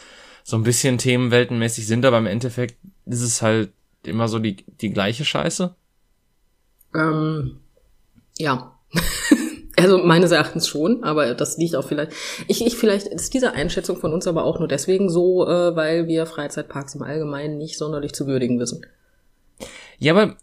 so 0.44 0.56
ein 0.56 0.62
bisschen 0.62 0.98
themenweltenmäßig 0.98 1.86
sind, 1.86 2.04
aber 2.04 2.18
im 2.18 2.26
Endeffekt 2.26 2.76
ist 3.06 3.22
es 3.22 3.42
halt 3.42 3.70
immer 4.04 4.28
so 4.28 4.38
die, 4.38 4.64
die 4.80 4.90
gleiche 4.90 5.24
Scheiße? 5.24 5.74
Ähm, 6.94 7.60
ja. 8.38 8.78
Also 9.82 9.98
meines 9.98 10.30
Erachtens 10.30 10.68
schon, 10.68 11.02
aber 11.02 11.34
das 11.34 11.58
liegt 11.58 11.74
auch 11.74 11.84
vielleicht. 11.84 12.12
Ich, 12.46 12.64
ich 12.64 12.76
vielleicht 12.76 13.08
ist 13.08 13.34
diese 13.34 13.54
Einschätzung 13.54 13.96
von 13.96 14.12
uns 14.12 14.28
aber 14.28 14.44
auch 14.44 14.60
nur 14.60 14.68
deswegen 14.68 15.10
so, 15.10 15.44
äh, 15.44 15.74
weil 15.74 16.06
wir 16.06 16.24
Freizeitparks 16.26 16.94
im 16.94 17.02
Allgemeinen 17.02 17.58
nicht 17.58 17.76
sonderlich 17.76 18.12
zu 18.12 18.28
würdigen 18.28 18.60
wissen. 18.60 18.86
Ja, 19.98 20.12
aber 20.12 20.36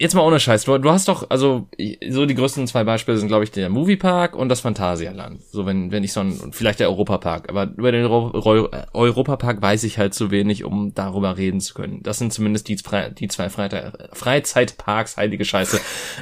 jetzt 0.00 0.14
mal 0.14 0.22
ohne 0.22 0.40
Scheiß, 0.40 0.64
du, 0.64 0.78
du 0.78 0.90
hast 0.90 1.08
doch, 1.08 1.28
also 1.28 1.68
so 2.08 2.24
die 2.24 2.34
größten 2.34 2.66
zwei 2.66 2.84
Beispiele 2.84 3.18
sind, 3.18 3.28
glaube 3.28 3.44
ich, 3.44 3.50
der 3.50 3.68
Moviepark 3.68 4.34
und 4.34 4.48
das 4.48 4.60
Phantasialand. 4.60 5.42
So, 5.52 5.66
wenn, 5.66 5.92
wenn 5.92 6.02
ich 6.02 6.14
so 6.14 6.20
ein, 6.20 6.52
vielleicht 6.52 6.80
der 6.80 6.88
Europapark, 6.88 7.50
aber 7.50 7.70
über 7.76 7.92
den 7.92 8.06
Euro, 8.06 8.70
Europapark 8.94 9.60
weiß 9.60 9.84
ich 9.84 9.98
halt 9.98 10.14
zu 10.14 10.30
wenig, 10.30 10.64
um 10.64 10.94
darüber 10.94 11.36
reden 11.36 11.60
zu 11.60 11.74
können. 11.74 12.02
Das 12.02 12.18
sind 12.18 12.32
zumindest 12.32 12.68
die, 12.68 12.76
die 12.76 13.28
zwei 13.28 13.50
Freizeitparks, 13.50 15.18
heilige 15.18 15.44
Scheiße, 15.44 15.78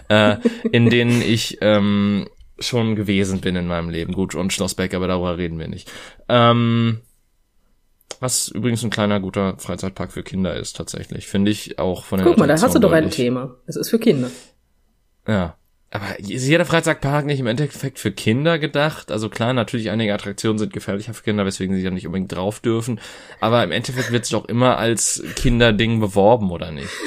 äh, 0.09 0.37
in 0.73 0.91
denen 0.91 1.23
ich 1.23 1.59
ähm, 1.61 2.27
schon 2.59 2.97
gewesen 2.97 3.41
bin 3.41 3.55
in 3.55 3.69
meinem 3.69 3.91
Leben. 3.91 4.12
Gut, 4.12 4.35
und 4.35 4.53
Schlossbeck, 4.53 4.93
aber 4.93 5.07
darüber 5.07 5.38
reden 5.38 5.61
wir 5.61 5.69
nicht. 5.69 5.88
Ähm, 6.29 7.01
was 8.21 8.49
übrigens 8.49 8.83
ein 8.83 8.90
kleiner 8.90 9.21
guter 9.21 9.57
Freizeitpark 9.59 10.12
für 10.12 10.23
Kinder 10.23 10.57
ist, 10.57 10.77
tatsächlich. 10.77 11.27
Finde 11.27 11.51
ich 11.51 11.79
auch 11.79 12.05
von 12.05 12.18
den 12.18 12.27
Guck 12.27 12.38
mal, 12.38 12.49
da 12.49 12.61
hast 12.61 12.75
du 12.75 12.79
doch 12.79 12.92
ein 12.92 13.11
Thema. 13.11 13.57
Es 13.66 13.77
ist 13.77 13.90
für 13.90 13.99
Kinder. 13.99 14.31
Ja. 15.27 15.55
Aber 15.90 16.18
ist 16.18 16.47
jeder 16.47 16.66
Freizeitpark 16.66 17.25
nicht 17.25 17.40
im 17.40 17.47
Endeffekt 17.47 17.99
für 17.99 18.12
Kinder 18.12 18.59
gedacht? 18.59 19.11
Also 19.11 19.31
klar, 19.31 19.55
natürlich 19.55 19.88
einige 19.88 20.12
Attraktionen 20.12 20.59
sind 20.59 20.75
gefährlicher 20.75 21.14
für 21.14 21.23
Kinder, 21.23 21.47
weswegen 21.47 21.75
sie 21.75 21.83
ja 21.83 21.90
nicht 21.90 22.07
unbedingt 22.07 22.31
drauf 22.31 22.61
dürfen. 22.61 23.01
Aber 23.40 23.64
im 23.64 23.71
Endeffekt 23.71 24.12
wird 24.12 24.25
es 24.25 24.31
doch 24.31 24.44
immer 24.44 24.77
als 24.77 25.23
Kinderding 25.37 26.01
beworben, 26.01 26.51
oder 26.51 26.71
nicht? 26.71 26.90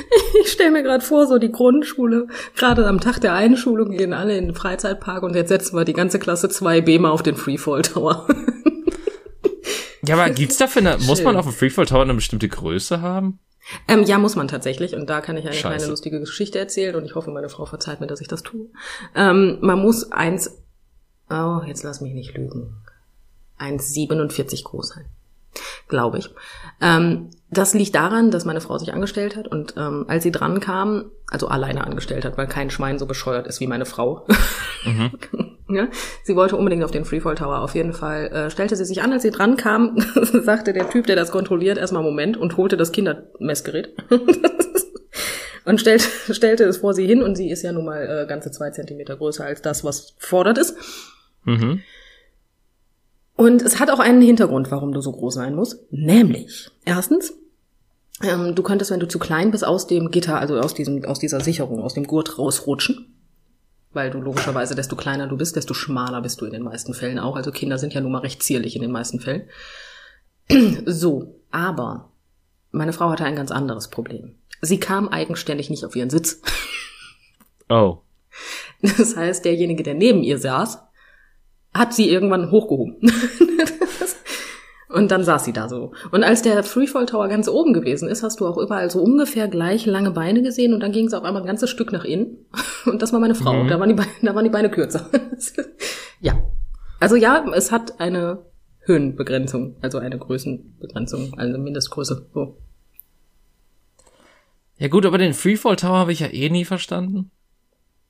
Ich 0.43 0.53
stelle 0.53 0.71
mir 0.71 0.81
gerade 0.81 1.03
vor, 1.03 1.27
so 1.27 1.37
die 1.37 1.51
Grundschule, 1.51 2.27
gerade 2.55 2.87
am 2.87 2.99
Tag 2.99 3.19
der 3.19 3.33
Einschulung 3.33 3.91
gehen 3.91 4.13
alle 4.13 4.37
in 4.37 4.45
den 4.47 4.55
Freizeitpark 4.55 5.23
und 5.23 5.35
jetzt 5.35 5.49
setzen 5.49 5.75
wir 5.75 5.83
die 5.85 5.93
ganze 5.93 6.19
Klasse 6.19 6.47
2B 6.47 6.99
mal 6.99 7.11
auf 7.11 7.21
den 7.21 7.35
Freefall 7.35 7.81
Tower. 7.83 8.27
Ja, 10.03 10.15
aber 10.15 10.29
gibt's 10.31 10.57
dafür 10.57 10.81
eine, 10.81 10.97
muss 11.05 11.23
man 11.23 11.35
auf 11.35 11.45
dem 11.45 11.53
Freefall 11.53 11.85
Tower 11.85 12.01
eine 12.01 12.13
bestimmte 12.13 12.47
Größe 12.47 13.01
haben? 13.01 13.39
Ähm, 13.87 14.03
ja, 14.03 14.17
muss 14.17 14.35
man 14.35 14.47
tatsächlich. 14.47 14.95
Und 14.95 15.09
da 15.09 15.21
kann 15.21 15.37
ich 15.37 15.45
eine 15.45 15.53
Scheiße. 15.53 15.75
kleine 15.75 15.85
lustige 15.89 16.19
Geschichte 16.19 16.59
erzählen 16.59 16.95
und 16.95 17.05
ich 17.05 17.15
hoffe, 17.15 17.31
meine 17.31 17.49
Frau 17.49 17.65
verzeiht 17.65 18.01
mir, 18.01 18.07
dass 18.07 18.21
ich 18.21 18.27
das 18.27 18.43
tue. 18.43 18.67
Ähm, 19.15 19.59
man 19.61 19.79
muss 19.79 20.11
eins, 20.11 20.61
oh, 21.29 21.61
jetzt 21.65 21.83
lass 21.83 22.01
mich 22.01 22.13
nicht 22.13 22.35
lügen, 22.35 22.75
1,47 23.59 24.63
groß 24.63 24.89
sein. 24.89 25.05
Glaube 25.87 26.17
ich. 26.17 26.29
Ähm, 26.79 27.29
das 27.49 27.73
liegt 27.73 27.95
daran, 27.95 28.31
dass 28.31 28.45
meine 28.45 28.61
Frau 28.61 28.77
sich 28.77 28.93
angestellt 28.93 29.35
hat 29.35 29.47
und 29.47 29.75
ähm, 29.77 30.05
als 30.07 30.23
sie 30.23 30.31
dran 30.31 30.61
kam, 30.61 31.11
also 31.29 31.49
alleine 31.49 31.85
angestellt 31.85 32.23
hat, 32.23 32.37
weil 32.37 32.47
kein 32.47 32.69
Schwein 32.69 32.97
so 32.97 33.05
bescheuert 33.05 33.45
ist 33.45 33.59
wie 33.59 33.67
meine 33.67 33.85
Frau. 33.85 34.25
Mhm. 34.85 35.11
ja, 35.75 35.87
sie 36.23 36.35
wollte 36.35 36.55
unbedingt 36.55 36.83
auf 36.83 36.91
den 36.91 37.05
Freefall 37.05 37.35
Tower. 37.35 37.61
Auf 37.61 37.75
jeden 37.75 37.93
Fall 37.93 38.27
äh, 38.27 38.49
stellte 38.49 38.75
sie 38.75 38.85
sich 38.85 39.01
an, 39.01 39.11
als 39.13 39.23
sie 39.23 39.31
dran 39.31 39.57
kam, 39.57 39.97
sagte 40.15 40.73
der 40.73 40.89
Typ, 40.89 41.07
der 41.07 41.15
das 41.15 41.31
kontrolliert, 41.31 41.77
erstmal 41.77 42.03
Moment 42.03 42.37
und 42.37 42.57
holte 42.57 42.77
das 42.77 42.91
Kindermessgerät. 42.91 43.93
und 45.65 45.79
stellt, 45.79 46.01
stellte 46.01 46.63
es 46.65 46.77
vor 46.77 46.93
sie 46.93 47.05
hin 47.05 47.21
und 47.21 47.35
sie 47.35 47.49
ist 47.49 47.63
ja 47.63 47.71
nun 47.71 47.85
mal 47.85 48.23
äh, 48.23 48.27
ganze 48.27 48.51
zwei 48.51 48.71
Zentimeter 48.71 49.15
größer 49.15 49.45
als 49.45 49.61
das, 49.61 49.83
was 49.83 50.15
fordert 50.17 50.57
ist. 50.57 50.75
Mhm. 51.43 51.81
Und 53.35 53.61
es 53.63 53.79
hat 53.79 53.89
auch 53.89 53.99
einen 53.99 54.21
Hintergrund, 54.21 54.69
warum 54.69 54.91
du 54.91 55.01
so 55.01 55.11
groß 55.11 55.33
sein 55.33 55.55
musst. 55.55 55.91
Nämlich, 55.91 56.69
erstens, 56.85 57.33
ähm, 58.21 58.55
du 58.55 58.63
könntest, 58.63 58.91
wenn 58.91 58.99
du 58.99 59.07
zu 59.07 59.19
klein 59.19 59.51
bist, 59.51 59.65
aus 59.65 59.87
dem 59.87 60.11
Gitter, 60.11 60.39
also 60.39 60.59
aus 60.59 60.73
diesem, 60.73 61.05
aus 61.05 61.19
dieser 61.19 61.39
Sicherung, 61.39 61.81
aus 61.81 61.93
dem 61.93 62.05
Gurt 62.05 62.37
rausrutschen. 62.37 63.20
Weil 63.93 64.09
du 64.09 64.21
logischerweise, 64.21 64.75
desto 64.75 64.95
kleiner 64.95 65.27
du 65.27 65.37
bist, 65.37 65.55
desto 65.55 65.73
schmaler 65.73 66.21
bist 66.21 66.39
du 66.39 66.45
in 66.45 66.53
den 66.53 66.63
meisten 66.63 66.93
Fällen 66.93 67.19
auch. 67.19 67.35
Also 67.35 67.51
Kinder 67.51 67.77
sind 67.77 67.93
ja 67.93 68.01
nun 68.01 68.11
mal 68.11 68.19
recht 68.19 68.41
zierlich 68.41 68.75
in 68.75 68.81
den 68.81 68.91
meisten 68.91 69.19
Fällen. 69.19 69.49
so, 70.85 71.41
aber 71.51 72.11
meine 72.71 72.93
Frau 72.93 73.09
hatte 73.09 73.25
ein 73.25 73.35
ganz 73.35 73.51
anderes 73.51 73.89
Problem. 73.89 74.35
Sie 74.61 74.79
kam 74.79 75.09
eigenständig 75.09 75.69
nicht 75.69 75.85
auf 75.85 75.95
ihren 75.95 76.09
Sitz. 76.09 76.41
Oh. 77.69 78.01
Das 78.81 79.15
heißt, 79.15 79.45
derjenige, 79.45 79.81
der 79.81 79.93
neben 79.93 80.23
ihr 80.23 80.37
saß, 80.37 80.79
hat 81.73 81.93
sie 81.93 82.09
irgendwann 82.09 82.51
hochgehoben. 82.51 82.97
Und 84.93 85.11
dann 85.11 85.23
saß 85.23 85.45
sie 85.45 85.53
da 85.53 85.69
so. 85.69 85.93
Und 86.11 86.23
als 86.23 86.41
der 86.41 86.63
Freefall 86.63 87.05
Tower 87.05 87.27
ganz 87.29 87.47
oben 87.47 87.73
gewesen 87.73 88.09
ist, 88.09 88.23
hast 88.23 88.39
du 88.39 88.47
auch 88.47 88.57
überall 88.57 88.91
so 88.91 89.01
ungefähr 89.01 89.47
gleich 89.47 89.85
lange 89.85 90.11
Beine 90.11 90.41
gesehen 90.41 90.73
und 90.73 90.81
dann 90.81 90.91
ging 90.91 91.07
es 91.07 91.13
auf 91.13 91.23
einmal 91.23 91.41
ein 91.43 91.47
ganzes 91.47 91.69
Stück 91.69 91.91
nach 91.91 92.03
innen. 92.03 92.45
Und 92.85 93.01
das 93.01 93.13
war 93.13 93.19
meine 93.19 93.35
Frau. 93.35 93.63
Mhm. 93.63 93.67
Da, 93.67 93.79
waren 93.79 93.89
die 93.89 93.95
Beine, 93.95 94.09
da 94.21 94.35
waren 94.35 94.43
die 94.43 94.49
Beine 94.49 94.69
kürzer. 94.69 95.09
ja. 96.19 96.43
Also 96.99 97.15
ja, 97.15 97.45
es 97.53 97.71
hat 97.71 97.99
eine 97.99 98.39
Höhenbegrenzung, 98.81 99.75
also 99.81 99.97
eine 99.99 100.17
Größenbegrenzung, 100.17 101.33
also 101.37 101.53
eine 101.53 101.57
Mindestgröße. 101.57 102.27
So. 102.33 102.57
Ja 104.77 104.87
gut, 104.87 105.05
aber 105.05 105.17
den 105.17 105.33
Freefall 105.33 105.75
Tower 105.75 105.99
habe 105.99 106.11
ich 106.11 106.19
ja 106.19 106.27
eh 106.27 106.49
nie 106.49 106.65
verstanden. 106.65 107.31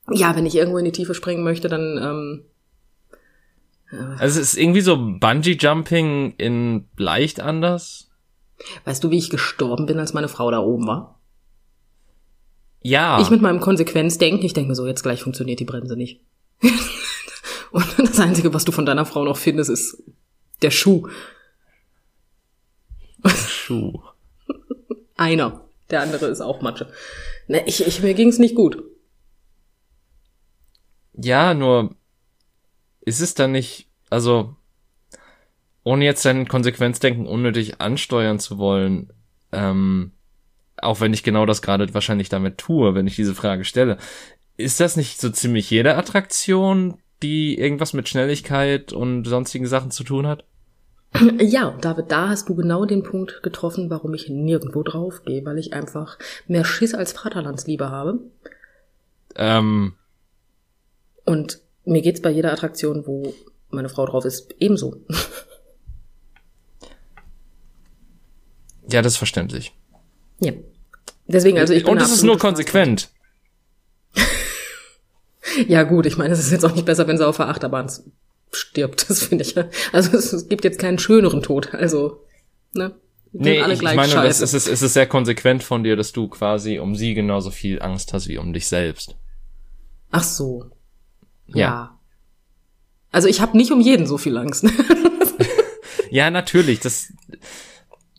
Ja, 0.09 0.35
wenn 0.35 0.45
ich 0.45 0.55
irgendwo 0.55 0.77
in 0.77 0.85
die 0.85 0.91
Tiefe 0.91 1.13
springen 1.13 1.43
möchte, 1.43 1.67
dann 1.67 1.99
ähm, 2.01 2.45
Also 3.91 4.39
es 4.39 4.54
ist 4.54 4.58
irgendwie 4.58 4.82
so 4.82 4.95
Bungee 4.97 5.58
Jumping 5.60 6.34
in 6.38 6.88
leicht 6.95 7.39
anders. 7.41 8.10
weißt 8.86 9.04
du, 9.04 9.12
wie 9.12 9.17
ich 9.17 9.30
gestorben 9.30 9.86
bin, 9.86 9.99
als 9.99 10.13
meine 10.13 10.30
Frau 10.30 10.49
da 10.49 10.60
oben 10.60 10.88
war? 10.88 11.19
Ja. 12.82 13.19
Ich 13.21 13.30
mit 13.30 13.41
meinem 13.41 13.60
Konsequenzdenken, 13.60 14.45
ich 14.45 14.54
denke 14.54 14.69
mir 14.69 14.75
so, 14.75 14.88
jetzt 14.88 15.04
gleich 15.04 15.21
funktioniert 15.21 15.60
die 15.60 15.65
Bremse 15.65 15.95
nicht. 15.95 16.21
Und 17.71 17.86
das 17.97 18.19
Einzige, 18.19 18.54
was 18.54 18.65
du 18.65 18.71
von 18.71 18.86
deiner 18.86 19.06
Frau 19.06 19.23
noch 19.23 19.38
findest, 19.38 19.69
ist 19.69 20.04
der 20.62 20.71
Schuh. 20.71 21.08
Schuh. 23.27 24.01
Einer. 25.17 25.62
Der 25.89 26.01
andere 26.01 26.27
ist 26.27 26.41
auch 26.41 26.62
Matsche. 26.62 26.91
Ne, 27.47 27.63
ich, 27.67 27.86
ich, 27.86 28.01
mir 28.01 28.13
ging's 28.13 28.39
nicht 28.39 28.56
gut. 28.56 28.84
Ja, 31.13 31.54
nur 31.54 31.95
ist 33.01 33.21
es 33.21 33.33
dann 33.33 33.51
nicht, 33.51 33.87
also 34.09 34.55
ohne 35.83 36.05
jetzt 36.05 36.25
dein 36.25 36.47
Konsequenzdenken 36.47 37.25
unnötig 37.25 37.81
ansteuern 37.81 38.39
zu 38.39 38.57
wollen, 38.57 39.11
ähm, 39.51 40.11
auch 40.77 41.01
wenn 41.01 41.13
ich 41.13 41.23
genau 41.23 41.45
das 41.45 41.61
gerade 41.61 41.93
wahrscheinlich 41.93 42.29
damit 42.29 42.57
tue, 42.57 42.95
wenn 42.95 43.07
ich 43.07 43.15
diese 43.15 43.35
Frage 43.35 43.65
stelle, 43.65 43.97
ist 44.57 44.79
das 44.79 44.95
nicht 44.95 45.19
so 45.19 45.29
ziemlich 45.29 45.69
jede 45.69 45.95
Attraktion, 45.95 46.99
die 47.23 47.57
irgendwas 47.57 47.93
mit 47.93 48.09
Schnelligkeit 48.09 48.93
und 48.93 49.25
sonstigen 49.25 49.67
Sachen 49.67 49.91
zu 49.91 50.03
tun 50.03 50.27
hat? 50.27 50.45
Ja, 51.39 51.77
David, 51.81 52.09
da 52.09 52.29
hast 52.29 52.47
du 52.47 52.55
genau 52.55 52.85
den 52.85 53.03
Punkt 53.03 53.43
getroffen, 53.43 53.89
warum 53.89 54.13
ich 54.13 54.29
nirgendwo 54.29 54.81
drauf 54.81 55.23
gehe, 55.25 55.43
weil 55.45 55.57
ich 55.57 55.73
einfach 55.73 56.17
mehr 56.47 56.63
Schiss 56.63 56.93
als 56.93 57.11
Vaterlandsliebe 57.11 57.89
habe. 57.89 58.19
Ähm, 59.35 59.93
Und 61.25 61.59
mir 61.85 62.01
geht's 62.01 62.21
bei 62.21 62.29
jeder 62.29 62.51
Attraktion, 62.51 63.05
wo 63.05 63.33
meine 63.69 63.89
Frau 63.89 64.05
drauf 64.05 64.25
ist, 64.25 64.53
ebenso. 64.59 64.95
ja, 68.89 69.01
das 69.01 69.13
ist 69.13 69.17
verständlich. 69.17 69.73
ja. 70.39 70.53
Deswegen, 71.27 71.57
also 71.59 71.73
ich 71.73 71.83
bin 71.83 71.93
und 71.93 72.01
es 72.01 72.11
ist 72.11 72.23
nur 72.23 72.37
konsequent. 72.37 73.09
Ja, 75.67 75.83
gut, 75.83 76.05
ich 76.05 76.17
meine, 76.17 76.33
es 76.33 76.39
ist 76.39 76.51
jetzt 76.51 76.63
auch 76.63 76.73
nicht 76.73 76.85
besser, 76.85 77.07
wenn 77.07 77.17
sie 77.17 77.27
auf 77.27 77.35
der 77.35 77.49
Achterbahn 77.49 77.91
stirbt, 78.51 79.09
das 79.09 79.23
finde 79.23 79.43
ich. 79.43 79.55
Also 79.91 80.17
es, 80.17 80.31
es 80.31 80.47
gibt 80.47 80.63
jetzt 80.63 80.79
keinen 80.79 80.97
schöneren 80.97 81.41
Tod. 81.41 81.73
Also, 81.73 82.23
ne? 82.73 82.95
Nee, 83.33 83.61
ich, 83.61 83.81
ich 83.81 83.81
meine, 83.81 84.13
das, 84.13 84.41
es, 84.41 84.53
ist, 84.53 84.67
es 84.67 84.81
ist 84.81 84.93
sehr 84.93 85.07
konsequent 85.07 85.63
von 85.63 85.83
dir, 85.83 85.95
dass 85.95 86.11
du 86.11 86.27
quasi 86.27 86.79
um 86.79 86.95
sie 86.95 87.13
genauso 87.13 87.49
viel 87.49 87.81
Angst 87.81 88.13
hast 88.13 88.27
wie 88.27 88.37
um 88.37 88.53
dich 88.53 88.67
selbst. 88.67 89.15
Ach 90.09 90.23
so. 90.23 90.69
Ja. 91.47 91.58
Ja. 91.58 91.99
Also 93.12 93.27
ich 93.27 93.41
habe 93.41 93.58
nicht 93.58 93.71
um 93.71 93.82
jeden 93.82 94.06
so 94.06 94.17
viel 94.17 94.38
Angst. 94.38 94.65
Ja, 96.12 96.30
natürlich. 96.30 96.82
Das, 96.82 97.13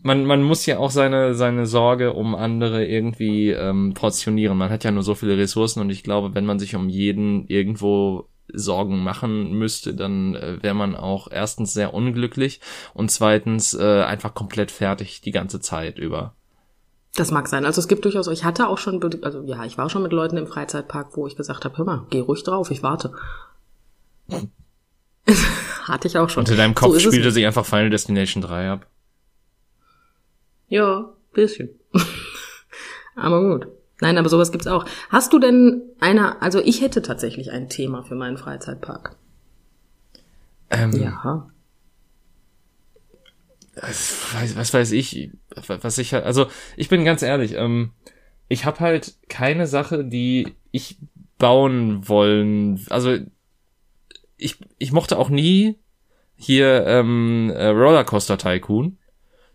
man, 0.02 0.24
man 0.24 0.42
muss 0.42 0.64
ja 0.66 0.78
auch 0.78 0.90
seine, 0.90 1.34
seine 1.34 1.66
Sorge 1.66 2.14
um 2.14 2.34
andere 2.34 2.84
irgendwie 2.86 3.50
ähm, 3.50 3.92
portionieren. 3.94 4.56
Man 4.56 4.70
hat 4.70 4.82
ja 4.82 4.90
nur 4.90 5.02
so 5.02 5.14
viele 5.14 5.36
Ressourcen 5.36 5.80
und 5.80 5.90
ich 5.90 6.02
glaube, 6.02 6.34
wenn 6.34 6.46
man 6.46 6.58
sich 6.58 6.74
um 6.74 6.88
jeden 6.88 7.46
irgendwo 7.48 8.28
Sorgen 8.52 9.02
machen 9.02 9.52
müsste, 9.52 9.94
dann 9.94 10.34
äh, 10.34 10.62
wäre 10.62 10.74
man 10.74 10.96
auch 10.96 11.28
erstens 11.30 11.74
sehr 11.74 11.92
unglücklich 11.92 12.60
und 12.94 13.10
zweitens 13.10 13.74
äh, 13.74 14.02
einfach 14.02 14.34
komplett 14.34 14.70
fertig 14.70 15.20
die 15.20 15.30
ganze 15.30 15.60
Zeit 15.60 15.98
über. 15.98 16.34
Das 17.14 17.30
mag 17.30 17.46
sein. 17.48 17.66
Also 17.66 17.80
es 17.80 17.88
gibt 17.88 18.04
durchaus, 18.04 18.26
ich 18.28 18.44
hatte 18.44 18.68
auch 18.68 18.78
schon, 18.78 19.00
also 19.22 19.42
ja, 19.42 19.64
ich 19.64 19.76
war 19.76 19.90
schon 19.90 20.02
mit 20.02 20.12
Leuten 20.12 20.38
im 20.38 20.46
Freizeitpark, 20.46 21.16
wo 21.16 21.26
ich 21.26 21.36
gesagt 21.36 21.64
habe, 21.64 21.76
hör 21.76 21.84
mal, 21.84 22.06
geh 22.08 22.20
ruhig 22.20 22.42
drauf, 22.42 22.70
ich 22.70 22.82
warte. 22.82 23.12
hatte 25.84 26.08
ich 26.08 26.16
auch 26.16 26.30
schon. 26.30 26.40
Unter 26.40 26.56
deinem 26.56 26.74
So 26.74 26.86
Kopf 26.86 26.96
es 26.96 27.02
spielte 27.02 27.30
sich 27.30 27.44
einfach 27.46 27.66
Final 27.66 27.90
Destination 27.90 28.42
3 28.42 28.70
ab. 28.70 28.86
Ja, 30.68 31.10
bisschen. 31.34 31.68
aber 33.14 33.42
gut. 33.42 33.68
Nein, 34.00 34.16
aber 34.16 34.30
sowas 34.30 34.50
gibt's 34.50 34.66
auch. 34.66 34.86
Hast 35.10 35.32
du 35.34 35.38
denn 35.38 35.82
einer, 36.00 36.42
also 36.42 36.60
ich 36.60 36.80
hätte 36.80 37.02
tatsächlich 37.02 37.50
ein 37.52 37.68
Thema 37.68 38.02
für 38.02 38.14
meinen 38.14 38.38
Freizeitpark. 38.38 39.16
Ähm, 40.70 40.92
Ja. 40.92 41.46
Was, 43.74 44.56
was 44.56 44.74
weiß 44.74 44.92
ich, 44.92 45.30
was 45.66 45.98
ich 45.98 46.12
halt, 46.12 46.24
also 46.24 46.46
ich 46.76 46.88
bin 46.88 47.04
ganz 47.04 47.22
ehrlich, 47.22 47.54
ähm, 47.54 47.92
ich 48.48 48.64
habe 48.64 48.80
halt 48.80 49.14
keine 49.28 49.66
Sache, 49.66 50.04
die 50.04 50.54
ich 50.72 50.98
bauen 51.38 52.06
wollen. 52.08 52.84
Also 52.90 53.16
ich, 54.36 54.58
ich 54.78 54.92
mochte 54.92 55.18
auch 55.18 55.30
nie 55.30 55.78
hier 56.36 56.86
ähm, 56.86 57.50
äh, 57.54 57.68
Rollercoaster 57.68 58.36
Tycoon, 58.36 58.98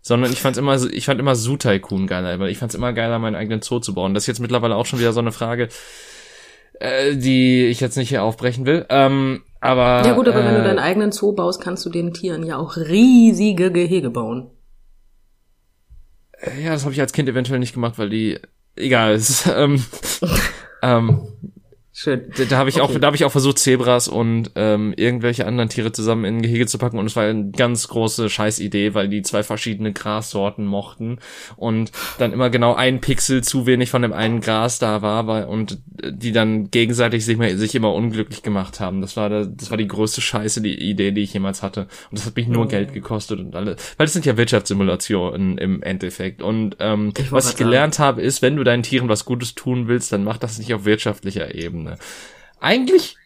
sondern 0.00 0.32
ich 0.32 0.40
fand's 0.40 0.58
immer, 0.58 0.82
ich 0.90 1.04
fand 1.04 1.20
immer 1.20 1.36
Zoo 1.36 1.56
Tycoon 1.56 2.06
geiler, 2.06 2.38
weil 2.40 2.50
ich 2.50 2.58
fand's 2.58 2.74
immer 2.74 2.92
geiler, 2.92 3.18
meinen 3.18 3.36
eigenen 3.36 3.62
Zoo 3.62 3.78
zu 3.78 3.94
bauen. 3.94 4.14
Das 4.14 4.24
ist 4.24 4.28
jetzt 4.28 4.40
mittlerweile 4.40 4.74
auch 4.74 4.86
schon 4.86 4.98
wieder 4.98 5.12
so 5.12 5.20
eine 5.20 5.32
Frage, 5.32 5.68
äh, 6.80 7.16
die 7.16 7.66
ich 7.66 7.80
jetzt 7.80 7.96
nicht 7.96 8.08
hier 8.08 8.22
aufbrechen 8.22 8.66
will. 8.66 8.86
Ähm, 8.88 9.42
aber 9.60 10.02
Ja 10.04 10.14
gut, 10.14 10.28
aber 10.28 10.44
wenn 10.44 10.54
du 10.54 10.60
äh, 10.60 10.64
deinen 10.64 10.78
eigenen 10.78 11.12
Zoo 11.12 11.32
baust, 11.32 11.60
kannst 11.60 11.84
du 11.84 11.90
den 11.90 12.12
Tieren 12.12 12.44
ja 12.44 12.56
auch 12.56 12.76
riesige 12.76 13.72
Gehege 13.72 14.10
bauen. 14.10 14.50
Ja, 16.62 16.70
das 16.70 16.84
habe 16.84 16.94
ich 16.94 17.00
als 17.00 17.12
Kind 17.12 17.28
eventuell 17.28 17.58
nicht 17.58 17.74
gemacht, 17.74 17.98
weil 17.98 18.10
die 18.10 18.38
egal, 18.78 19.12
es 19.12 19.28
ist, 19.28 19.46
ähm, 19.54 19.84
ähm, 20.82 21.28
Schön. 22.00 22.30
da, 22.36 22.44
da 22.44 22.58
habe 22.58 22.68
ich 22.70 22.80
Okay. 22.80 22.94
auch 22.94 23.00
da 23.00 23.08
habe 23.08 23.16
ich 23.16 23.24
auch 23.24 23.32
versucht 23.32 23.58
Zebras 23.58 24.06
und 24.06 24.52
ähm, 24.54 24.94
irgendwelche 24.96 25.46
anderen 25.48 25.68
Tiere 25.68 25.90
zusammen 25.90 26.24
in 26.24 26.36
ein 26.36 26.42
Gehege 26.42 26.64
zu 26.66 26.78
packen 26.78 26.96
und 26.96 27.06
es 27.06 27.16
war 27.16 27.24
eine 27.24 27.50
ganz 27.50 27.88
große 27.88 28.30
Scheißidee, 28.30 28.94
weil 28.94 29.08
die 29.08 29.22
zwei 29.22 29.42
verschiedene 29.42 29.92
Grassorten 29.92 30.64
mochten 30.64 31.18
und 31.56 31.90
dann 32.18 32.32
immer 32.32 32.50
genau 32.50 32.74
ein 32.76 33.00
Pixel 33.00 33.42
zu 33.42 33.66
wenig 33.66 33.90
von 33.90 34.02
dem 34.02 34.12
einen 34.12 34.40
Gras 34.40 34.78
da 34.78 35.02
war, 35.02 35.26
weil 35.26 35.46
und 35.46 35.78
die 36.08 36.30
dann 36.30 36.70
gegenseitig 36.70 37.24
sich, 37.24 37.36
sich 37.58 37.74
immer 37.74 37.92
unglücklich 37.92 38.44
gemacht 38.44 38.78
haben. 38.78 39.00
Das 39.00 39.16
war 39.16 39.28
da, 39.28 39.44
das 39.44 39.70
war 39.70 39.76
die 39.76 39.88
größte 39.88 40.20
Scheiße 40.20 40.60
die 40.60 40.78
Idee, 40.80 41.10
die 41.10 41.22
ich 41.22 41.32
jemals 41.32 41.64
hatte 41.64 41.88
und 42.12 42.18
das 42.20 42.26
hat 42.26 42.36
mich 42.36 42.46
nur 42.46 42.68
Geld 42.68 42.92
gekostet 42.92 43.40
und 43.40 43.56
alle, 43.56 43.74
weil 43.96 44.06
das 44.06 44.12
sind 44.12 44.24
ja 44.24 44.36
Wirtschaftssimulationen 44.36 45.58
im 45.58 45.82
Endeffekt 45.82 46.42
und 46.42 46.76
ähm, 46.78 47.12
Ich 47.18 47.32
was 47.32 47.50
ich 47.50 47.56
gelernt 47.56 47.98
habe, 47.98 48.22
ist, 48.22 48.40
wenn 48.40 48.54
du 48.54 48.62
deinen 48.62 48.84
Tieren 48.84 49.08
was 49.08 49.24
Gutes 49.24 49.56
tun 49.56 49.88
willst, 49.88 50.12
dann 50.12 50.22
mach 50.22 50.36
das 50.38 50.60
nicht 50.60 50.72
auf 50.74 50.84
wirtschaftlicher 50.84 51.56
Ebene. 51.56 51.87
Eigentlich, 52.60 53.16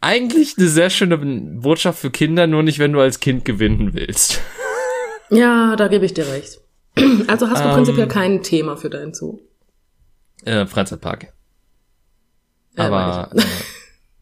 eigentlich 0.00 0.56
eine 0.58 0.68
sehr 0.68 0.90
schöne 0.90 1.18
Botschaft 1.18 1.98
für 2.00 2.10
Kinder, 2.10 2.46
nur 2.46 2.62
nicht, 2.62 2.78
wenn 2.78 2.92
du 2.92 3.00
als 3.00 3.20
Kind 3.20 3.44
gewinnen 3.44 3.94
willst. 3.94 4.40
Ja, 5.32 5.76
da 5.76 5.86
gebe 5.86 6.04
ich 6.04 6.12
dir 6.12 6.26
recht. 6.26 6.60
Also 7.28 7.48
hast 7.48 7.62
du 7.64 7.68
Ähm. 7.68 7.74
prinzipiell 7.76 8.08
kein 8.08 8.42
Thema 8.42 8.76
für 8.76 8.90
deinen 8.90 9.14
Zoo. 9.14 9.38
Äh, 10.44 10.66
Freizeitpark. 10.66 11.32
Äh, 12.74 12.82
Aber. 12.82 13.30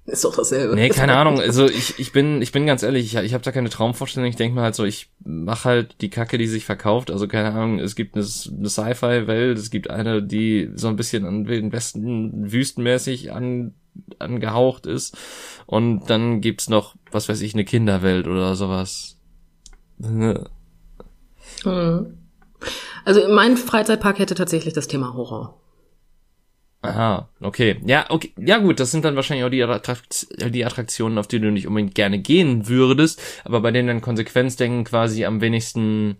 Ist 0.08 0.24
doch 0.24 0.34
dasselbe. 0.34 0.74
nee, 0.74 0.88
keine 0.88 1.16
Ahnung. 1.16 1.38
Also 1.38 1.66
ich, 1.66 1.98
ich 1.98 2.12
bin, 2.12 2.40
ich 2.40 2.50
bin 2.50 2.64
ganz 2.64 2.82
ehrlich, 2.82 3.04
ich, 3.04 3.22
ich 3.22 3.34
habe 3.34 3.44
da 3.44 3.52
keine 3.52 3.68
Traumvorstellung. 3.68 4.26
Ich 4.26 4.36
denke 4.36 4.54
mir 4.54 4.62
halt 4.62 4.74
so, 4.74 4.84
ich 4.84 5.10
mache 5.22 5.68
halt 5.68 5.96
die 6.00 6.08
Kacke, 6.08 6.38
die 6.38 6.46
sich 6.46 6.64
verkauft. 6.64 7.10
Also 7.10 7.28
keine 7.28 7.52
Ahnung, 7.52 7.78
es 7.78 7.94
gibt 7.94 8.16
eine, 8.16 8.24
eine 8.24 8.68
Sci-Fi-Welt, 8.70 9.58
es 9.58 9.70
gibt 9.70 9.90
eine, 9.90 10.22
die 10.22 10.70
so 10.74 10.88
ein 10.88 10.96
bisschen 10.96 11.26
an 11.26 11.46
Wilden 11.46 11.72
Westen 11.72 12.50
wüstenmäßig 12.50 13.32
an, 13.32 13.74
angehaucht 14.18 14.86
ist. 14.86 15.14
Und 15.66 16.08
dann 16.08 16.40
gibt's 16.40 16.70
noch, 16.70 16.94
was 17.10 17.28
weiß 17.28 17.42
ich, 17.42 17.52
eine 17.52 17.66
Kinderwelt 17.66 18.26
oder 18.28 18.54
sowas. 18.54 19.18
Ne? 19.98 20.48
Mhm. 21.66 22.14
Also 23.04 23.28
mein 23.28 23.58
Freizeitpark 23.58 24.18
hätte 24.20 24.34
tatsächlich 24.34 24.72
das 24.72 24.88
Thema 24.88 25.12
Horror. 25.12 25.60
Aha, 26.80 27.28
okay. 27.40 27.80
Ja, 27.84 28.06
okay. 28.08 28.32
Ja 28.38 28.58
gut, 28.58 28.78
das 28.78 28.92
sind 28.92 29.04
dann 29.04 29.16
wahrscheinlich 29.16 29.44
auch 29.44 29.50
die, 29.50 29.62
Attrakt 29.62 30.28
die 30.54 30.64
Attraktionen, 30.64 31.18
auf 31.18 31.26
die 31.26 31.40
du 31.40 31.50
nicht 31.50 31.66
unbedingt 31.66 31.94
gerne 31.94 32.18
gehen 32.18 32.68
würdest, 32.68 33.20
aber 33.44 33.60
bei 33.60 33.72
denen 33.72 33.88
dann 33.88 34.00
Konsequenzdenken 34.00 34.84
quasi 34.84 35.24
am 35.24 35.40
wenigsten 35.40 36.18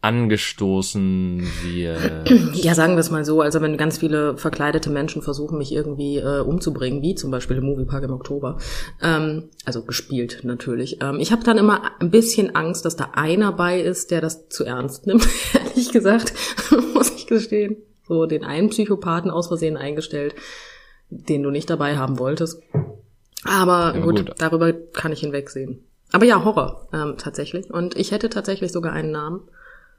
angestoßen 0.00 1.42
wird. 1.62 2.30
Ja, 2.54 2.74
sagen 2.74 2.94
wir 2.94 3.00
es 3.00 3.10
mal 3.10 3.24
so. 3.24 3.40
Also 3.40 3.60
wenn 3.60 3.76
ganz 3.76 3.98
viele 3.98 4.36
verkleidete 4.36 4.90
Menschen 4.90 5.22
versuchen, 5.22 5.58
mich 5.58 5.72
irgendwie 5.72 6.18
äh, 6.18 6.40
umzubringen, 6.40 7.02
wie 7.02 7.14
zum 7.14 7.30
Beispiel 7.30 7.56
im 7.56 7.64
Moviepark 7.64 8.04
im 8.04 8.12
Oktober, 8.12 8.58
ähm, 9.02 9.44
also 9.64 9.82
gespielt 9.82 10.40
natürlich. 10.42 11.02
Ähm, 11.02 11.18
ich 11.20 11.32
habe 11.32 11.44
dann 11.44 11.58
immer 11.58 11.82
ein 12.00 12.10
bisschen 12.10 12.54
Angst, 12.54 12.84
dass 12.84 12.96
da 12.96 13.10
einer 13.14 13.52
bei 13.52 13.80
ist, 13.80 14.10
der 14.10 14.20
das 14.20 14.48
zu 14.48 14.64
ernst 14.64 15.06
nimmt. 15.06 15.26
Ehrlich 15.54 15.92
gesagt, 15.92 16.32
muss 16.94 17.12
ich 17.16 17.26
gestehen. 17.26 17.76
So 18.08 18.26
den 18.26 18.44
einen 18.44 18.70
Psychopathen 18.70 19.30
aus 19.30 19.48
Versehen 19.48 19.76
eingestellt, 19.76 20.34
den 21.10 21.42
du 21.42 21.50
nicht 21.50 21.68
dabei 21.70 21.96
haben 21.96 22.18
wolltest. 22.18 22.62
Aber 23.44 23.94
Ja, 23.94 24.00
gut, 24.00 24.26
gut. 24.26 24.34
darüber 24.38 24.72
kann 24.72 25.12
ich 25.12 25.20
hinwegsehen. 25.20 25.84
Aber 26.12 26.24
ja, 26.24 26.44
Horror 26.44 26.88
ähm, 26.92 27.16
tatsächlich. 27.18 27.70
Und 27.70 27.96
ich 27.96 28.12
hätte 28.12 28.30
tatsächlich 28.30 28.72
sogar 28.72 28.92
einen 28.92 29.10
Namen. 29.10 29.42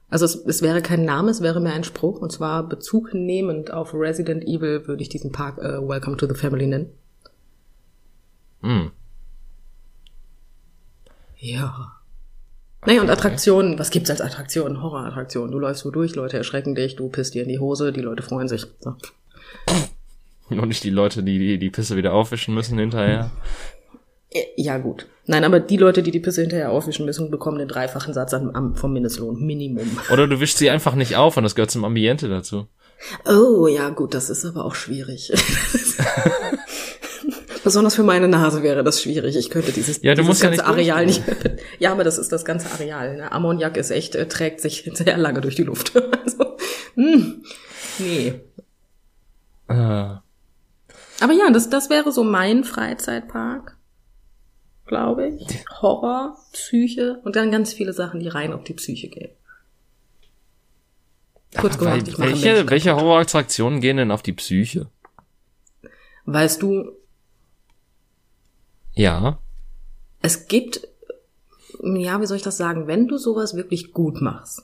Also 0.10 0.26
es, 0.26 0.36
es 0.36 0.62
wäre 0.64 0.82
kein 0.82 1.06
Name, 1.06 1.30
es 1.30 1.42
wäre 1.42 1.60
mehr 1.60 1.74
ein 1.74 1.84
Spruch. 1.84 2.20
Und 2.20 2.32
zwar 2.32 2.68
Bezug 2.68 3.14
nehmend 3.14 3.72
auf 3.72 3.94
Resident 3.94 4.44
Evil 4.44 4.88
würde 4.88 5.04
ich 5.04 5.10
diesen 5.10 5.32
Park 5.32 5.60
äh, 5.60 5.88
Welcome 5.88 6.18
to 6.18 6.28
the 6.28 6.34
Family 6.34 6.66
nennen. 6.66 6.90
Hm. 8.62 8.92
Ja. 11.38 11.99
Naja, 12.86 13.02
und 13.02 13.10
Attraktionen, 13.10 13.78
was 13.78 13.92
gibt's 13.92 14.10
als 14.10 14.22
Attraktionen? 14.22 14.82
Horrorattraktionen. 14.82 15.52
Du 15.52 15.60
läufst 15.60 15.86
wo 15.86 15.92
durch, 15.92 16.16
Leute 16.16 16.38
erschrecken 16.38 16.76
dich, 16.76 16.96
du 16.96 17.10
pisst 17.10 17.34
dir 17.34 17.44
in 17.44 17.50
die 17.50 17.60
Hose, 17.60 17.92
die 17.92 18.02
Leute 18.02 18.24
freuen 18.24 18.48
sich. 18.48 18.66
So. 18.80 18.96
Und 20.50 20.68
nicht 20.68 20.84
die 20.84 20.90
Leute, 20.90 21.22
die 21.22 21.38
die, 21.38 21.60
die 21.60 21.70
Pisse 21.70 21.98
wieder 21.98 22.14
aufwischen 22.14 22.56
müssen 22.56 22.80
hinterher. 22.80 23.32
Ja, 24.56 24.78
gut. 24.78 25.08
Nein, 25.26 25.44
aber 25.44 25.60
die 25.60 25.78
Leute, 25.78 26.04
die 26.04 26.12
die 26.12 26.20
Pisse 26.20 26.42
hinterher 26.42 26.72
aufwischen 26.72 27.06
müssen, 27.06 27.30
bekommen 27.30 27.60
den 27.60 27.68
dreifachen 27.68 28.14
Satz 28.14 28.34
am, 28.34 28.50
am, 28.52 28.76
vom 28.76 28.94
Mindestlohn. 28.94 29.46
Minimum. 29.46 30.00
Oder 30.12 30.28
du 30.28 30.40
wischst 30.40 30.58
sie 30.58 30.70
einfach 30.70 30.96
nicht 30.96 31.16
auf 31.18 31.38
und 31.38 31.44
das 31.44 31.56
gehört 31.56 31.72
zum 31.72 31.84
Ambiente 31.84 32.30
dazu. 32.30 32.68
Oh, 33.26 33.68
ja, 33.68 33.90
gut, 33.90 34.14
das 34.14 34.30
ist 34.30 34.46
aber 34.46 34.66
auch 34.66 34.76
schwierig. 34.76 35.32
Besonders 37.64 37.96
für 37.96 38.04
meine 38.04 38.28
Nase 38.28 38.64
wäre 38.64 38.84
das 38.84 39.02
schwierig. 39.02 39.36
Ich 39.36 39.50
könnte 39.50 39.72
dieses, 39.72 40.02
Ja, 40.02 40.14
du 40.14 40.22
dieses 40.22 40.28
musst 40.28 40.44
ja 40.44 40.50
ganze 40.50 40.64
nicht 40.64 40.70
Areal 40.94 41.06
nicht. 41.08 41.24
ja, 41.80 41.92
aber 41.92 42.04
das 42.04 42.18
ist 42.18 42.32
das 42.32 42.46
ganze 42.46 42.72
Areal. 42.72 43.18
Ne? 43.18 43.32
Ammoniak 43.32 43.76
ist 43.78 43.92
echt, 43.92 44.16
äh, 44.16 44.28
trägt 44.28 44.62
sich 44.62 44.90
sehr 44.94 45.18
lange 45.18 45.42
durch 45.42 45.56
die 45.56 45.64
Luft. 45.64 45.94
also, 46.24 46.58
hm, 46.96 47.44
nee. 48.00 48.28
Äh, 49.68 49.74
Aber 49.74 51.34
ja, 51.34 51.50
das, 51.52 51.70
das 51.70 51.90
wäre 51.90 52.12
so 52.12 52.24
mein 52.24 52.64
Freizeitpark, 52.64 53.78
glaube 54.88 55.28
ich. 55.28 55.46
Horror, 55.82 56.38
Psyche 56.54 57.20
und 57.24 57.36
dann 57.36 57.52
ganz 57.52 57.74
viele 57.74 57.94
Sachen, 57.94 58.20
die 58.20 58.30
rein 58.30 58.54
auf 58.54 58.64
die 58.64 58.74
Psyche 58.74 59.10
gehen. 59.10 59.32
Kurz 61.58 61.78
gesagt, 61.78 62.08
ich 62.08 62.18
mache 62.18 62.30
welche, 62.30 62.70
welche 62.70 62.96
Horrorattraktionen 62.96 63.82
gehen 63.82 63.98
denn 63.98 64.12
auf 64.12 64.22
die 64.22 64.34
Psyche? 64.34 64.88
Weißt 66.26 66.62
du, 66.62 66.92
Ja. 69.00 69.40
es 70.22 70.48
gibt, 70.48 70.88
ja, 71.84 72.20
wie 72.22 72.26
soll 72.26 72.38
ich 72.38 72.44
das 72.44 72.58
sagen, 72.58 72.88
wenn 72.88 73.08
du 73.08 73.18
sowas 73.18 73.56
wirklich 73.56 73.94
gut 73.94 74.22
machst, 74.22 74.64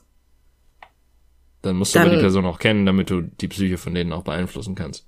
Dann 1.61 1.77
musst 1.77 1.95
du 1.95 1.99
Dann- 1.99 2.07
aber 2.09 2.15
die 2.17 2.21
Person 2.21 2.45
auch 2.45 2.59
kennen, 2.59 2.85
damit 2.85 3.09
du 3.09 3.21
die 3.21 3.47
Psyche 3.47 3.77
von 3.77 3.95
denen 3.95 4.13
auch 4.13 4.23
beeinflussen 4.23 4.75
kannst. 4.75 5.05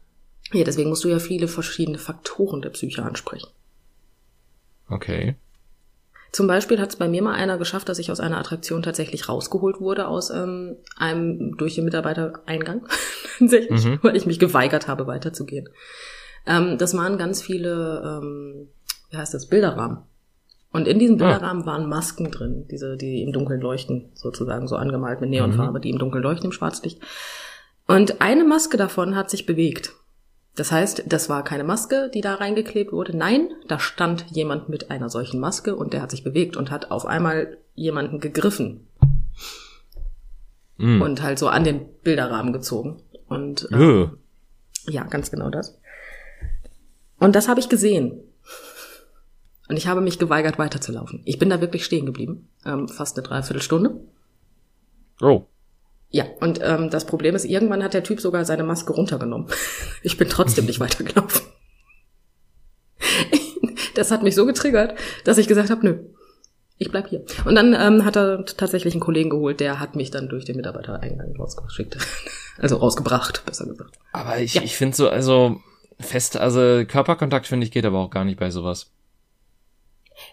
ja, 0.54 0.64
deswegen 0.64 0.90
musst 0.90 1.04
du 1.04 1.10
ja 1.10 1.20
viele 1.20 1.48
verschiedene 1.48 1.98
Faktoren 2.00 2.62
der 2.62 2.70
Psyche 2.70 3.04
ansprechen. 3.04 3.50
Okay. 4.90 5.36
Zum 6.32 6.48
Beispiel 6.48 6.80
hat 6.80 6.90
es 6.90 6.96
bei 6.96 7.08
mir 7.08 7.22
mal 7.22 7.34
einer 7.36 7.58
geschafft, 7.58 7.90
dass 7.90 8.00
ich 8.00 8.12
aus 8.12 8.20
einer 8.20 8.38
Attraktion 8.38 8.82
tatsächlich 8.84 9.28
rausgeholt 9.30 9.80
wurde 9.80 10.08
aus 10.08 10.30
ähm, 10.30 10.76
einem 10.96 11.58
durch 11.58 11.76
den 11.76 11.86
Mitarbeitereingang, 11.86 12.88
tatsächlich, 13.40 13.84
Mhm. 13.86 14.00
weil 14.02 14.16
ich 14.16 14.26
mich 14.26 14.40
geweigert 14.40 14.88
habe, 14.88 15.06
weiterzugehen. 15.08 15.70
Ähm, 16.46 16.78
das 16.78 16.96
waren 16.96 17.18
ganz 17.18 17.42
viele, 17.42 18.20
ähm, 18.24 18.70
wie 19.10 19.18
heißt 19.18 19.34
das, 19.34 19.48
Bilderrahmen. 19.48 20.00
Und 20.72 20.88
in 20.88 21.00
diesen 21.00 21.18
Bilderrahmen 21.18 21.66
waren 21.66 21.90
Masken 21.90 22.30
drin, 22.30 22.68
diese, 22.70 22.98
die 22.98 23.24
im 23.24 23.32
Dunkeln 23.32 23.62
leuchten, 23.62 24.12
sozusagen 24.14 24.68
so 24.68 24.76
angemalt 24.76 25.22
mit 25.22 25.30
Neonfarbe, 25.30 25.80
die 25.80 25.90
im 25.90 25.98
Dunkeln 25.98 26.24
leuchten 26.24 26.46
im 26.46 26.52
Schwarzlicht. 26.52 27.02
Und 27.88 28.22
eine 28.22 28.44
Maske 28.44 28.78
davon 28.78 29.16
hat 29.16 29.30
sich 29.30 29.46
bewegt. 29.46 29.94
Das 30.56 30.72
heißt, 30.72 31.04
das 31.08 31.30
war 31.30 31.44
keine 31.44 31.64
Maske, 31.64 32.12
die 32.14 32.22
da 32.22 32.36
reingeklebt 32.36 32.92
wurde. 32.92 33.16
Nein, 33.16 33.50
da 33.68 33.80
stand 33.80 34.26
jemand 34.30 34.70
mit 34.70 34.92
einer 34.92 35.10
solchen 35.10 35.40
Maske 35.40 35.76
und 35.76 35.94
der 35.94 36.02
hat 36.02 36.12
sich 36.12 36.24
bewegt 36.24 36.58
und 36.58 36.70
hat 36.70 36.92
auf 36.92 37.06
einmal 37.06 37.58
jemanden 37.76 38.20
gegriffen 38.20 38.88
Mm. 40.78 41.02
und 41.02 41.22
halt 41.24 41.40
so 41.40 41.48
an 41.48 41.64
den 41.64 41.88
Bilderrahmen 42.04 42.54
gezogen. 42.54 43.02
Und 43.28 43.68
äh, 43.72 44.08
ja, 44.90 45.04
ganz 45.04 45.32
genau 45.32 45.50
das. 45.50 45.80
Und 47.20 47.36
das 47.36 47.48
habe 47.48 47.60
ich 47.60 47.68
gesehen. 47.70 48.20
Und 49.70 49.78
ich 49.78 49.88
habe 49.88 50.02
mich 50.02 50.18
geweigert, 50.20 50.58
weiterzulaufen. 50.60 51.22
Ich 51.26 51.40
bin 51.40 51.50
da 51.50 51.60
wirklich 51.62 51.84
stehen 51.86 52.06
geblieben. 52.06 52.48
Ähm, 52.66 52.88
fast 52.88 53.18
eine 53.18 53.28
Dreiviertelstunde. 53.28 54.00
Oh. 55.22 55.44
Ja, 56.10 56.26
und 56.40 56.60
ähm, 56.64 56.90
das 56.90 57.06
Problem 57.06 57.36
ist, 57.36 57.44
irgendwann 57.46 57.84
hat 57.84 57.94
der 57.94 58.04
Typ 58.04 58.22
sogar 58.22 58.46
seine 58.46 58.64
Maske 58.64 58.94
runtergenommen. 58.94 59.48
Ich 60.04 60.16
bin 60.18 60.30
trotzdem 60.30 60.66
nicht 60.66 60.80
weitergelaufen. 60.80 61.42
Das 63.96 64.12
hat 64.12 64.22
mich 64.22 64.36
so 64.36 64.46
getriggert, 64.46 64.94
dass 65.24 65.40
ich 65.40 65.48
gesagt 65.48 65.72
habe, 65.72 65.84
nö, 65.84 65.98
ich 66.78 66.92
bleib 66.92 67.08
hier. 67.08 67.26
Und 67.46 67.56
dann 67.56 67.74
ähm, 67.74 68.06
hat 68.06 68.16
er 68.16 68.46
tatsächlich 68.46 68.94
einen 68.94 69.02
Kollegen 69.02 69.32
geholt, 69.32 69.60
der 69.60 69.80
hat 69.80 69.96
mich 69.96 70.12
dann 70.12 70.30
durch 70.30 70.46
den 70.46 70.56
Mitarbeitereingang 70.58 71.36
rausgeschickt. 71.36 71.98
Also 72.60 72.78
rausgebracht, 72.78 73.46
besser 73.46 73.68
gesagt. 73.68 74.00
Aber 74.14 74.40
ich, 74.40 74.56
Ja. 74.56 74.64
ich 74.64 74.76
finde 74.76 74.98
so, 74.98 75.10
also 75.10 75.62
fest, 76.00 76.38
also 76.38 76.84
Körperkontakt 76.88 77.46
finde 77.46 77.66
ich 77.68 77.72
geht 77.72 77.86
aber 77.86 78.00
auch 78.00 78.10
gar 78.10 78.26
nicht 78.26 78.40
bei 78.40 78.50
sowas. 78.50 78.90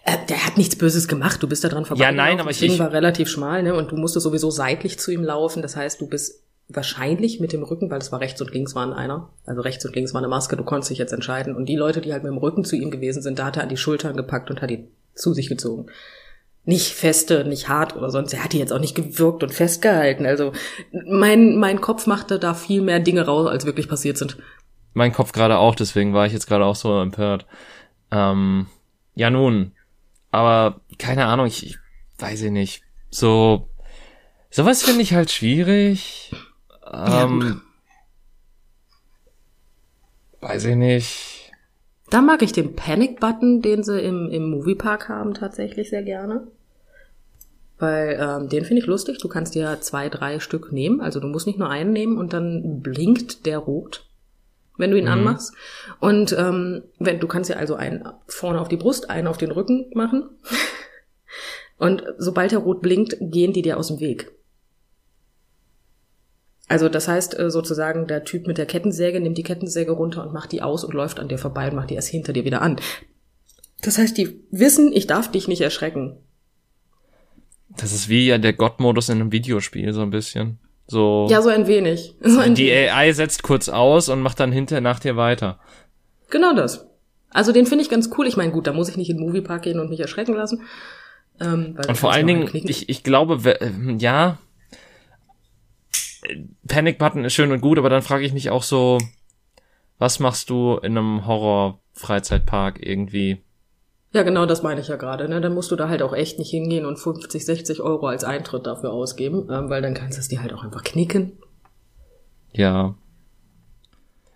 Äh, 0.05 0.17
der 0.29 0.45
hat 0.45 0.57
nichts 0.57 0.75
Böses 0.77 1.07
gemacht, 1.07 1.41
du 1.43 1.47
bist 1.47 1.63
da 1.63 1.67
dran 1.69 1.83
vorbei. 1.85 2.03
Ja, 2.03 2.11
nein, 2.11 2.39
aber 2.39 2.49
das 2.49 2.61
ich- 2.61 2.69
Ding 2.69 2.79
war 2.79 2.91
relativ 2.93 3.27
schmal, 3.27 3.63
ne? 3.63 3.73
Und 3.75 3.91
du 3.91 3.97
musstest 3.97 4.23
sowieso 4.23 4.51
seitlich 4.51 4.99
zu 4.99 5.11
ihm 5.11 5.23
laufen. 5.23 5.61
Das 5.61 5.75
heißt, 5.75 5.99
du 5.99 6.07
bist 6.07 6.43
wahrscheinlich 6.69 7.39
mit 7.39 7.53
dem 7.53 7.63
Rücken, 7.63 7.89
weil 7.91 7.99
es 7.99 8.11
war 8.11 8.19
rechts 8.19 8.41
und 8.41 8.51
links 8.53 8.73
waren 8.75 8.93
einer. 8.93 9.29
Also 9.45 9.61
rechts 9.61 9.85
und 9.85 9.95
links 9.95 10.13
war 10.13 10.21
eine 10.21 10.27
Maske, 10.27 10.57
du 10.57 10.63
konntest 10.63 10.89
dich 10.91 10.97
jetzt 10.99 11.11
entscheiden. 11.13 11.55
Und 11.55 11.67
die 11.67 11.75
Leute, 11.75 12.01
die 12.01 12.11
halt 12.13 12.23
mit 12.23 12.31
dem 12.31 12.37
Rücken 12.37 12.63
zu 12.63 12.75
ihm 12.75 12.89
gewesen 12.91 13.21
sind, 13.21 13.37
da 13.39 13.45
hat 13.45 13.57
er 13.57 13.63
an 13.63 13.69
die 13.69 13.77
Schultern 13.77 14.15
gepackt 14.15 14.49
und 14.49 14.61
hat 14.61 14.71
ihn 14.71 14.87
zu 15.13 15.33
sich 15.33 15.47
gezogen. 15.49 15.87
Nicht 16.63 16.93
feste, 16.93 17.45
nicht 17.45 17.69
hart 17.69 17.95
oder 17.95 18.09
sonst. 18.09 18.33
Er 18.33 18.43
hat 18.43 18.53
die 18.53 18.57
jetzt 18.59 18.73
auch 18.73 18.79
nicht 18.79 18.95
gewirkt 18.95 19.43
und 19.43 19.53
festgehalten. 19.53 20.25
Also 20.25 20.51
mein, 20.91 21.57
mein 21.57 21.81
Kopf 21.81 22.07
machte 22.07 22.39
da 22.39 22.55
viel 22.55 22.81
mehr 22.81 22.99
Dinge 22.99 23.25
raus, 23.25 23.47
als 23.47 23.65
wirklich 23.67 23.87
passiert 23.87 24.17
sind. 24.17 24.37
Mein 24.93 25.13
Kopf 25.13 25.31
gerade 25.31 25.57
auch, 25.59 25.75
deswegen 25.75 26.13
war 26.13 26.25
ich 26.25 26.33
jetzt 26.33 26.47
gerade 26.47 26.65
auch 26.65 26.75
so 26.75 26.99
empört. 26.99 27.45
Ähm, 28.11 28.65
ja 29.13 29.29
nun, 29.29 29.73
aber 30.35 30.81
keine 30.97 31.25
Ahnung, 31.25 31.47
ich, 31.47 31.65
ich 31.65 31.77
weiß 32.19 32.41
ich 32.43 32.51
nicht. 32.51 32.83
So, 33.09 33.69
sowas 34.49 34.83
finde 34.83 35.01
ich 35.01 35.13
halt 35.13 35.31
schwierig. 35.31 36.31
Ja. 36.83 37.23
Ähm, 37.23 37.61
weiß 40.41 40.65
ich 40.65 40.75
nicht. 40.75 41.51
Da 42.09 42.21
mag 42.21 42.41
ich 42.43 42.51
den 42.51 42.75
Panic-Button, 42.75 43.61
den 43.61 43.83
sie 43.83 43.99
im, 43.99 44.29
im 44.29 44.49
Moviepark 44.49 45.09
haben, 45.09 45.33
tatsächlich 45.33 45.89
sehr 45.89 46.03
gerne. 46.03 46.47
Weil 47.77 48.17
ähm, 48.21 48.49
den 48.49 48.63
finde 48.63 48.81
ich 48.81 48.87
lustig. 48.87 49.17
Du 49.17 49.27
kannst 49.27 49.55
dir 49.55 49.81
zwei, 49.81 50.07
drei 50.07 50.39
Stück 50.39 50.71
nehmen. 50.71 51.01
Also 51.01 51.19
du 51.19 51.27
musst 51.27 51.47
nicht 51.47 51.59
nur 51.59 51.69
einen 51.69 51.91
nehmen 51.91 52.17
und 52.17 52.31
dann 52.31 52.81
blinkt 52.81 53.45
der 53.45 53.57
rot, 53.57 54.05
wenn 54.77 54.91
du 54.91 54.97
ihn 54.97 55.05
Mhm. 55.05 55.11
anmachst. 55.11 55.53
Und 55.99 56.35
ähm, 56.37 56.83
wenn 56.99 57.19
du 57.19 57.27
kannst 57.27 57.49
dir 57.49 57.57
also 57.57 57.75
einen 57.75 58.07
vorne 58.27 58.59
auf 58.59 58.67
die 58.67 58.77
Brust, 58.77 59.09
einen 59.09 59.27
auf 59.27 59.37
den 59.37 59.51
Rücken 59.51 59.91
machen. 59.93 60.29
Und 61.77 62.03
sobald 62.17 62.51
der 62.51 62.59
rot 62.59 62.81
blinkt, 62.81 63.17
gehen 63.19 63.51
die 63.51 63.61
dir 63.61 63.77
aus 63.77 63.87
dem 63.87 63.99
Weg. 63.99 64.31
Also 66.67 66.89
das 66.89 67.07
heißt 67.07 67.37
äh, 67.37 67.51
sozusagen, 67.51 68.07
der 68.07 68.23
Typ 68.23 68.47
mit 68.47 68.57
der 68.57 68.65
Kettensäge 68.65 69.19
nimmt 69.19 69.37
die 69.37 69.43
Kettensäge 69.43 69.91
runter 69.91 70.25
und 70.25 70.33
macht 70.33 70.51
die 70.51 70.61
aus 70.61 70.83
und 70.83 70.93
läuft 70.93 71.19
an 71.19 71.27
dir 71.27 71.37
vorbei 71.37 71.69
und 71.69 71.75
macht 71.75 71.89
die 71.89 71.95
erst 71.95 72.07
hinter 72.07 72.33
dir 72.33 72.45
wieder 72.45 72.61
an. 72.61 72.77
Das 73.81 73.97
heißt, 73.97 74.17
die 74.17 74.43
wissen, 74.51 74.91
ich 74.91 75.05
darf 75.05 75.29
dich 75.29 75.47
nicht 75.47 75.61
erschrecken. 75.61 76.17
Das 77.77 77.91
ist 77.91 78.09
wie 78.09 78.25
ja 78.27 78.37
der 78.37 78.53
Gott-Modus 78.53 79.09
in 79.09 79.19
einem 79.19 79.31
Videospiel, 79.31 79.93
so 79.93 80.01
ein 80.01 80.09
bisschen. 80.09 80.59
So, 80.87 81.27
Ja, 81.29 81.41
so 81.41 81.49
ein 81.49 81.67
wenig. 81.67 82.15
So 82.21 82.39
ein 82.39 82.55
die 82.55 82.67
wenig. 82.67 82.91
AI 82.91 83.11
setzt 83.13 83.43
kurz 83.43 83.69
aus 83.69 84.09
und 84.09 84.21
macht 84.21 84.39
dann 84.39 84.51
hinter 84.51 84.81
nach 84.81 84.99
dir 84.99 85.15
weiter. 85.15 85.59
Genau 86.29 86.53
das. 86.53 86.87
Also 87.31 87.51
den 87.51 87.65
finde 87.65 87.83
ich 87.83 87.89
ganz 87.89 88.09
cool. 88.17 88.27
Ich 88.27 88.37
meine, 88.37 88.51
gut, 88.51 88.67
da 88.67 88.73
muss 88.73 88.89
ich 88.89 88.97
nicht 88.97 89.09
in 89.09 89.17
den 89.17 89.25
Moviepark 89.25 89.63
gehen 89.63 89.79
und 89.79 89.89
mich 89.89 89.99
erschrecken 89.99 90.35
lassen. 90.35 90.63
Ähm, 91.41 91.77
Und 91.87 91.97
vor 91.97 92.13
allen 92.13 92.27
Dingen, 92.27 92.49
ich, 92.53 92.87
ich 92.87 93.03
glaube, 93.03 93.39
ähm, 93.59 93.99
ja, 93.99 94.37
Panic 96.67 96.97
Button 96.97 97.25
ist 97.25 97.33
schön 97.33 97.51
und 97.51 97.61
gut, 97.61 97.77
aber 97.77 97.89
dann 97.89 98.01
frage 98.01 98.25
ich 98.25 98.33
mich 98.33 98.49
auch 98.49 98.63
so, 98.63 98.97
was 99.97 100.19
machst 100.19 100.49
du 100.49 100.77
in 100.77 100.97
einem 100.97 101.25
Horror-Freizeitpark 101.27 102.79
irgendwie? 102.85 103.43
Ja, 104.15 104.23
genau 104.23 104.45
das 104.45 104.63
meine 104.63 104.79
ich 104.79 104.87
ja 104.87 104.95
gerade. 104.95 105.27
Ne? 105.27 105.41
Dann 105.41 105.53
musst 105.53 105.71
du 105.71 105.75
da 105.75 105.89
halt 105.89 106.01
auch 106.01 106.13
echt 106.13 106.39
nicht 106.39 106.49
hingehen 106.49 106.85
und 106.85 106.97
50, 106.97 107.45
60 107.45 107.81
Euro 107.81 108.07
als 108.07 108.23
Eintritt 108.23 108.65
dafür 108.65 108.93
ausgeben, 108.93 109.49
ähm, 109.51 109.69
weil 109.69 109.81
dann 109.81 109.93
kannst 109.93 110.17
du 110.17 110.21
es 110.21 110.29
dir 110.29 110.41
halt 110.41 110.53
auch 110.53 110.63
einfach 110.63 110.85
knicken. 110.85 111.33
Ja. 112.53 112.95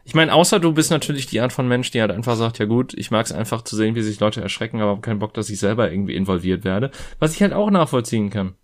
Ich 0.04 0.14
meine, 0.14 0.34
außer 0.34 0.60
du 0.60 0.74
bist 0.74 0.92
natürlich 0.92 1.28
die 1.28 1.40
Art 1.40 1.54
von 1.54 1.66
Mensch, 1.66 1.92
die 1.92 2.02
halt 2.02 2.12
einfach 2.12 2.36
sagt, 2.36 2.60
ja 2.60 2.66
gut, 2.66 2.94
ich 2.94 3.10
mag 3.10 3.26
es 3.26 3.32
einfach 3.32 3.62
zu 3.62 3.78
sehen, 3.78 3.96
wie 3.96 4.02
sich 4.02 4.20
Leute 4.20 4.42
erschrecken, 4.42 4.82
aber 4.82 4.92
habe 4.92 5.02
keinen 5.02 5.20
Bock, 5.20 5.34
dass 5.34 5.50
ich 5.50 5.60
selber 5.62 5.90
irgendwie 5.90 6.16
involviert 6.16 6.66
werde. 6.66 6.92
Was 7.20 7.34
ich 7.34 7.42
halt 7.42 7.54
auch 7.54 7.72
nachvollziehen 7.72 8.30
kann. 8.30 8.56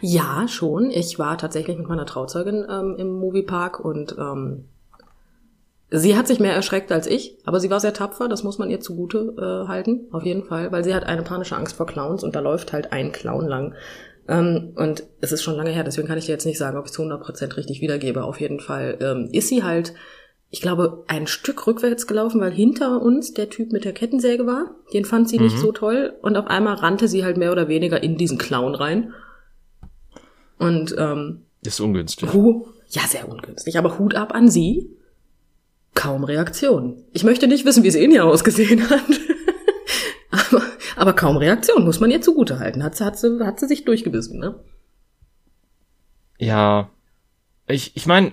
Ja, 0.00 0.48
schon. 0.48 0.90
Ich 0.90 1.20
war 1.20 1.38
tatsächlich 1.38 1.78
mit 1.78 1.86
meiner 1.86 2.06
Trauzeugin 2.06 2.66
ähm, 2.68 2.96
im 2.98 3.12
Moviepark 3.12 3.78
und 3.78 4.16
ähm, 4.18 4.64
Sie 5.94 6.16
hat 6.16 6.26
sich 6.26 6.40
mehr 6.40 6.54
erschreckt 6.54 6.90
als 6.90 7.06
ich, 7.06 7.36
aber 7.44 7.60
sie 7.60 7.68
war 7.68 7.78
sehr 7.78 7.92
tapfer, 7.92 8.26
das 8.26 8.42
muss 8.42 8.56
man 8.56 8.70
ihr 8.70 8.80
zugute 8.80 9.34
äh, 9.36 9.68
halten, 9.68 10.06
auf 10.10 10.24
jeden 10.24 10.42
Fall, 10.42 10.72
weil 10.72 10.84
sie 10.84 10.94
hat 10.94 11.04
eine 11.04 11.22
panische 11.22 11.54
Angst 11.54 11.76
vor 11.76 11.84
Clowns 11.84 12.24
und 12.24 12.34
da 12.34 12.40
läuft 12.40 12.72
halt 12.72 12.92
ein 12.92 13.12
Clown 13.12 13.46
lang. 13.46 13.74
Ähm, 14.26 14.72
und 14.76 15.04
es 15.20 15.32
ist 15.32 15.42
schon 15.42 15.54
lange 15.54 15.68
her, 15.68 15.84
deswegen 15.84 16.08
kann 16.08 16.16
ich 16.16 16.24
dir 16.24 16.32
jetzt 16.32 16.46
nicht 16.46 16.56
sagen, 16.56 16.78
ob 16.78 16.86
ich 16.86 16.92
es 16.92 16.96
zu 16.96 17.02
100% 17.02 17.58
richtig 17.58 17.82
wiedergebe. 17.82 18.24
Auf 18.24 18.40
jeden 18.40 18.58
Fall 18.58 18.96
ähm, 19.02 19.28
ist 19.32 19.48
sie 19.48 19.64
halt, 19.64 19.92
ich 20.48 20.62
glaube, 20.62 21.04
ein 21.08 21.26
Stück 21.26 21.66
rückwärts 21.66 22.06
gelaufen, 22.06 22.40
weil 22.40 22.52
hinter 22.52 23.02
uns 23.02 23.34
der 23.34 23.50
Typ 23.50 23.70
mit 23.70 23.84
der 23.84 23.92
Kettensäge 23.92 24.46
war. 24.46 24.76
Den 24.94 25.04
fand 25.04 25.28
sie 25.28 25.36
mhm. 25.36 25.44
nicht 25.44 25.58
so 25.58 25.72
toll 25.72 26.14
und 26.22 26.38
auf 26.38 26.46
einmal 26.46 26.76
rannte 26.76 27.06
sie 27.06 27.22
halt 27.22 27.36
mehr 27.36 27.52
oder 27.52 27.68
weniger 27.68 28.02
in 28.02 28.16
diesen 28.16 28.38
Clown 28.38 28.74
rein. 28.74 29.12
Und 30.58 30.94
ähm, 30.96 31.42
ist 31.62 31.80
ungünstig. 31.80 32.32
Hu 32.32 32.64
ja, 32.88 33.02
sehr 33.02 33.28
ungünstig, 33.28 33.76
aber 33.76 33.98
Hut 33.98 34.14
ab 34.14 34.34
an 34.34 34.48
sie 34.48 34.96
kaum 35.94 36.24
Reaktion. 36.24 37.04
Ich 37.12 37.24
möchte 37.24 37.46
nicht 37.46 37.64
wissen, 37.64 37.82
wie 37.82 37.88
es 37.88 37.94
ihr 37.94 38.24
ausgesehen 38.24 38.88
hat. 38.88 39.04
aber, 40.30 40.62
aber 40.96 41.12
kaum 41.12 41.36
Reaktion, 41.36 41.84
muss 41.84 42.00
man 42.00 42.10
ihr 42.10 42.20
zugutehalten. 42.20 42.82
Hat 42.82 42.96
sie, 42.96 43.04
hat 43.04 43.18
sie, 43.18 43.44
hat 43.44 43.60
sie 43.60 43.68
sich 43.68 43.84
durchgebissen, 43.84 44.38
ne? 44.38 44.58
Ja. 46.38 46.90
Ich, 47.66 47.96
ich 47.96 48.06
meine, 48.06 48.32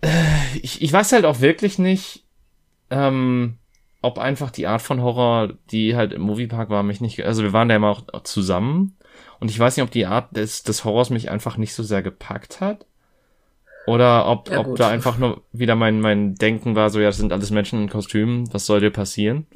äh, 0.00 0.58
ich, 0.62 0.82
ich 0.82 0.92
weiß 0.92 1.12
halt 1.12 1.24
auch 1.24 1.40
wirklich 1.40 1.78
nicht, 1.78 2.24
ähm, 2.90 3.58
ob 4.00 4.18
einfach 4.18 4.50
die 4.50 4.66
Art 4.66 4.82
von 4.82 5.02
Horror, 5.02 5.54
die 5.70 5.96
halt 5.96 6.12
im 6.12 6.22
Moviepark 6.22 6.70
war, 6.70 6.82
mich 6.82 7.00
nicht, 7.00 7.24
also 7.24 7.42
wir 7.42 7.52
waren 7.52 7.68
da 7.68 7.76
immer 7.76 7.90
auch 7.90 8.22
zusammen 8.22 8.96
und 9.40 9.50
ich 9.50 9.58
weiß 9.58 9.76
nicht, 9.76 9.84
ob 9.84 9.90
die 9.90 10.06
Art 10.06 10.36
des, 10.36 10.62
des 10.62 10.84
Horrors 10.84 11.10
mich 11.10 11.30
einfach 11.30 11.56
nicht 11.56 11.74
so 11.74 11.82
sehr 11.82 12.02
gepackt 12.02 12.60
hat. 12.60 12.86
Oder 13.88 14.28
ob, 14.28 14.50
ja, 14.50 14.60
ob 14.60 14.76
da 14.76 14.88
einfach 14.88 15.16
nur 15.16 15.42
wieder 15.52 15.74
mein, 15.74 16.00
mein 16.00 16.34
Denken 16.34 16.76
war, 16.76 16.90
so 16.90 17.00
ja, 17.00 17.06
das 17.06 17.16
sind 17.16 17.32
alles 17.32 17.50
Menschen 17.50 17.82
in 17.82 17.88
Kostümen, 17.88 18.52
was 18.52 18.66
soll 18.66 18.80
dir 18.80 18.90
passieren? 18.90 19.46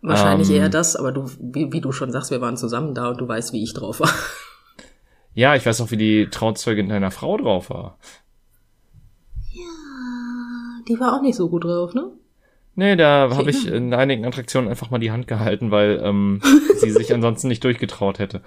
Wahrscheinlich 0.00 0.50
ähm, 0.50 0.56
eher 0.56 0.68
das, 0.68 0.96
aber 0.96 1.12
du, 1.12 1.30
wie, 1.38 1.72
wie 1.72 1.80
du 1.80 1.92
schon 1.92 2.10
sagst, 2.10 2.32
wir 2.32 2.40
waren 2.40 2.56
zusammen 2.56 2.92
da 2.92 3.10
und 3.10 3.20
du 3.20 3.28
weißt, 3.28 3.52
wie 3.52 3.62
ich 3.62 3.72
drauf 3.72 4.00
war. 4.00 4.10
Ja, 5.34 5.54
ich 5.54 5.64
weiß 5.64 5.80
auch, 5.80 5.92
wie 5.92 5.96
die 5.96 6.28
Trauzeugin 6.28 6.88
deiner 6.88 7.12
Frau 7.12 7.36
drauf 7.38 7.70
war. 7.70 7.98
Ja, 9.52 10.82
die 10.88 10.98
war 10.98 11.16
auch 11.16 11.22
nicht 11.22 11.36
so 11.36 11.48
gut 11.48 11.64
drauf, 11.64 11.94
ne? 11.94 12.10
Nee, 12.74 12.96
da 12.96 13.30
habe 13.32 13.50
ich 13.50 13.66
in 13.66 13.94
einigen 13.94 14.26
Attraktionen 14.26 14.68
einfach 14.68 14.90
mal 14.90 14.98
die 14.98 15.12
Hand 15.12 15.28
gehalten, 15.28 15.70
weil 15.70 16.00
ähm, 16.02 16.42
sie 16.78 16.90
sich 16.90 17.14
ansonsten 17.14 17.48
nicht 17.48 17.62
durchgetraut 17.62 18.18
hätte. 18.18 18.42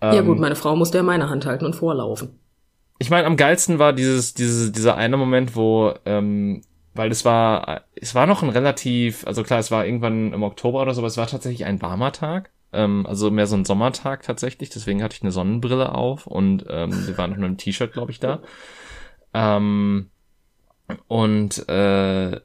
Ähm, 0.00 0.14
ja 0.14 0.22
gut, 0.22 0.38
meine 0.38 0.56
Frau 0.56 0.76
musste 0.76 0.98
ja 0.98 1.04
meine 1.04 1.28
Hand 1.28 1.44
halten 1.44 1.66
und 1.66 1.76
vorlaufen 1.76 2.38
ich 2.98 3.10
meine, 3.10 3.26
am 3.26 3.36
geilsten 3.36 3.78
war 3.78 3.92
dieses, 3.92 4.34
dieses, 4.34 4.72
dieser 4.72 4.96
eine 4.96 5.16
Moment, 5.16 5.54
wo, 5.54 5.94
ähm, 6.04 6.62
weil 6.94 7.10
es 7.10 7.24
war, 7.24 7.82
es 7.94 8.14
war 8.14 8.26
noch 8.26 8.42
ein 8.42 8.48
relativ, 8.48 9.26
also 9.26 9.42
klar, 9.42 9.58
es 9.58 9.70
war 9.70 9.84
irgendwann 9.84 10.32
im 10.32 10.42
Oktober 10.42 10.82
oder 10.82 10.94
so, 10.94 11.00
aber 11.00 11.08
es 11.08 11.16
war 11.16 11.26
tatsächlich 11.26 11.66
ein 11.66 11.82
warmer 11.82 12.12
Tag, 12.12 12.50
ähm, 12.72 13.06
also 13.06 13.30
mehr 13.30 13.46
so 13.46 13.56
ein 13.56 13.64
Sommertag 13.64 14.22
tatsächlich, 14.22 14.70
deswegen 14.70 15.02
hatte 15.02 15.16
ich 15.16 15.22
eine 15.22 15.32
Sonnenbrille 15.32 15.94
auf 15.94 16.26
und 16.26 16.64
ähm, 16.68 17.06
wir 17.06 17.18
waren 17.18 17.30
noch 17.30 17.38
nur 17.38 17.48
im 17.48 17.58
T-Shirt, 17.58 17.92
glaube 17.92 18.12
ich, 18.12 18.20
da. 18.20 18.40
Ähm, 19.34 20.10
und 21.06 21.68
äh, 21.68 22.40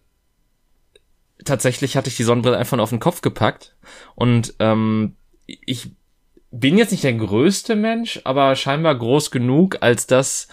tatsächlich 1.46 1.96
hatte 1.96 2.10
ich 2.10 2.18
die 2.18 2.24
Sonnenbrille 2.24 2.58
einfach 2.58 2.76
nur 2.76 2.84
auf 2.84 2.90
den 2.90 3.00
Kopf 3.00 3.22
gepackt 3.22 3.76
und 4.16 4.56
ähm, 4.60 5.16
ich 5.46 5.92
bin 6.52 6.78
jetzt 6.78 6.92
nicht 6.92 7.04
der 7.04 7.14
größte 7.14 7.76
Mensch, 7.76 8.22
aber 8.24 8.56
scheinbar 8.56 8.96
groß 8.96 9.32
genug, 9.32 9.78
als 9.82 10.06
dass 10.06 10.48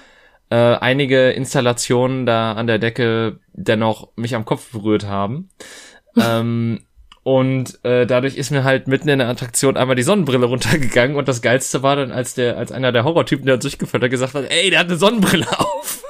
äh, 0.50 0.56
einige 0.56 1.30
Installationen 1.30 2.24
da 2.24 2.52
an 2.52 2.66
der 2.66 2.78
Decke 2.78 3.40
dennoch 3.52 4.08
mich 4.16 4.34
am 4.34 4.44
Kopf 4.44 4.70
berührt 4.70 5.06
haben. 5.06 5.50
ähm, 6.16 6.84
und 7.24 7.84
äh, 7.84 8.06
dadurch 8.06 8.36
ist 8.36 8.50
mir 8.50 8.64
halt 8.64 8.88
mitten 8.88 9.08
in 9.08 9.18
der 9.18 9.28
Attraktion 9.28 9.76
einmal 9.76 9.96
die 9.96 10.02
Sonnenbrille 10.02 10.46
runtergegangen 10.46 11.16
und 11.16 11.28
das 11.28 11.42
geilste 11.42 11.82
war 11.82 11.96
dann, 11.96 12.10
als 12.10 12.34
der, 12.34 12.56
als 12.56 12.72
einer 12.72 12.92
der 12.92 13.04
Horrortypen, 13.04 13.44
der 13.44 13.58
durchgeführt 13.58 14.02
hat, 14.02 14.10
gesagt 14.10 14.34
hat, 14.34 14.50
ey, 14.50 14.70
der 14.70 14.78
hat 14.78 14.86
eine 14.86 14.96
Sonnenbrille 14.96 15.46
auf. 15.58 16.02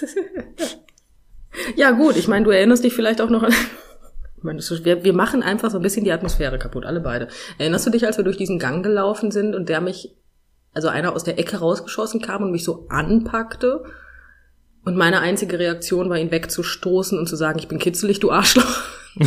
ja 1.76 1.92
gut, 1.92 2.16
ich 2.16 2.26
meine, 2.26 2.44
du 2.44 2.50
erinnerst 2.50 2.82
dich 2.82 2.94
vielleicht 2.94 3.20
auch 3.20 3.30
noch 3.30 3.44
an 3.44 3.54
meine, 4.44 4.60
wir, 4.60 5.04
wir 5.04 5.12
machen 5.12 5.42
einfach 5.42 5.70
so 5.70 5.78
ein 5.78 5.82
bisschen 5.82 6.04
die 6.04 6.12
Atmosphäre 6.12 6.58
kaputt, 6.58 6.84
alle 6.84 7.00
beide. 7.00 7.28
Erinnerst 7.58 7.86
du 7.86 7.90
dich, 7.90 8.06
als 8.06 8.16
wir 8.16 8.24
durch 8.24 8.36
diesen 8.36 8.58
Gang 8.58 8.84
gelaufen 8.84 9.30
sind 9.30 9.54
und 9.54 9.68
der 9.68 9.80
mich, 9.80 10.14
also 10.72 10.88
einer 10.88 11.14
aus 11.14 11.24
der 11.24 11.38
Ecke 11.38 11.56
rausgeschossen 11.56 12.20
kam 12.20 12.42
und 12.42 12.52
mich 12.52 12.64
so 12.64 12.86
anpackte? 12.88 13.84
Und 14.84 14.96
meine 14.96 15.20
einzige 15.20 15.58
Reaktion 15.58 16.10
war, 16.10 16.18
ihn 16.18 16.30
wegzustoßen 16.30 17.18
und 17.18 17.26
zu 17.26 17.36
sagen, 17.36 17.58
ich 17.58 17.68
bin 17.68 17.78
kitzelig, 17.78 18.20
du 18.20 18.30
Arschloch. 18.30 18.82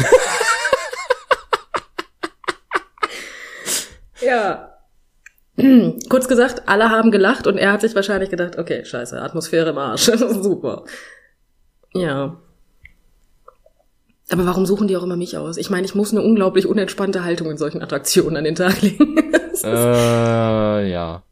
ja. 4.22 4.78
Kurz 6.10 6.28
gesagt, 6.28 6.70
alle 6.70 6.92
haben 6.92 7.10
gelacht 7.10 7.48
und 7.48 7.58
er 7.58 7.72
hat 7.72 7.82
sich 7.82 7.96
wahrscheinlich 7.96 8.30
gedacht, 8.30 8.60
okay, 8.60 8.86
scheiße, 8.86 9.20
Atmosphäre 9.20 9.72
im 9.72 9.80
Arsch. 9.80 10.04
Super. 10.16 10.86
Ja. 11.94 12.40
Aber 14.30 14.46
warum 14.46 14.66
suchen 14.66 14.88
die 14.88 14.98
auch 14.98 15.04
immer 15.04 15.16
mich 15.16 15.38
aus? 15.38 15.58
Ich 15.58 15.70
meine, 15.70 15.86
ich 15.86 15.96
muss 15.96 16.12
eine 16.12 16.22
unglaublich 16.22 16.66
unentspannte 16.68 17.24
Haltung 17.24 17.50
in 17.50 17.58
solchen 17.58 17.82
Attraktionen 17.82 18.36
an 18.36 18.44
den 18.44 18.56
Tag 18.56 18.82
legen. 18.82 19.18
äh, 19.64 20.92
ja. 20.92 21.24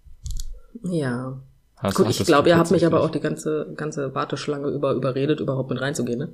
Ja. 0.84 1.40
Hast, 1.78 1.96
Gut, 1.96 2.10
ich 2.10 2.24
glaube, 2.26 2.50
ihr 2.50 2.58
habt 2.58 2.72
mich 2.72 2.86
aber 2.86 3.02
auch 3.02 3.10
die 3.10 3.20
ganze, 3.20 3.74
ganze 3.76 4.16
Warteschlange 4.16 4.70
über 4.70 4.94
überredet, 4.94 5.40
überhaupt 5.42 5.70
mit 5.70 5.82
reinzugehen, 5.82 6.20
ne? 6.20 6.30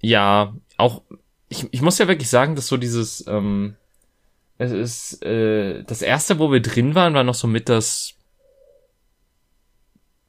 Ja, 0.00 0.54
auch, 0.76 1.02
ich, 1.48 1.68
ich 1.70 1.82
muss 1.82 1.98
ja 1.98 2.08
wirklich 2.08 2.28
sagen, 2.28 2.56
dass 2.56 2.66
so 2.66 2.76
dieses, 2.76 3.24
ähm, 3.28 3.76
es 4.58 4.72
ist, 4.72 5.24
äh, 5.24 5.84
das 5.84 6.02
erste, 6.02 6.38
wo 6.38 6.50
wir 6.50 6.60
drin 6.60 6.94
waren, 6.94 7.14
war 7.14 7.22
noch 7.22 7.34
so 7.34 7.46
mit 7.46 7.68
das 7.68 8.14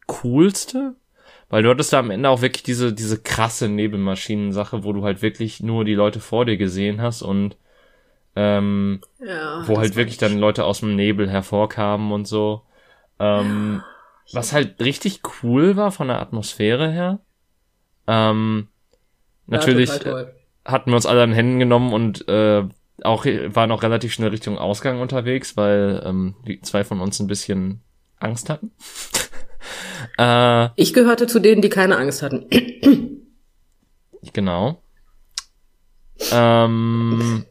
coolste, 0.08 0.96
weil 1.52 1.64
du 1.64 1.70
hattest 1.70 1.91
da 1.91 1.99
am 1.99 2.12
Ende 2.12 2.30
auch 2.30 2.41
wirklich 2.41 2.64
diese, 2.64 2.93
diese 2.93 3.22
krasse 3.22 3.68
Nebelmaschinen-Sache, 3.68 4.86
wo 4.86 4.93
du 4.93 5.04
halt 5.04 5.22
wirklich 5.22 5.62
nur 5.62 5.84
die 5.84 5.95
Leute 5.95 6.22
vor 6.22 6.45
dir 6.45 6.56
gesehen 6.56 7.02
hast 7.02 7.22
und 7.22 7.58
ähm, 8.38 9.02
ja, 9.20 9.68
wo 9.68 9.78
halt 9.78 9.97
wirklich 9.97 10.18
dann 10.18 10.38
Leute 10.38 10.64
aus 10.64 10.80
dem 10.80 10.95
Nebel 10.95 11.30
hervorkamen 11.30 12.14
und 12.14 12.26
so. 12.26 12.62
Ähm, 13.20 13.84
ja, 14.28 14.38
was 14.38 14.54
halt 14.54 14.80
richtig 14.80 15.20
cool 15.43 15.76
war 15.76 15.91
von 15.91 16.08
der 16.08 16.22
Atmosphäre 16.22 16.89
her. 16.89 17.20
Ähm, 18.08 18.70
natürlich 19.47 19.89
ja, 20.06 20.28
hatten 20.64 20.91
wir 20.91 20.95
uns 20.95 21.06
alle 21.06 21.22
an 21.22 21.34
Händen 21.34 21.60
genommen 21.60 21.91
und 21.91 22.30
äh, 22.30 22.64
auch 23.04 23.26
waren 23.26 23.72
auch 23.72 23.84
relativ 23.84 24.14
schnell 24.14 24.30
Richtung 24.30 24.58
Ausgang 24.58 25.02
unterwegs, 25.02 25.58
weil 25.58 26.02
ähm, 26.06 26.36
die 26.47 26.62
zwei 26.62 26.86
von 26.86 27.02
uns 27.02 27.20
ein 27.20 27.28
bisschen 27.28 27.82
Angst 28.20 28.49
hatten. 28.49 28.72
Äh, 30.18 30.70
ich 30.76 30.93
gehörte 30.93 31.28
zu 31.28 31.39
denen, 31.39 31.62
die 31.62 31.70
keine 31.70 31.97
Angst 31.97 32.22
hatten. 32.22 32.47
genau. 34.34 34.82
Ähm, 36.32 37.45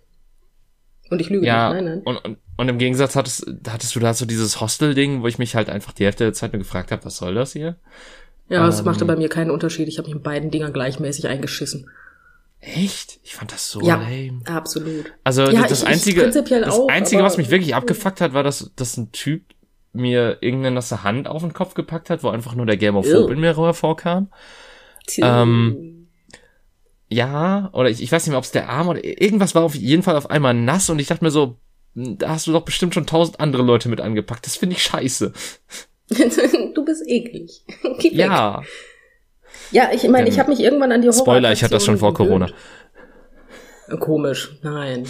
und 1.10 1.20
ich 1.20 1.28
lüge 1.28 1.46
ja, 1.46 1.72
nicht, 1.72 1.82
nein, 1.82 1.84
nein. 1.84 2.02
Und, 2.04 2.24
und, 2.24 2.38
und 2.56 2.68
im 2.68 2.78
Gegensatz 2.78 3.16
hattest, 3.16 3.46
hattest 3.68 3.94
du 3.96 4.00
da 4.00 4.14
so 4.14 4.26
dieses 4.26 4.60
Hostel-Ding, 4.60 5.22
wo 5.22 5.26
ich 5.26 5.38
mich 5.38 5.54
halt 5.56 5.68
einfach 5.68 5.92
die 5.92 6.04
Hälfte 6.04 6.24
der 6.24 6.32
Zeit 6.32 6.52
nur 6.52 6.60
gefragt 6.60 6.92
habe, 6.92 7.04
was 7.04 7.16
soll 7.16 7.34
das 7.34 7.52
hier? 7.52 7.76
Ja, 8.48 8.66
es 8.68 8.80
ähm, 8.80 8.84
machte 8.84 9.04
bei 9.04 9.16
mir 9.16 9.28
keinen 9.28 9.50
Unterschied. 9.50 9.88
Ich 9.88 9.98
habe 9.98 10.08
mich 10.08 10.16
in 10.16 10.22
beiden 10.22 10.50
Dingern 10.50 10.72
gleichmäßig 10.72 11.28
eingeschissen. 11.28 11.88
Echt? 12.60 13.20
Ich 13.22 13.34
fand 13.34 13.52
das 13.52 13.70
so 13.70 13.80
ja, 13.80 13.96
lame. 13.96 14.40
absolut. 14.44 15.12
Also 15.24 15.48
ja, 15.48 15.66
das, 15.66 15.82
ich, 15.82 15.88
einzige, 15.88 16.28
das 16.28 16.68
auch, 16.68 16.88
einzige, 16.88 17.22
was 17.22 17.38
mich 17.38 17.50
wirklich 17.50 17.74
abgefuckt 17.74 18.20
hat, 18.20 18.34
war, 18.34 18.42
dass, 18.42 18.70
dass 18.76 18.96
ein 18.96 19.12
Typ 19.12 19.44
mir 19.92 20.38
irgendeine 20.40 20.76
nasse 20.76 21.02
Hand 21.02 21.28
auf 21.28 21.42
den 21.42 21.52
Kopf 21.52 21.74
gepackt 21.74 22.10
hat, 22.10 22.22
wo 22.22 22.28
einfach 22.28 22.54
nur 22.54 22.66
der 22.66 22.76
Germophob 22.76 23.30
in 23.30 23.40
mir 23.40 23.56
hervorkam. 23.56 24.28
Ähm, 25.18 26.08
ja, 27.08 27.70
oder 27.72 27.90
ich, 27.90 28.02
ich 28.02 28.12
weiß 28.12 28.24
nicht 28.24 28.30
mehr, 28.30 28.38
ob 28.38 28.44
es 28.44 28.52
der 28.52 28.68
Arm 28.68 28.88
oder 28.88 29.04
irgendwas 29.04 29.54
war 29.54 29.64
auf 29.64 29.74
jeden 29.74 30.02
Fall 30.02 30.16
auf 30.16 30.30
einmal 30.30 30.54
nass 30.54 30.90
und 30.90 31.00
ich 31.00 31.08
dachte 31.08 31.24
mir 31.24 31.32
so, 31.32 31.56
hm, 31.94 32.18
da 32.18 32.30
hast 32.30 32.46
du 32.46 32.52
doch 32.52 32.62
bestimmt 32.62 32.94
schon 32.94 33.06
tausend 33.06 33.40
andere 33.40 33.62
Leute 33.62 33.88
mit 33.88 34.00
angepackt. 34.00 34.46
Das 34.46 34.56
finde 34.56 34.76
ich 34.76 34.82
scheiße. 34.82 35.32
du 36.74 36.84
bist 36.84 37.02
eklig. 37.06 37.64
Geh 37.98 38.14
ja. 38.14 38.60
Weg. 38.60 38.68
Ja, 39.72 39.90
ich 39.92 40.08
meine, 40.08 40.28
ich 40.28 40.38
habe 40.38 40.50
mich 40.50 40.60
irgendwann 40.60 40.92
an 40.92 41.02
die 41.02 41.08
Horror 41.08 41.20
Spoiler, 41.20 41.52
ich 41.52 41.62
hatte 41.62 41.74
das 41.74 41.84
schon 41.84 41.98
vor 41.98 42.14
Corona. 42.14 42.48
Komisch, 43.98 44.56
nein. 44.62 45.06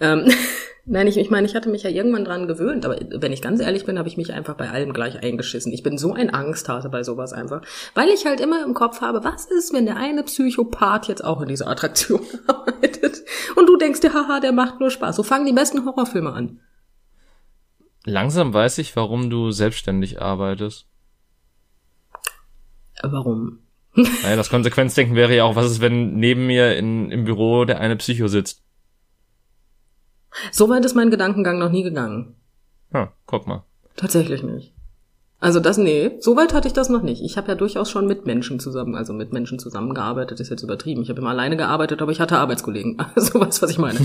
Ähm, 0.00 0.28
Nein, 0.88 1.08
ich, 1.08 1.18
ich 1.18 1.30
meine, 1.30 1.48
ich 1.48 1.56
hatte 1.56 1.68
mich 1.68 1.82
ja 1.82 1.90
irgendwann 1.90 2.24
dran 2.24 2.46
gewöhnt, 2.46 2.86
aber 2.86 2.96
wenn 3.10 3.32
ich 3.32 3.42
ganz 3.42 3.60
ehrlich 3.60 3.84
bin, 3.84 3.98
habe 3.98 4.08
ich 4.08 4.16
mich 4.16 4.32
einfach 4.32 4.54
bei 4.54 4.70
allem 4.70 4.92
gleich 4.92 5.20
eingeschissen. 5.20 5.72
Ich 5.72 5.82
bin 5.82 5.98
so 5.98 6.12
ein 6.12 6.32
Angsthase 6.32 6.88
bei 6.88 7.02
sowas 7.02 7.32
einfach. 7.32 7.62
Weil 7.94 8.08
ich 8.10 8.24
halt 8.24 8.38
immer 8.38 8.64
im 8.64 8.72
Kopf 8.72 9.00
habe, 9.00 9.24
was 9.24 9.46
ist, 9.46 9.72
wenn 9.72 9.86
der 9.86 9.96
eine 9.96 10.22
Psychopath 10.22 11.08
jetzt 11.08 11.24
auch 11.24 11.40
in 11.40 11.48
dieser 11.48 11.66
Attraktion 11.66 12.20
arbeitet? 12.46 13.24
Und 13.56 13.66
du 13.66 13.76
denkst 13.76 14.00
dir, 14.00 14.14
haha, 14.14 14.38
der 14.38 14.52
macht 14.52 14.78
nur 14.78 14.90
Spaß. 14.90 15.16
So 15.16 15.24
fangen 15.24 15.46
die 15.46 15.52
besten 15.52 15.84
Horrorfilme 15.84 16.32
an. 16.32 16.60
Langsam 18.04 18.54
weiß 18.54 18.78
ich, 18.78 18.94
warum 18.94 19.28
du 19.28 19.50
selbstständig 19.50 20.22
arbeitest. 20.22 20.86
Warum? 23.02 23.58
naja, 23.96 24.36
das 24.36 24.50
Konsequenzdenken 24.50 25.16
wäre 25.16 25.34
ja 25.34 25.42
auch, 25.42 25.56
was 25.56 25.66
ist, 25.66 25.80
wenn 25.80 26.14
neben 26.14 26.46
mir 26.46 26.76
in, 26.76 27.10
im 27.10 27.24
Büro 27.24 27.64
der 27.64 27.80
eine 27.80 27.96
Psycho 27.96 28.28
sitzt? 28.28 28.65
So 30.52 30.68
weit 30.68 30.84
ist 30.84 30.94
mein 30.94 31.10
Gedankengang 31.10 31.58
noch 31.58 31.70
nie 31.70 31.82
gegangen. 31.82 32.36
Ja, 32.92 33.12
guck 33.26 33.46
mal. 33.46 33.64
Tatsächlich 33.96 34.42
nicht. 34.42 34.72
Also 35.38 35.60
das, 35.60 35.76
nee, 35.76 36.12
so 36.20 36.34
weit 36.36 36.54
hatte 36.54 36.66
ich 36.66 36.74
das 36.74 36.88
noch 36.88 37.02
nicht. 37.02 37.22
Ich 37.22 37.36
habe 37.36 37.48
ja 37.48 37.54
durchaus 37.54 37.90
schon 37.90 38.06
mit 38.06 38.24
Menschen 38.24 38.58
zusammen, 38.58 38.94
also 38.94 39.12
mit 39.12 39.32
Menschen 39.32 39.58
zusammengearbeitet, 39.58 40.40
ist 40.40 40.48
jetzt 40.48 40.62
übertrieben. 40.62 41.02
Ich 41.02 41.10
habe 41.10 41.20
immer 41.20 41.30
alleine 41.30 41.56
gearbeitet, 41.56 42.00
aber 42.00 42.10
ich 42.10 42.20
hatte 42.20 42.38
Arbeitskollegen. 42.38 42.96
so 43.16 43.40
weißt 43.40 43.62
was 43.62 43.70
ich 43.70 43.78
meine. 43.78 43.98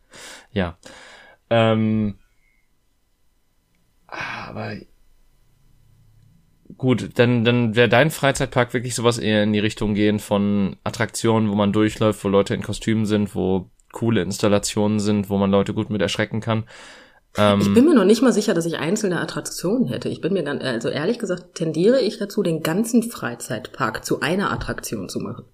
ja. 0.52 0.76
Ähm, 1.50 2.18
aber 4.08 4.76
gut, 6.76 7.10
dann, 7.14 7.44
dann 7.44 7.76
wäre 7.76 7.88
dein 7.88 8.10
Freizeitpark 8.10 8.74
wirklich 8.74 8.96
sowas 8.96 9.18
eher 9.18 9.44
in 9.44 9.52
die 9.52 9.60
Richtung 9.60 9.94
gehen 9.94 10.18
von 10.18 10.76
Attraktionen, 10.82 11.48
wo 11.48 11.54
man 11.54 11.72
durchläuft, 11.72 12.24
wo 12.24 12.28
Leute 12.28 12.54
in 12.54 12.62
Kostümen 12.62 13.06
sind, 13.06 13.36
wo 13.36 13.70
coole 13.92 14.22
Installationen 14.22 14.98
sind, 14.98 15.30
wo 15.30 15.38
man 15.38 15.50
Leute 15.50 15.74
gut 15.74 15.90
mit 15.90 16.02
erschrecken 16.02 16.40
kann. 16.40 16.64
Ähm, 17.36 17.60
ich 17.60 17.72
bin 17.72 17.84
mir 17.84 17.94
noch 17.94 18.04
nicht 18.04 18.22
mal 18.22 18.32
sicher, 18.32 18.54
dass 18.54 18.66
ich 18.66 18.78
einzelne 18.78 19.20
Attraktionen 19.20 19.88
hätte. 19.88 20.08
Ich 20.08 20.20
bin 20.20 20.32
mir 20.32 20.42
ganz, 20.42 20.62
also 20.62 20.88
ehrlich 20.88 21.18
gesagt, 21.18 21.54
tendiere 21.54 22.00
ich 22.00 22.18
dazu, 22.18 22.42
den 22.42 22.62
ganzen 22.62 23.02
Freizeitpark 23.02 24.04
zu 24.04 24.20
einer 24.20 24.50
Attraktion 24.50 25.08
zu 25.08 25.20
machen. 25.20 25.44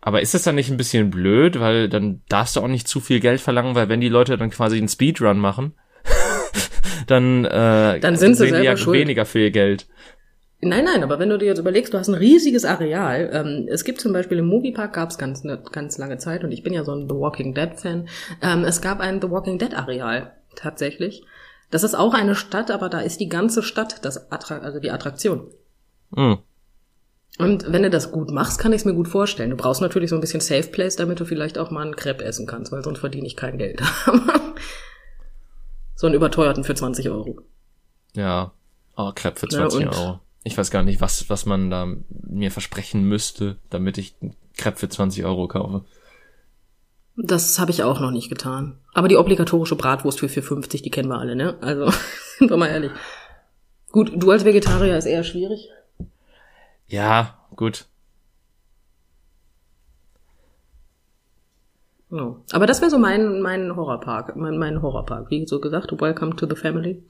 Aber 0.00 0.20
ist 0.20 0.34
das 0.34 0.42
dann 0.42 0.56
nicht 0.56 0.70
ein 0.70 0.76
bisschen 0.76 1.10
blöd, 1.10 1.60
weil 1.60 1.88
dann 1.88 2.20
darfst 2.28 2.56
du 2.56 2.60
auch 2.60 2.68
nicht 2.68 2.88
zu 2.88 3.00
viel 3.00 3.20
Geld 3.20 3.40
verlangen, 3.40 3.74
weil 3.74 3.88
wenn 3.88 4.02
die 4.02 4.10
Leute 4.10 4.36
dann 4.36 4.50
quasi 4.50 4.76
einen 4.76 4.88
Speedrun 4.88 5.38
machen, 5.38 5.72
dann, 7.06 7.46
äh, 7.46 8.00
dann 8.00 8.16
sind 8.16 8.34
sie 8.34 8.48
selber 8.48 8.62
ja 8.62 8.76
schuld. 8.76 8.98
weniger 8.98 9.24
viel 9.24 9.50
Geld. 9.50 9.86
Nein, 10.64 10.84
nein, 10.84 11.02
aber 11.02 11.18
wenn 11.18 11.28
du 11.28 11.38
dir 11.38 11.46
jetzt 11.46 11.58
überlegst, 11.58 11.92
du 11.92 11.98
hast 11.98 12.08
ein 12.08 12.14
riesiges 12.14 12.64
Areal. 12.64 13.30
Ähm, 13.32 13.68
es 13.68 13.84
gibt 13.84 14.00
zum 14.00 14.12
Beispiel 14.12 14.38
im 14.38 14.46
Moviepark 14.46 14.92
gab 14.92 15.10
es 15.10 15.18
ganz, 15.18 15.44
ne, 15.44 15.62
ganz 15.72 15.98
lange 15.98 16.18
Zeit 16.18 16.44
und 16.44 16.52
ich 16.52 16.62
bin 16.62 16.72
ja 16.72 16.84
so 16.84 16.92
ein 16.92 17.08
The 17.08 17.14
Walking 17.14 17.54
Dead 17.54 17.70
Fan. 17.74 18.08
Ähm, 18.42 18.64
es 18.64 18.80
gab 18.80 19.00
ein 19.00 19.20
The 19.20 19.30
Walking 19.30 19.58
Dead 19.58 19.74
Areal 19.74 20.32
tatsächlich. 20.56 21.24
Das 21.70 21.82
ist 21.82 21.94
auch 21.94 22.14
eine 22.14 22.34
Stadt, 22.34 22.70
aber 22.70 22.88
da 22.88 23.00
ist 23.00 23.20
die 23.20 23.28
ganze 23.28 23.62
Stadt 23.62 24.04
das 24.04 24.30
Attra 24.30 24.58
also 24.58 24.80
die 24.80 24.90
Attraktion. 24.90 25.50
Mhm. 26.10 26.38
Und 27.38 27.72
wenn 27.72 27.82
du 27.82 27.90
das 27.90 28.12
gut 28.12 28.30
machst, 28.30 28.60
kann 28.60 28.72
ich 28.72 28.82
es 28.82 28.84
mir 28.84 28.94
gut 28.94 29.08
vorstellen. 29.08 29.50
Du 29.50 29.56
brauchst 29.56 29.80
natürlich 29.80 30.10
so 30.10 30.16
ein 30.16 30.20
bisschen 30.20 30.40
Safe 30.40 30.68
Place, 30.68 30.94
damit 30.96 31.18
du 31.18 31.24
vielleicht 31.24 31.58
auch 31.58 31.70
mal 31.70 31.82
einen 31.82 31.96
Crepe 31.96 32.24
essen 32.24 32.46
kannst, 32.46 32.70
weil 32.70 32.84
sonst 32.84 33.00
verdiene 33.00 33.26
ich 33.26 33.36
kein 33.36 33.58
Geld. 33.58 33.82
so 35.96 36.06
einen 36.06 36.14
überteuerten 36.14 36.62
für 36.62 36.76
20 36.76 37.10
Euro. 37.10 37.40
Ja, 38.14 38.52
aber 38.94 39.14
Crepe 39.14 39.40
für 39.40 39.48
20 39.48 39.80
ja, 39.80 39.90
Euro. 39.90 40.20
Ich 40.44 40.56
weiß 40.58 40.70
gar 40.70 40.82
nicht, 40.82 41.00
was, 41.00 41.28
was 41.30 41.46
man 41.46 41.70
da 41.70 41.88
mir 42.08 42.50
versprechen 42.50 43.04
müsste, 43.04 43.56
damit 43.70 43.96
ich 43.98 44.14
Crepe 44.56 44.78
für 44.78 44.88
20 44.88 45.24
Euro 45.24 45.48
kaufe. 45.48 45.84
Das 47.16 47.58
habe 47.58 47.70
ich 47.70 47.82
auch 47.82 48.00
noch 48.00 48.10
nicht 48.10 48.28
getan. 48.28 48.78
Aber 48.92 49.08
die 49.08 49.16
obligatorische 49.16 49.76
Bratwurst 49.76 50.20
für 50.20 50.26
4,50, 50.26 50.82
die 50.82 50.90
kennen 50.90 51.08
wir 51.08 51.18
alle, 51.18 51.34
ne? 51.34 51.56
Also, 51.60 51.90
sind 52.38 52.50
wir 52.50 52.56
mal 52.56 52.68
ehrlich. 52.68 52.92
Gut, 53.90 54.12
du 54.14 54.30
als 54.30 54.44
Vegetarier 54.44 54.98
ist 54.98 55.06
eher 55.06 55.24
schwierig. 55.24 55.70
Ja, 56.88 57.38
gut. 57.56 57.86
Oh. 62.10 62.36
Aber 62.52 62.66
das 62.66 62.80
wäre 62.80 62.90
so 62.90 62.98
mein, 62.98 63.40
mein 63.40 63.74
Horrorpark, 63.74 64.36
mein, 64.36 64.58
mein 64.58 64.82
Horrorpark. 64.82 65.30
Wie 65.30 65.46
so 65.46 65.60
gesagt, 65.60 65.98
Welcome 66.00 66.36
to 66.36 66.46
the 66.46 66.54
Family. 66.54 67.02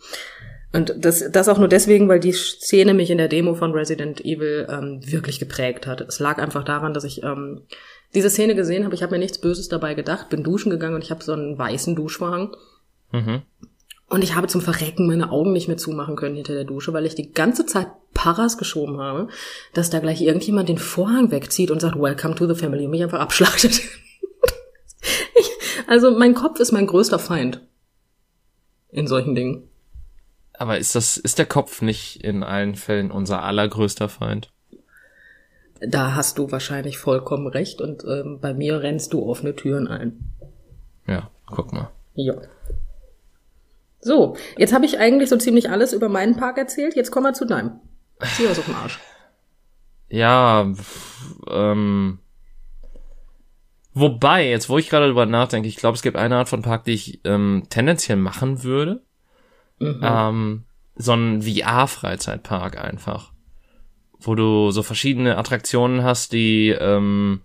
Und 0.75 0.93
das, 0.99 1.31
das 1.31 1.49
auch 1.49 1.59
nur 1.59 1.69
deswegen, 1.69 2.09
weil 2.09 2.19
die 2.19 2.33
Szene 2.33 2.95
mich 2.95 3.09
in 3.09 3.19
der 3.19 3.29
Demo 3.29 3.55
von 3.55 3.71
Resident 3.71 4.25
Evil 4.25 4.67
ähm, 4.69 5.01
wirklich 5.07 5.39
geprägt 5.39 5.87
hat. 5.87 6.01
Es 6.01 6.19
lag 6.19 6.39
einfach 6.39 6.65
daran, 6.65 6.93
dass 6.93 7.05
ich 7.05 7.23
ähm, 7.23 7.63
diese 8.13 8.29
Szene 8.29 8.57
gesehen 8.57 8.85
habe. 8.85 8.93
Ich 8.97 9.05
habe 9.05 9.13
mir 9.13 9.21
nichts 9.21 9.39
Böses 9.39 9.69
dabei 9.69 9.95
gedacht, 9.95 10.31
bin 10.31 10.43
duschen 10.43 10.71
gegangen 10.71 10.97
und 10.97 11.05
ich 11.05 11.13
habe 11.13 11.23
so 11.23 11.33
einen 11.33 11.57
weißen 11.57 11.95
Duschvorhang. 11.95 12.57
Mhm. 13.13 13.43
Und 14.09 14.25
ich 14.25 14.35
habe 14.35 14.49
zum 14.49 14.63
Verrecken 14.63 15.07
meine 15.07 15.31
Augen 15.31 15.53
nicht 15.53 15.69
mehr 15.69 15.77
zumachen 15.77 16.17
können 16.17 16.35
hinter 16.35 16.55
der 16.55 16.65
Dusche, 16.65 16.93
weil 16.93 17.07
ich 17.07 17.15
die 17.15 17.31
ganze 17.31 17.67
Zeit 17.67 17.87
Paras 18.13 18.59
geschoben 18.59 18.99
habe, 18.99 19.29
dass 19.75 19.91
da 19.91 20.01
gleich 20.01 20.23
irgendjemand 20.23 20.69
den 20.69 20.79
Vorhang 20.79 21.31
wegzieht 21.31 21.71
und 21.71 21.81
sagt, 21.81 22.01
Welcome 22.01 22.35
to 22.35 22.53
the 22.53 22.59
Family 22.59 22.85
und 22.87 22.91
mich 22.91 23.03
einfach 23.05 23.21
abschlachtet. 23.21 23.81
ich, 25.37 25.51
also 25.87 26.11
mein 26.11 26.35
Kopf 26.35 26.59
ist 26.59 26.73
mein 26.73 26.89
größter 26.89 27.21
Feind 27.21 27.61
in 28.91 29.07
solchen 29.07 29.37
Dingen. 29.37 29.69
Aber 30.57 30.79
ist 30.79 30.95
das, 30.95 31.17
ist 31.17 31.39
der 31.39 31.47
Kopf 31.47 31.83
nicht 31.83 32.23
in 32.23 32.43
allen 32.43 32.75
Fällen 32.75 33.11
unser 33.11 33.43
allergrößter 33.43 34.09
Feind? 34.09 34.51
Da 35.81 36.15
hast 36.15 36.39
du 36.39 36.51
wahrscheinlich 36.51 36.99
vollkommen 36.99 37.47
recht 37.47 37.81
und 37.81 38.05
ähm, 38.05 38.39
bei 38.41 38.55
mir 38.55 38.81
rennst 38.81 39.13
du 39.13 39.29
offene 39.29 39.55
Türen 39.57 39.89
ein. 39.89 40.33
Ja, 41.07 41.31
guck 41.47 41.73
mal. 41.73 41.91
Ja. 42.15 42.35
So, 44.01 44.37
jetzt 44.57 44.73
habe 44.73 44.85
ich 44.85 44.99
eigentlich 44.99 45.29
so 45.29 45.37
ziemlich 45.37 45.71
alles 45.71 45.93
über 45.93 46.09
meinen 46.09 46.37
Park 46.37 46.59
erzählt. 46.59 46.95
Jetzt 46.95 47.11
kommen 47.11 47.27
wir 47.27 47.33
zu 47.33 47.47
deinem. 47.47 47.81
Zieh 48.37 48.49
was 48.49 48.59
auf 48.59 48.67
den 48.67 48.75
Arsch. 48.75 48.99
Ja, 50.11 50.73
ähm, 51.51 52.19
wobei, 53.95 54.49
jetzt 54.49 54.69
wo 54.69 54.79
ich 54.79 54.89
gerade 54.89 55.07
drüber 55.07 55.27
nachdenke, 55.27 55.67
ich 55.67 55.77
glaube, 55.77 55.97
es 55.97 56.03
gibt 56.03 56.17
eine 56.17 56.37
Art 56.37 56.49
von 56.49 56.63
Park, 56.63 56.85
die 56.85 56.93
ich 56.93 57.21
ähm, 57.25 57.65
tendenziell 57.69 58.19
machen 58.19 58.63
würde. 58.63 59.03
Mhm. 59.79 60.01
Ähm, 60.03 60.65
so 60.97 61.13
ein 61.13 61.43
VR-Freizeitpark 61.43 62.79
einfach. 62.79 63.33
Wo 64.21 64.35
du 64.35 64.71
so 64.71 64.83
verschiedene 64.83 65.37
Attraktionen 65.37 66.03
hast, 66.03 66.33
die 66.33 66.69
ähm, 66.71 67.41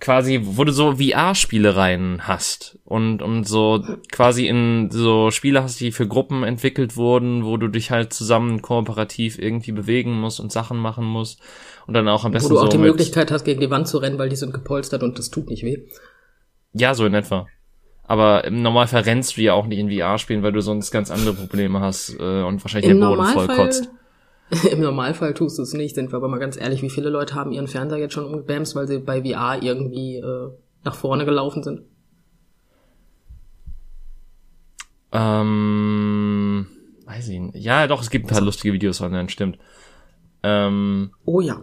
quasi, 0.00 0.40
wo 0.42 0.64
du 0.64 0.72
so 0.72 0.96
VR-Spielereien 0.96 2.26
hast 2.26 2.78
und, 2.84 3.22
und 3.22 3.44
so 3.44 3.84
quasi 4.10 4.46
in 4.46 4.90
so 4.90 5.30
Spiele 5.30 5.62
hast, 5.62 5.80
die 5.80 5.92
für 5.92 6.08
Gruppen 6.08 6.42
entwickelt 6.42 6.96
wurden, 6.96 7.44
wo 7.44 7.56
du 7.56 7.68
dich 7.68 7.90
halt 7.90 8.12
zusammen 8.12 8.62
kooperativ 8.62 9.38
irgendwie 9.38 9.72
bewegen 9.72 10.18
musst 10.18 10.40
und 10.40 10.50
Sachen 10.50 10.78
machen 10.78 11.04
musst 11.04 11.40
und 11.86 11.94
dann 11.94 12.08
auch 12.08 12.24
am 12.24 12.32
besten. 12.32 12.50
Wo 12.50 12.54
du 12.54 12.60
auch 12.60 12.64
so 12.64 12.70
die 12.70 12.78
Möglichkeit 12.78 13.30
hast, 13.30 13.44
gegen 13.44 13.60
die 13.60 13.70
Wand 13.70 13.86
zu 13.86 13.98
rennen, 13.98 14.18
weil 14.18 14.28
die 14.28 14.36
sind 14.36 14.54
gepolstert 14.54 15.02
und 15.02 15.18
das 15.18 15.30
tut 15.30 15.48
nicht 15.48 15.62
weh. 15.62 15.86
Ja, 16.72 16.94
so 16.94 17.04
in 17.04 17.14
etwa. 17.14 17.46
Aber 18.12 18.44
im 18.44 18.60
Normalfall 18.60 19.04
rennst 19.04 19.38
du 19.38 19.40
ja 19.40 19.54
auch 19.54 19.64
nicht 19.64 19.78
in 19.78 19.90
VR 19.90 20.18
spielen, 20.18 20.42
weil 20.42 20.52
du 20.52 20.60
sonst 20.60 20.90
ganz 20.90 21.10
andere 21.10 21.32
Probleme 21.32 21.80
hast 21.80 22.14
äh, 22.20 22.42
und 22.42 22.62
wahrscheinlich 22.62 22.90
Im 22.90 23.00
der 23.00 23.06
Boden 23.06 23.24
voll 23.24 23.46
kotzt. 23.46 23.88
Im 24.70 24.82
Normalfall 24.82 25.32
tust 25.32 25.56
du 25.56 25.62
es 25.62 25.72
nicht, 25.72 25.94
sind 25.94 26.12
wir 26.12 26.18
aber 26.18 26.28
mal 26.28 26.38
ganz 26.38 26.58
ehrlich, 26.60 26.82
wie 26.82 26.90
viele 26.90 27.08
Leute 27.08 27.34
haben 27.34 27.52
ihren 27.52 27.68
Fernseher 27.68 27.96
jetzt 27.96 28.12
schon 28.12 28.26
umgebämst, 28.26 28.76
weil 28.76 28.86
sie 28.86 28.98
bei 28.98 29.22
VR 29.22 29.62
irgendwie 29.62 30.16
äh, 30.16 30.50
nach 30.84 30.94
vorne 30.94 31.24
gelaufen 31.24 31.62
sind? 31.62 31.84
Ähm, 35.10 36.66
weiß 37.06 37.30
ich 37.30 37.40
nicht. 37.40 37.64
Ja, 37.64 37.86
doch, 37.86 38.02
es 38.02 38.10
gibt 38.10 38.26
ein 38.26 38.28
paar 38.28 38.42
lustige 38.42 38.74
Videos 38.74 39.00
online, 39.00 39.30
stimmt. 39.30 39.56
Ähm, 40.42 41.12
oh 41.24 41.40
ja. 41.40 41.62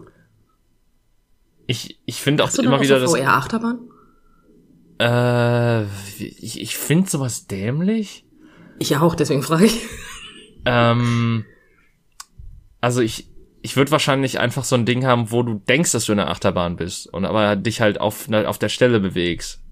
Ich, 1.68 2.00
ich 2.06 2.20
finde 2.20 2.42
auch 2.42 2.52
immer 2.54 2.80
wieder 2.80 3.06
so 3.06 3.14
VR-Achterbahn? 3.14 3.89
Äh, 5.00 5.84
ich, 6.18 6.60
ich 6.60 6.76
finde 6.76 7.08
sowas 7.08 7.46
dämlich. 7.46 8.26
Ich 8.78 8.96
auch, 8.96 9.14
deswegen 9.14 9.42
frage 9.42 9.64
ich. 9.64 9.80
Ähm, 10.66 11.46
also 12.82 13.00
ich, 13.00 13.30
ich 13.62 13.76
würde 13.76 13.90
wahrscheinlich 13.92 14.38
einfach 14.38 14.64
so 14.64 14.76
ein 14.76 14.84
Ding 14.84 15.06
haben, 15.06 15.30
wo 15.30 15.42
du 15.42 15.54
denkst, 15.54 15.92
dass 15.92 16.04
du 16.04 16.12
in 16.12 16.18
der 16.18 16.28
Achterbahn 16.28 16.76
bist 16.76 17.06
und 17.06 17.24
aber 17.24 17.56
dich 17.56 17.80
halt 17.80 17.98
auf, 17.98 18.30
auf 18.30 18.58
der 18.58 18.68
Stelle 18.68 19.00
bewegst. 19.00 19.62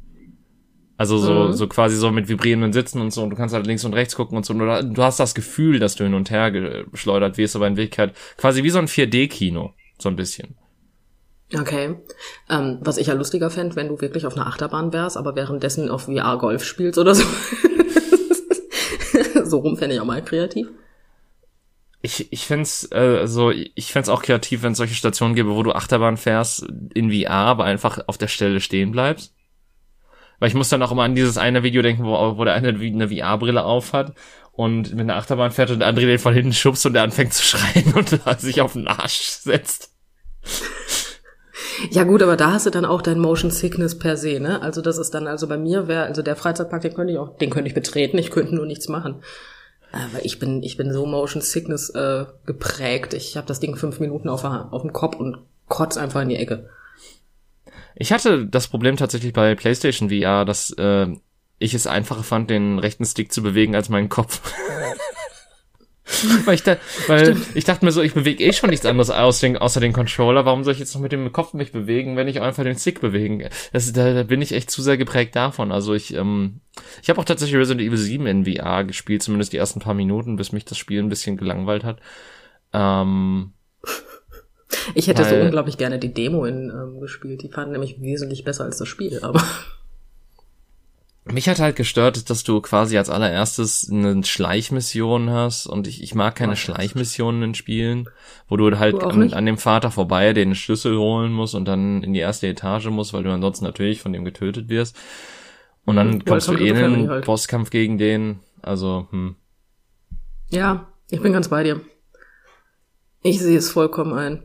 Also 0.96 1.18
so, 1.18 1.48
mhm. 1.48 1.52
so 1.52 1.68
quasi 1.68 1.96
so 1.96 2.10
mit 2.10 2.28
vibrierenden 2.28 2.72
Sitzen 2.72 3.00
und 3.02 3.12
so 3.12 3.22
und 3.22 3.30
du 3.30 3.36
kannst 3.36 3.54
halt 3.54 3.66
links 3.66 3.84
und 3.84 3.92
rechts 3.92 4.16
gucken 4.16 4.36
und 4.36 4.46
so. 4.46 4.54
Und 4.54 4.94
du 4.94 5.02
hast 5.02 5.20
das 5.20 5.34
Gefühl, 5.34 5.78
dass 5.78 5.94
du 5.94 6.04
hin 6.04 6.14
und 6.14 6.30
her 6.30 6.50
geschleudert 6.50 7.36
wirst, 7.36 7.54
aber 7.54 7.68
in 7.68 7.76
Wirklichkeit 7.76 8.16
quasi 8.38 8.64
wie 8.64 8.70
so 8.70 8.78
ein 8.78 8.88
4D-Kino. 8.88 9.74
So 9.98 10.08
ein 10.08 10.16
bisschen. 10.16 10.56
Okay. 11.54 11.96
Ähm, 12.50 12.78
was 12.80 12.98
ich 12.98 13.06
ja 13.06 13.14
lustiger 13.14 13.50
fände, 13.50 13.76
wenn 13.76 13.88
du 13.88 14.00
wirklich 14.00 14.26
auf 14.26 14.36
einer 14.36 14.46
Achterbahn 14.46 14.92
wärst, 14.92 15.16
aber 15.16 15.34
währenddessen 15.34 15.88
auf 15.88 16.02
VR 16.02 16.36
Golf 16.38 16.64
spielst 16.64 16.98
oder 16.98 17.14
so. 17.14 17.24
so 19.44 19.58
rum 19.58 19.76
fände 19.76 19.94
ich 19.94 20.00
auch 20.00 20.04
mal 20.04 20.22
kreativ. 20.22 20.68
Ich, 22.02 22.32
ich 22.32 22.46
fände 22.46 22.62
es 22.62 22.88
äh, 22.92 23.18
also 23.18 23.50
ich 23.50 23.92
fänd's 23.92 24.08
auch 24.08 24.22
kreativ, 24.22 24.62
wenn 24.62 24.72
es 24.72 24.78
solche 24.78 24.94
Stationen 24.94 25.34
gäbe, 25.34 25.54
wo 25.54 25.62
du 25.62 25.72
Achterbahn 25.72 26.16
fährst 26.16 26.66
in 26.94 27.10
VR, 27.10 27.30
aber 27.30 27.64
einfach 27.64 28.00
auf 28.06 28.18
der 28.18 28.28
Stelle 28.28 28.60
stehen 28.60 28.92
bleibst. 28.92 29.34
Weil 30.38 30.48
ich 30.48 30.54
muss 30.54 30.68
dann 30.68 30.82
auch 30.82 30.92
immer 30.92 31.02
an 31.02 31.16
dieses 31.16 31.38
eine 31.38 31.62
Video 31.62 31.82
denken, 31.82 32.04
wo, 32.04 32.36
wo 32.36 32.44
der 32.44 32.54
eine 32.54 32.68
eine 32.68 33.08
VR-Brille 33.08 33.64
aufhat 33.64 34.12
und 34.52 34.90
mit 34.90 35.00
einer 35.00 35.16
Achterbahn 35.16 35.50
fährt 35.50 35.70
und 35.70 35.80
der 35.80 35.88
andere 35.88 36.06
den 36.06 36.18
von 36.18 36.34
hinten 36.34 36.52
schubst 36.52 36.86
und 36.86 36.92
der 36.92 37.02
anfängt 37.02 37.32
zu 37.32 37.42
schreien 37.42 37.92
und 37.94 38.10
sich 38.40 38.60
auf 38.60 38.74
den 38.74 38.86
Arsch 38.86 39.18
setzt. 39.18 39.92
Ja 41.90 42.04
gut, 42.04 42.22
aber 42.22 42.36
da 42.36 42.52
hast 42.52 42.66
du 42.66 42.70
dann 42.70 42.84
auch 42.84 43.02
dein 43.02 43.18
Motion 43.18 43.50
Sickness 43.50 43.98
per 43.98 44.16
se, 44.16 44.40
ne? 44.40 44.62
Also 44.62 44.80
das 44.82 44.98
ist 44.98 45.12
dann, 45.14 45.26
also 45.26 45.46
bei 45.46 45.58
mir 45.58 45.88
wäre, 45.88 46.04
also 46.04 46.22
der 46.22 46.36
Freizeitpark, 46.36 46.82
den 46.82 46.94
könnte 46.94 47.12
ich 47.12 47.18
auch, 47.18 47.36
den 47.38 47.50
könnte 47.50 47.68
ich 47.68 47.74
betreten, 47.74 48.18
ich 48.18 48.30
könnte 48.30 48.54
nur 48.54 48.66
nichts 48.66 48.88
machen. 48.88 49.22
Aber 49.92 50.24
ich 50.24 50.38
bin, 50.38 50.62
ich 50.62 50.76
bin 50.76 50.92
so 50.92 51.06
Motion 51.06 51.40
Sickness 51.40 51.90
äh, 51.90 52.26
geprägt. 52.44 53.14
Ich 53.14 53.36
habe 53.36 53.46
das 53.46 53.60
Ding 53.60 53.76
fünf 53.76 54.00
Minuten 54.00 54.28
auf, 54.28 54.44
auf 54.44 54.82
dem 54.82 54.92
Kopf 54.92 55.16
und 55.16 55.38
kotz 55.66 55.96
einfach 55.96 56.22
in 56.22 56.28
die 56.28 56.36
Ecke. 56.36 56.68
Ich 57.94 58.12
hatte 58.12 58.46
das 58.46 58.68
Problem 58.68 58.96
tatsächlich 58.96 59.32
bei 59.32 59.54
PlayStation 59.54 60.10
VR, 60.10 60.44
dass 60.44 60.70
äh, 60.78 61.08
ich 61.58 61.74
es 61.74 61.86
einfacher 61.86 62.22
fand, 62.22 62.50
den 62.50 62.78
rechten 62.78 63.04
Stick 63.04 63.32
zu 63.32 63.42
bewegen 63.42 63.74
als 63.74 63.88
meinen 63.88 64.08
Kopf. 64.08 64.40
weil 66.44 66.54
ich, 66.54 66.62
da, 66.62 66.76
weil 67.06 67.36
ich 67.54 67.64
dachte 67.64 67.84
mir 67.84 67.92
so, 67.92 68.00
ich 68.02 68.14
bewege 68.14 68.42
eh 68.42 68.52
schon 68.52 68.70
nichts 68.70 68.86
anderes 68.86 69.10
aus 69.10 69.40
den, 69.40 69.56
außer 69.56 69.80
den 69.80 69.92
Controller. 69.92 70.44
Warum 70.44 70.64
soll 70.64 70.72
ich 70.72 70.78
jetzt 70.78 70.94
noch 70.94 71.02
mit 71.02 71.12
dem 71.12 71.30
Kopf 71.32 71.52
mich 71.52 71.72
bewegen, 71.72 72.16
wenn 72.16 72.28
ich 72.28 72.40
einfach 72.40 72.64
den 72.64 72.78
Stick 72.78 73.00
bewegen? 73.00 73.48
Das, 73.72 73.92
da, 73.92 74.14
da 74.14 74.22
bin 74.22 74.40
ich 74.40 74.52
echt 74.52 74.70
zu 74.70 74.82
sehr 74.82 74.96
geprägt 74.96 75.36
davon. 75.36 75.70
Also 75.70 75.94
ich, 75.94 76.14
ähm, 76.14 76.60
ich 77.02 77.10
habe 77.10 77.20
auch 77.20 77.24
tatsächlich 77.24 77.58
Resident 77.58 77.86
Evil 77.86 77.98
7 77.98 78.26
in 78.26 78.44
VR 78.46 78.84
gespielt, 78.84 79.22
zumindest 79.22 79.52
die 79.52 79.58
ersten 79.58 79.80
paar 79.80 79.94
Minuten, 79.94 80.36
bis 80.36 80.52
mich 80.52 80.64
das 80.64 80.78
Spiel 80.78 81.02
ein 81.02 81.10
bisschen 81.10 81.36
gelangweilt 81.36 81.84
hat. 81.84 82.00
Ähm, 82.72 83.52
ich 84.94 85.08
hätte 85.08 85.22
weil, 85.22 85.30
so 85.30 85.44
unglaublich 85.44 85.78
gerne 85.78 85.98
die 85.98 86.12
Demo 86.12 86.44
in, 86.44 86.70
ähm, 86.70 87.00
gespielt. 87.00 87.42
Die 87.42 87.48
fanden 87.48 87.72
nämlich 87.72 88.00
wesentlich 88.00 88.44
besser 88.44 88.64
als 88.64 88.78
das 88.78 88.88
Spiel, 88.88 89.20
aber. 89.22 89.42
Mich 91.30 91.48
hat 91.48 91.60
halt 91.60 91.76
gestört, 91.76 92.30
dass 92.30 92.42
du 92.42 92.60
quasi 92.60 92.96
als 92.96 93.10
allererstes 93.10 93.90
eine 93.90 94.24
Schleichmission 94.24 95.30
hast 95.30 95.66
und 95.66 95.86
ich, 95.86 96.02
ich 96.02 96.14
mag 96.14 96.34
keine 96.34 96.56
Schleichmissionen 96.56 97.42
in 97.42 97.54
Spielen, 97.54 98.08
wo 98.48 98.56
du 98.56 98.78
halt 98.78 98.94
du 98.94 99.00
an, 99.00 99.32
an, 99.32 99.46
dem 99.46 99.58
Vater 99.58 99.90
vorbei 99.90 100.32
den 100.32 100.54
Schlüssel 100.54 100.96
holen 100.96 101.32
musst 101.32 101.54
und 101.54 101.66
dann 101.66 102.02
in 102.02 102.14
die 102.14 102.20
erste 102.20 102.46
Etage 102.46 102.86
musst, 102.86 103.12
weil 103.12 103.24
du 103.24 103.30
ansonsten 103.30 103.64
natürlich 103.64 104.00
von 104.00 104.12
dem 104.12 104.24
getötet 104.24 104.68
wirst. 104.68 104.96
Und 105.84 105.96
dann 105.96 106.14
mhm, 106.14 106.24
kommst 106.24 106.48
du 106.48 106.54
eh 106.54 106.68
in 106.68 106.76
den 106.76 107.10
halt. 107.10 107.24
Bosskampf 107.24 107.70
gegen 107.70 107.98
den. 107.98 108.40
Also, 108.62 109.06
hm. 109.10 109.36
Ja, 110.48 110.88
ich 111.10 111.20
bin 111.20 111.32
ganz 111.32 111.48
bei 111.48 111.62
dir. 111.62 111.80
Ich 113.22 113.40
sehe 113.40 113.58
es 113.58 113.70
vollkommen 113.70 114.12
ein. 114.12 114.42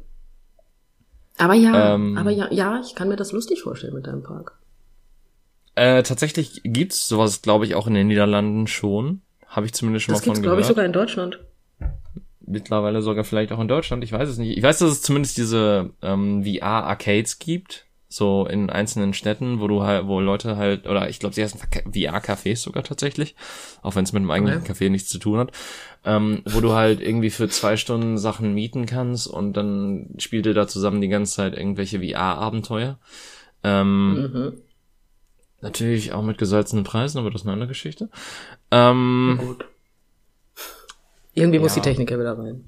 Aber 1.38 1.54
ja, 1.54 1.96
ähm, 1.96 2.18
aber 2.18 2.32
ja, 2.32 2.52
ja, 2.52 2.82
ich 2.86 2.96
kann 2.96 3.10
mir 3.10 3.16
das 3.16 3.32
lustig 3.32 3.62
vorstellen 3.62 3.94
mit 3.94 4.06
deinem 4.06 4.24
Park. 4.24 4.58
Äh, 5.76 6.04
tatsächlich 6.04 6.62
gibt's 6.64 7.08
sowas, 7.08 7.42
glaube 7.42 7.66
ich, 7.66 7.76
auch 7.76 7.88
in 7.88 7.94
den 7.94 8.08
Niederlanden 8.08 8.68
schon. 8.68 9.22
Habe 9.48 9.66
ich 9.66 9.74
zumindest 9.74 10.06
schon 10.06 10.14
das 10.14 10.26
mal 10.26 10.34
von 10.34 10.44
gehört. 10.44 10.60
Das 10.60 10.60
glaube 10.60 10.62
ich, 10.62 10.68
sogar 10.68 10.86
in 10.86 10.94
Deutschland. 10.94 11.40
Mittlerweile 12.46 13.02
sogar 13.02 13.24
vielleicht 13.24 13.52
auch 13.52 13.60
in 13.60 13.68
Deutschland, 13.68 14.04
ich 14.04 14.12
weiß 14.12 14.30
es 14.30 14.38
nicht. 14.38 14.58
Ich 14.58 14.64
weiß, 14.64 14.80
dass 14.80 14.92
es 14.92 15.02
zumindest 15.02 15.38
diese 15.38 15.92
ähm, 16.02 16.44
VR-Arcades 16.44 17.40
gibt, 17.40 17.86
so 18.14 18.46
in 18.46 18.70
einzelnen 18.70 19.14
Städten, 19.14 19.60
wo 19.60 19.68
du 19.68 19.84
halt, 19.84 20.06
wo 20.06 20.20
Leute 20.20 20.58
halt, 20.58 20.86
oder 20.86 21.10
ich 21.10 21.20
glaube, 21.20 21.34
sie 21.34 21.44
heißen 21.44 21.60
VR-Cafés 21.60 22.58
sogar 22.58 22.84
tatsächlich, 22.84 23.36
auch 23.82 23.96
wenn 23.96 24.04
es 24.04 24.14
mit 24.14 24.22
dem 24.22 24.30
eigenen 24.30 24.60
okay. 24.60 24.74
Café 24.74 24.90
nichts 24.90 25.10
zu 25.10 25.18
tun 25.18 25.40
hat, 25.40 25.52
ähm, 26.06 26.44
wo 26.46 26.62
du 26.62 26.74
halt 26.74 27.02
irgendwie 27.02 27.32
für 27.32 27.48
zwei 27.50 27.78
Stunden 27.78 28.18
Sachen 28.18 28.54
mieten 28.54 28.86
kannst 28.86 29.28
und 29.28 29.54
dann 29.54 30.10
spielt 30.20 30.46
ihr 30.46 30.54
da 30.54 30.68
zusammen 30.68 31.02
die 31.02 31.08
ganze 31.08 31.34
Zeit 31.34 31.58
irgendwelche 31.58 32.02
VR-Abenteuer. 32.02 33.00
Ähm, 33.64 34.14
mhm. 34.14 34.54
Natürlich 35.64 36.12
auch 36.12 36.22
mit 36.22 36.38
gesalzenen 36.38 36.84
Preisen, 36.84 37.20
aber 37.20 37.32
das 37.32 37.42
ist 37.42 37.48
eine 37.48 37.54
andere 37.54 37.70
Geschichte. 37.70 38.10
Ähm, 38.70 39.40
gut. 39.40 39.66
Irgendwie 41.34 41.58
ja. 41.58 41.64
muss 41.64 41.74
die 41.74 41.82
Technik 41.82 42.12
ja 42.12 42.20
wieder 42.20 42.38
rein. 42.38 42.66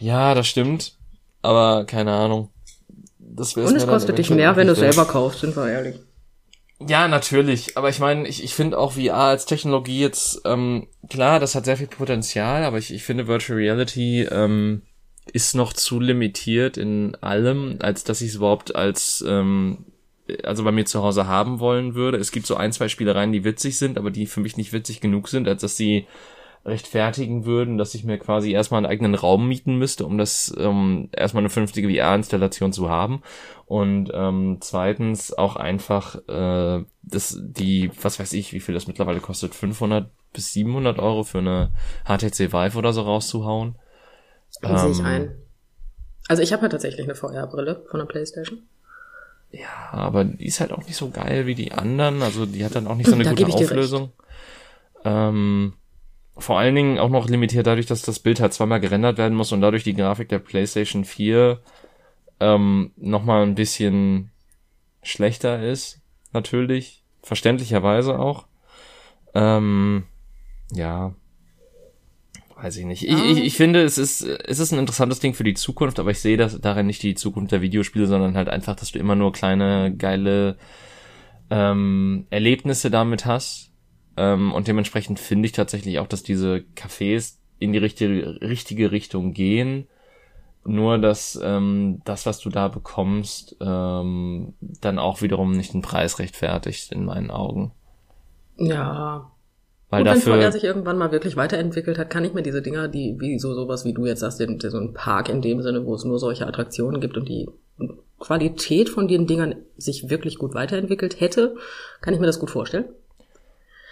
Ja, 0.00 0.34
das 0.34 0.48
stimmt. 0.48 0.96
Aber 1.42 1.84
keine 1.84 2.12
Ahnung. 2.12 2.50
Das 3.18 3.56
Und 3.56 3.76
es 3.76 3.86
kostet 3.86 4.18
dich 4.18 4.30
mehr, 4.30 4.56
wenn 4.56 4.66
du 4.66 4.74
selber 4.74 5.04
kaufst, 5.04 5.40
sind 5.40 5.56
wir 5.56 5.70
ehrlich. 5.70 5.96
Ja, 6.80 7.06
natürlich. 7.06 7.76
Aber 7.76 7.88
ich 7.88 8.00
meine, 8.00 8.26
ich, 8.26 8.42
ich 8.42 8.54
finde 8.54 8.78
auch 8.78 8.94
VR 8.94 9.14
als 9.14 9.46
Technologie 9.46 10.00
jetzt, 10.00 10.40
ähm, 10.44 10.88
klar, 11.08 11.38
das 11.38 11.54
hat 11.54 11.64
sehr 11.64 11.76
viel 11.76 11.86
Potenzial, 11.86 12.64
aber 12.64 12.78
ich, 12.78 12.92
ich 12.92 13.04
finde 13.04 13.28
Virtual 13.28 13.56
Reality 13.56 14.24
ähm, 14.24 14.82
ist 15.32 15.54
noch 15.54 15.72
zu 15.72 16.00
limitiert 16.00 16.76
in 16.76 17.14
allem, 17.20 17.78
als 17.80 18.02
dass 18.02 18.20
ich 18.20 18.30
es 18.30 18.34
überhaupt 18.34 18.74
als 18.74 19.24
ähm, 19.26 19.86
also 20.44 20.64
bei 20.64 20.72
mir 20.72 20.84
zu 20.84 21.02
Hause 21.02 21.26
haben 21.26 21.60
wollen 21.60 21.94
würde. 21.94 22.18
Es 22.18 22.32
gibt 22.32 22.46
so 22.46 22.56
ein, 22.56 22.72
zwei 22.72 22.88
Spielereien, 22.88 23.32
die 23.32 23.44
witzig 23.44 23.78
sind, 23.78 23.98
aber 23.98 24.10
die 24.10 24.26
für 24.26 24.40
mich 24.40 24.56
nicht 24.56 24.72
witzig 24.72 25.00
genug 25.00 25.28
sind, 25.28 25.48
als 25.48 25.62
dass 25.62 25.76
sie 25.76 26.06
rechtfertigen 26.64 27.44
würden, 27.44 27.76
dass 27.76 27.94
ich 27.94 28.04
mir 28.04 28.18
quasi 28.18 28.52
erstmal 28.52 28.78
einen 28.78 28.86
eigenen 28.86 29.14
Raum 29.16 29.48
mieten 29.48 29.78
müsste, 29.78 30.06
um 30.06 30.16
das 30.16 30.54
ähm, 30.56 31.08
erstmal 31.12 31.42
eine 31.42 31.50
vernünftige 31.50 31.88
VR-Installation 31.92 32.72
zu 32.72 32.88
haben. 32.88 33.22
Und 33.66 34.10
ähm, 34.14 34.58
zweitens 34.60 35.36
auch 35.36 35.56
einfach 35.56 36.16
äh, 36.28 36.84
das 37.02 37.40
die, 37.40 37.90
was 38.00 38.20
weiß 38.20 38.32
ich, 38.34 38.52
wie 38.52 38.60
viel 38.60 38.74
das 38.74 38.86
mittlerweile 38.86 39.20
kostet, 39.20 39.54
500 39.54 40.08
bis 40.32 40.52
700 40.52 40.98
Euro 41.00 41.24
für 41.24 41.38
eine 41.38 41.72
HTC 42.04 42.52
Vive 42.52 42.78
oder 42.78 42.92
so 42.92 43.02
rauszuhauen. 43.02 43.74
Das 44.60 44.84
ähm, 44.84 44.92
sehe 44.94 45.02
ich 45.02 45.04
ein. 45.04 45.36
Also 46.28 46.42
ich 46.42 46.52
habe 46.52 46.62
ja 46.62 46.68
tatsächlich 46.68 47.04
eine 47.04 47.16
VR-Brille 47.16 47.84
von 47.90 47.98
der 47.98 48.06
PlayStation. 48.06 48.62
Ja, 49.52 49.90
aber 49.92 50.24
die 50.24 50.46
ist 50.46 50.60
halt 50.60 50.72
auch 50.72 50.84
nicht 50.86 50.96
so 50.96 51.10
geil 51.10 51.46
wie 51.46 51.54
die 51.54 51.72
anderen. 51.72 52.22
Also 52.22 52.46
die 52.46 52.64
hat 52.64 52.74
dann 52.74 52.86
auch 52.86 52.96
nicht 52.96 53.08
so 53.08 53.14
eine 53.14 53.24
da 53.24 53.34
gute 53.34 53.52
Auflösung. 53.52 54.12
Ähm, 55.04 55.74
vor 56.36 56.58
allen 56.58 56.74
Dingen 56.74 56.98
auch 56.98 57.10
noch 57.10 57.28
limitiert 57.28 57.66
dadurch, 57.66 57.86
dass 57.86 58.02
das 58.02 58.18
Bild 58.18 58.40
halt 58.40 58.54
zweimal 58.54 58.80
gerendert 58.80 59.18
werden 59.18 59.36
muss 59.36 59.52
und 59.52 59.60
dadurch 59.60 59.84
die 59.84 59.94
Grafik 59.94 60.30
der 60.30 60.38
PlayStation 60.38 61.04
4 61.04 61.60
ähm, 62.40 62.92
nochmal 62.96 63.42
ein 63.42 63.54
bisschen 63.54 64.30
schlechter 65.02 65.62
ist. 65.62 66.00
Natürlich. 66.32 67.04
Verständlicherweise 67.22 68.18
auch. 68.18 68.46
Ähm, 69.34 70.04
ja, 70.72 71.14
weiß 72.62 72.76
ich 72.76 72.84
nicht. 72.84 73.08
Ich, 73.08 73.24
ich, 73.24 73.38
ich 73.38 73.56
finde, 73.56 73.82
es 73.82 73.98
ist, 73.98 74.22
es 74.22 74.58
ist 74.58 74.72
ein 74.72 74.78
interessantes 74.78 75.18
Ding 75.18 75.34
für 75.34 75.44
die 75.44 75.54
Zukunft, 75.54 75.98
aber 75.98 76.10
ich 76.12 76.20
sehe 76.20 76.36
das 76.36 76.60
darin 76.60 76.86
nicht 76.86 77.02
die 77.02 77.14
Zukunft 77.14 77.50
der 77.50 77.60
Videospiele, 77.60 78.06
sondern 78.06 78.36
halt 78.36 78.48
einfach, 78.48 78.76
dass 78.76 78.92
du 78.92 78.98
immer 78.98 79.16
nur 79.16 79.32
kleine, 79.32 79.94
geile 79.96 80.56
ähm, 81.50 82.26
Erlebnisse 82.30 82.90
damit 82.90 83.26
hast. 83.26 83.72
Ähm, 84.16 84.52
und 84.52 84.68
dementsprechend 84.68 85.18
finde 85.18 85.46
ich 85.46 85.52
tatsächlich 85.52 85.98
auch, 85.98 86.06
dass 86.06 86.22
diese 86.22 86.64
Cafés 86.76 87.38
in 87.58 87.72
die 87.72 87.78
richtige, 87.78 88.40
richtige 88.40 88.92
Richtung 88.92 89.32
gehen. 89.32 89.88
Nur, 90.64 90.98
dass 90.98 91.40
ähm, 91.42 92.02
das, 92.04 92.24
was 92.26 92.38
du 92.38 92.48
da 92.48 92.68
bekommst, 92.68 93.56
ähm, 93.60 94.54
dann 94.60 95.00
auch 95.00 95.20
wiederum 95.20 95.50
nicht 95.50 95.74
den 95.74 95.82
Preis 95.82 96.20
rechtfertigt, 96.20 96.92
in 96.92 97.04
meinen 97.06 97.32
Augen. 97.32 97.72
Ja, 98.56 99.31
weil 99.92 100.00
und 100.00 100.06
dafür, 100.06 100.32
wenn 100.32 100.40
VR 100.40 100.52
sich 100.52 100.64
irgendwann 100.64 100.96
mal 100.96 101.12
wirklich 101.12 101.36
weiterentwickelt 101.36 101.98
hat, 101.98 102.08
kann 102.08 102.24
ich 102.24 102.32
mir 102.32 102.42
diese 102.42 102.62
Dinger, 102.62 102.88
die 102.88 103.14
wie 103.18 103.38
so 103.38 103.52
sowas 103.52 103.84
wie 103.84 103.92
du 103.92 104.06
jetzt 104.06 104.20
sagst, 104.20 104.40
den, 104.40 104.58
so 104.58 104.78
ein 104.78 104.94
Park 104.94 105.28
in 105.28 105.42
dem 105.42 105.60
Sinne, 105.60 105.84
wo 105.84 105.94
es 105.94 106.04
nur 106.04 106.18
solche 106.18 106.46
Attraktionen 106.46 106.98
gibt 106.98 107.18
und 107.18 107.28
die 107.28 107.46
Qualität 108.18 108.88
von 108.88 109.06
den 109.06 109.26
Dingern 109.26 109.56
sich 109.76 110.08
wirklich 110.08 110.38
gut 110.38 110.54
weiterentwickelt 110.54 111.20
hätte, 111.20 111.56
kann 112.00 112.14
ich 112.14 112.20
mir 112.20 112.26
das 112.26 112.40
gut 112.40 112.50
vorstellen. 112.50 112.86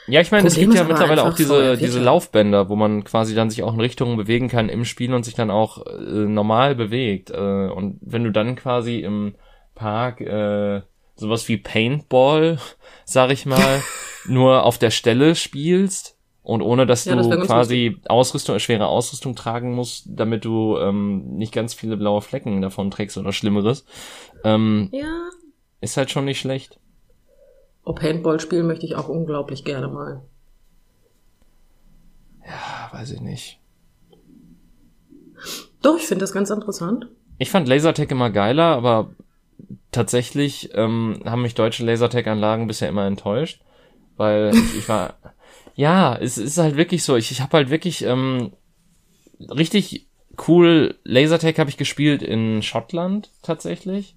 Ja, 0.06 0.22
ich 0.22 0.32
meine, 0.32 0.48
es 0.48 0.54
gibt 0.54 0.72
ja 0.72 0.84
mittlerweile 0.84 1.22
auch 1.22 1.34
diese, 1.34 1.76
diese 1.76 2.00
Laufbänder, 2.00 2.70
wo 2.70 2.76
man 2.76 3.04
quasi 3.04 3.34
dann 3.34 3.50
sich 3.50 3.62
auch 3.62 3.74
in 3.74 3.80
Richtungen 3.80 4.16
bewegen 4.16 4.48
kann 4.48 4.70
im 4.70 4.86
Spiel 4.86 5.12
und 5.12 5.26
sich 5.26 5.34
dann 5.34 5.50
auch 5.50 5.84
äh, 5.86 6.00
normal 6.00 6.76
bewegt. 6.76 7.30
Äh, 7.30 7.68
und 7.68 7.98
wenn 8.00 8.24
du 8.24 8.32
dann 8.32 8.56
quasi 8.56 9.00
im 9.00 9.34
Park 9.74 10.22
äh, 10.22 10.80
sowas 11.20 11.48
wie 11.48 11.56
Paintball, 11.56 12.58
sag 13.04 13.30
ich 13.30 13.46
mal, 13.46 13.82
nur 14.26 14.64
auf 14.64 14.78
der 14.78 14.90
Stelle 14.90 15.34
spielst 15.34 16.16
und 16.42 16.62
ohne 16.62 16.86
dass 16.86 17.04
ja, 17.04 17.14
du 17.14 17.28
das 17.28 17.46
quasi 17.46 18.00
Ausrüstung, 18.08 18.58
schwere 18.58 18.88
Ausrüstung 18.88 19.36
tragen 19.36 19.72
musst, 19.72 20.06
damit 20.08 20.44
du 20.44 20.78
ähm, 20.78 21.36
nicht 21.36 21.52
ganz 21.52 21.74
viele 21.74 21.96
blaue 21.96 22.22
Flecken 22.22 22.60
davon 22.62 22.90
trägst 22.90 23.18
oder 23.18 23.32
Schlimmeres. 23.32 23.84
Ähm, 24.42 24.88
ja. 24.92 25.28
Ist 25.80 25.96
halt 25.96 26.10
schon 26.10 26.24
nicht 26.24 26.40
schlecht. 26.40 26.78
Ob 27.84 28.00
Paintball 28.00 28.40
spielen 28.40 28.66
möchte 28.66 28.86
ich 28.86 28.96
auch 28.96 29.08
unglaublich 29.08 29.64
gerne 29.64 29.88
mal. 29.88 30.22
Ja, 32.44 32.98
weiß 32.98 33.12
ich 33.12 33.20
nicht. 33.20 33.60
Doch, 35.82 35.96
ich 35.96 36.06
finde 36.06 36.22
das 36.22 36.32
ganz 36.32 36.50
interessant. 36.50 37.08
Ich 37.38 37.50
fand 37.50 37.68
Lasertag 37.68 38.10
immer 38.10 38.30
geiler, 38.30 38.76
aber 38.76 39.10
tatsächlich 39.92 40.70
ähm, 40.74 41.20
haben 41.24 41.42
mich 41.42 41.54
deutsche 41.54 41.84
Lasertag-Anlagen 41.84 42.66
bisher 42.66 42.88
immer 42.88 43.06
enttäuscht 43.06 43.62
weil 44.20 44.54
ich, 44.54 44.76
ich 44.76 44.88
war, 44.88 45.14
ja, 45.74 46.14
es 46.14 46.36
ist 46.36 46.58
halt 46.58 46.76
wirklich 46.76 47.02
so, 47.04 47.16
ich, 47.16 47.30
ich 47.30 47.40
habe 47.40 47.56
halt 47.56 47.70
wirklich 47.70 48.02
ähm, 48.02 48.52
richtig 49.38 50.08
cool 50.46 50.98
Lasertag 51.04 51.58
habe 51.58 51.70
ich 51.70 51.78
gespielt 51.78 52.22
in 52.22 52.62
Schottland 52.62 53.30
tatsächlich. 53.42 54.16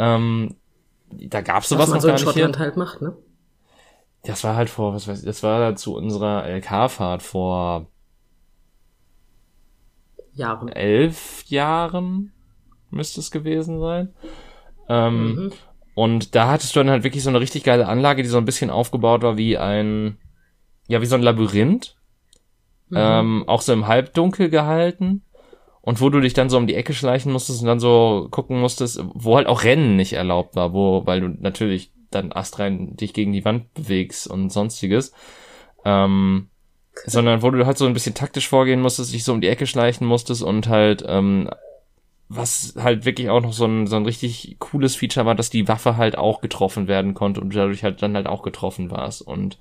Ähm, 0.00 0.56
da 1.12 1.42
gab's 1.42 1.68
sowas 1.68 1.82
was 1.82 1.88
man 1.90 1.96
noch 1.96 2.02
so 2.02 2.08
gar 2.08 2.16
in 2.16 2.24
nicht 2.24 2.24
Schottland 2.24 2.56
hier. 2.56 2.64
halt 2.64 2.76
macht, 2.76 3.02
ne? 3.02 3.16
Das 4.24 4.42
war 4.42 4.56
halt 4.56 4.68
vor, 4.68 4.94
was 4.94 5.06
weiß 5.06 5.20
ich, 5.20 5.24
das 5.26 5.44
war 5.44 5.76
zu 5.76 5.94
unserer 5.94 6.44
LK-Fahrt 6.48 7.22
vor 7.22 7.86
Jahren. 10.34 10.68
Elf 10.68 11.44
Jahren 11.46 12.32
müsste 12.90 13.20
es 13.20 13.30
gewesen 13.30 13.78
sein. 13.78 14.12
Ähm, 14.90 15.34
mhm. 15.34 15.52
Und 15.94 16.34
da 16.34 16.48
hattest 16.48 16.74
du 16.74 16.80
dann 16.80 16.90
halt 16.90 17.04
wirklich 17.04 17.22
so 17.22 17.30
eine 17.30 17.40
richtig 17.40 17.62
geile 17.62 17.86
Anlage, 17.86 18.22
die 18.22 18.28
so 18.28 18.38
ein 18.38 18.44
bisschen 18.44 18.70
aufgebaut 18.70 19.22
war 19.22 19.36
wie 19.36 19.56
ein, 19.56 20.18
ja, 20.88 21.00
wie 21.00 21.06
so 21.06 21.14
ein 21.14 21.22
Labyrinth. 21.22 21.96
mhm. 22.90 22.96
ähm, 22.96 23.44
auch 23.46 23.62
so 23.62 23.72
im 23.72 23.86
Halbdunkel 23.86 24.50
gehalten 24.50 25.22
und 25.80 26.00
wo 26.00 26.10
du 26.10 26.20
dich 26.20 26.34
dann 26.34 26.50
so 26.50 26.58
um 26.58 26.66
die 26.66 26.74
Ecke 26.74 26.92
schleichen 26.92 27.32
musstest 27.32 27.62
und 27.62 27.68
dann 27.68 27.80
so 27.80 28.28
gucken 28.30 28.60
musstest, 28.60 29.02
wo 29.14 29.36
halt 29.36 29.46
auch 29.46 29.62
Rennen 29.62 29.96
nicht 29.96 30.12
erlaubt 30.12 30.56
war, 30.56 30.72
wo, 30.72 31.06
weil 31.06 31.20
du 31.20 31.28
natürlich 31.28 31.92
dann 32.10 32.32
astrein 32.32 32.96
dich 32.96 33.14
gegen 33.14 33.32
die 33.32 33.44
Wand 33.44 33.72
bewegst 33.74 34.26
und 34.26 34.50
sonstiges. 34.50 35.12
Ähm, 35.84 36.50
sondern 37.06 37.42
wo 37.42 37.50
du 37.50 37.64
halt 37.64 37.78
so 37.78 37.86
ein 37.86 37.94
bisschen 37.94 38.14
taktisch 38.14 38.48
vorgehen 38.48 38.80
musstest, 38.80 39.14
dich 39.14 39.24
so 39.24 39.32
um 39.32 39.40
die 39.40 39.48
Ecke 39.48 39.66
schleichen 39.66 40.06
musstest 40.06 40.42
und 40.42 40.68
halt, 40.68 41.04
ähm, 41.06 41.48
was 42.32 42.74
halt 42.78 43.04
wirklich 43.04 43.28
auch 43.28 43.40
noch 43.40 43.52
so 43.52 43.64
ein, 43.64 43.88
so 43.88 43.96
ein 43.96 44.04
richtig 44.04 44.56
cooles 44.60 44.94
Feature 44.94 45.26
war, 45.26 45.34
dass 45.34 45.50
die 45.50 45.66
Waffe 45.66 45.96
halt 45.96 46.16
auch 46.16 46.40
getroffen 46.40 46.86
werden 46.86 47.12
konnte 47.12 47.40
und 47.40 47.54
dadurch 47.54 47.82
halt 47.82 48.00
dann 48.02 48.14
halt 48.14 48.28
auch 48.28 48.42
getroffen 48.42 48.92
warst 48.92 49.20
und 49.20 49.58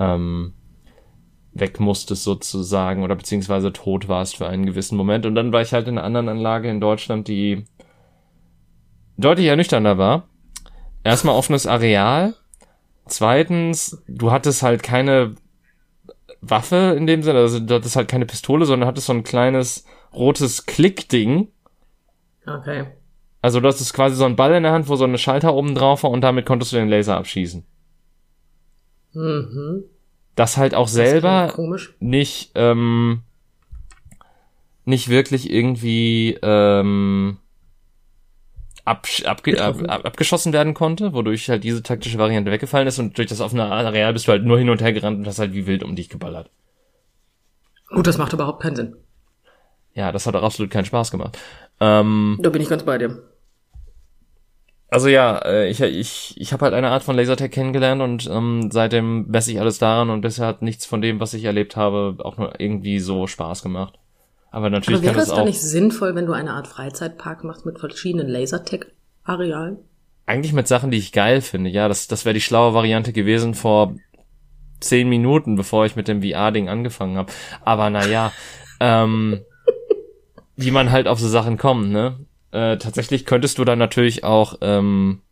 ähm, 0.00 0.54
weg 1.52 1.80
musstest 1.80 2.24
sozusagen 2.24 3.02
oder 3.02 3.14
beziehungsweise 3.14 3.74
tot 3.74 4.08
warst 4.08 4.38
für 4.38 4.46
einen 4.46 4.64
gewissen 4.64 4.96
Moment. 4.96 5.26
Und 5.26 5.34
dann 5.34 5.52
war 5.52 5.60
ich 5.60 5.74
halt 5.74 5.86
in 5.86 5.98
einer 5.98 6.06
anderen 6.06 6.30
Anlage 6.30 6.70
in 6.70 6.80
Deutschland, 6.80 7.28
die 7.28 7.66
deutlich 9.18 9.48
ernüchternder 9.48 9.98
war. 9.98 10.28
Erstmal 11.04 11.34
offenes 11.34 11.66
Areal. 11.66 12.34
Zweitens, 13.04 14.02
du 14.08 14.32
hattest 14.32 14.62
halt 14.62 14.82
keine 14.82 15.34
Waffe 16.40 16.94
in 16.96 17.06
dem 17.06 17.22
Sinne, 17.22 17.40
also 17.40 17.60
du 17.60 17.74
hattest 17.74 17.96
halt 17.96 18.08
keine 18.08 18.24
Pistole, 18.24 18.64
sondern 18.64 18.88
hattest 18.88 19.08
so 19.08 19.12
ein 19.12 19.24
kleines 19.24 19.84
rotes 20.14 20.64
Klickding. 20.64 21.48
Okay. 22.46 22.86
Also 23.40 23.60
du 23.60 23.68
hattest 23.68 23.92
quasi 23.92 24.14
so 24.16 24.24
einen 24.24 24.36
Ball 24.36 24.54
in 24.54 24.62
der 24.62 24.72
Hand, 24.72 24.88
wo 24.88 24.96
so 24.96 25.04
eine 25.04 25.18
Schalter 25.18 25.54
oben 25.54 25.74
drauf 25.74 26.04
war 26.04 26.10
und 26.10 26.20
damit 26.20 26.46
konntest 26.46 26.72
du 26.72 26.76
den 26.76 26.88
Laser 26.88 27.16
abschießen. 27.16 27.64
Mhm. 29.12 29.84
Das 30.36 30.56
halt 30.56 30.74
auch 30.74 30.88
selber 30.88 31.52
nicht, 31.98 32.52
ähm, 32.54 33.22
nicht 34.84 35.08
wirklich 35.08 35.50
irgendwie 35.50 36.38
ähm, 36.42 37.38
ab, 38.84 39.06
ab, 39.24 39.42
ab, 39.46 40.04
abgeschossen 40.06 40.52
werden 40.52 40.74
konnte, 40.74 41.12
wodurch 41.12 41.48
halt 41.48 41.64
diese 41.64 41.82
taktische 41.82 42.18
Variante 42.18 42.50
weggefallen 42.50 42.88
ist 42.88 42.98
und 42.98 43.18
durch 43.18 43.28
das 43.28 43.40
offene 43.40 43.64
Areal 43.64 44.12
bist 44.12 44.26
du 44.26 44.32
halt 44.32 44.44
nur 44.44 44.58
hin 44.58 44.70
und 44.70 44.80
her 44.80 44.92
gerannt 44.92 45.18
und 45.18 45.26
hast 45.26 45.38
halt 45.38 45.52
wie 45.52 45.66
wild 45.66 45.82
um 45.82 45.96
dich 45.96 46.08
geballert. 46.08 46.50
Gut, 47.88 48.06
das 48.06 48.18
macht 48.18 48.32
überhaupt 48.32 48.62
keinen 48.62 48.76
Sinn. 48.76 48.96
Ja, 49.94 50.10
das 50.10 50.26
hat 50.26 50.34
auch 50.34 50.42
absolut 50.42 50.70
keinen 50.70 50.86
Spaß 50.86 51.10
gemacht. 51.10 51.38
Ähm, 51.82 52.38
da 52.40 52.50
bin 52.50 52.62
ich 52.62 52.68
ganz 52.68 52.84
bei 52.84 52.96
dir. 52.96 53.22
Also 54.88 55.08
ja, 55.08 55.38
äh, 55.38 55.68
ich, 55.68 55.80
ich, 55.80 56.34
ich 56.36 56.52
habe 56.52 56.66
halt 56.66 56.74
eine 56.74 56.90
Art 56.90 57.02
von 57.02 57.16
Lasertag 57.16 57.50
kennengelernt 57.50 58.02
und 58.02 58.28
ähm, 58.30 58.68
seitdem 58.70 59.26
messe 59.26 59.50
ich 59.50 59.58
alles 59.58 59.78
daran 59.78 60.10
und 60.10 60.20
bisher 60.20 60.46
hat 60.46 60.62
nichts 60.62 60.86
von 60.86 61.00
dem, 61.00 61.18
was 61.18 61.34
ich 61.34 61.44
erlebt 61.44 61.76
habe, 61.76 62.16
auch 62.18 62.36
nur 62.36 62.60
irgendwie 62.60 63.00
so 63.00 63.26
Spaß 63.26 63.62
gemacht. 63.62 63.98
Aber 64.52 64.70
natürlich 64.70 64.98
Aber 64.98 65.06
wäre 65.06 65.14
kann 65.14 65.22
es 65.22 65.30
auch. 65.30 65.36
dann 65.36 65.46
nicht 65.46 65.60
sinnvoll, 65.60 66.14
wenn 66.14 66.26
du 66.26 66.34
eine 66.34 66.52
Art 66.52 66.68
Freizeitpark 66.68 67.42
machst 67.42 67.66
mit 67.66 67.80
verschiedenen 67.80 68.28
Lasertag-Arealen? 68.28 69.78
Eigentlich 70.26 70.52
mit 70.52 70.68
Sachen, 70.68 70.90
die 70.90 70.98
ich 70.98 71.10
geil 71.10 71.40
finde. 71.40 71.70
Ja, 71.70 71.88
das, 71.88 72.06
das 72.06 72.24
wäre 72.24 72.34
die 72.34 72.40
schlaue 72.40 72.74
Variante 72.74 73.12
gewesen 73.12 73.54
vor 73.54 73.94
zehn 74.78 75.08
Minuten, 75.08 75.56
bevor 75.56 75.86
ich 75.86 75.96
mit 75.96 76.06
dem 76.06 76.22
VR-Ding 76.22 76.68
angefangen 76.68 77.16
habe. 77.16 77.32
Aber 77.64 77.88
naja, 77.90 78.30
ähm, 78.80 79.40
wie 80.56 80.70
man 80.70 80.90
halt 80.90 81.08
auf 81.08 81.18
so 81.18 81.28
Sachen 81.28 81.58
kommt, 81.58 81.90
ne? 81.90 82.18
Äh, 82.50 82.76
tatsächlich 82.76 83.24
könntest 83.24 83.58
du 83.58 83.64
dann 83.64 83.78
natürlich 83.78 84.24
auch 84.24 84.58
ähm, 84.60 85.22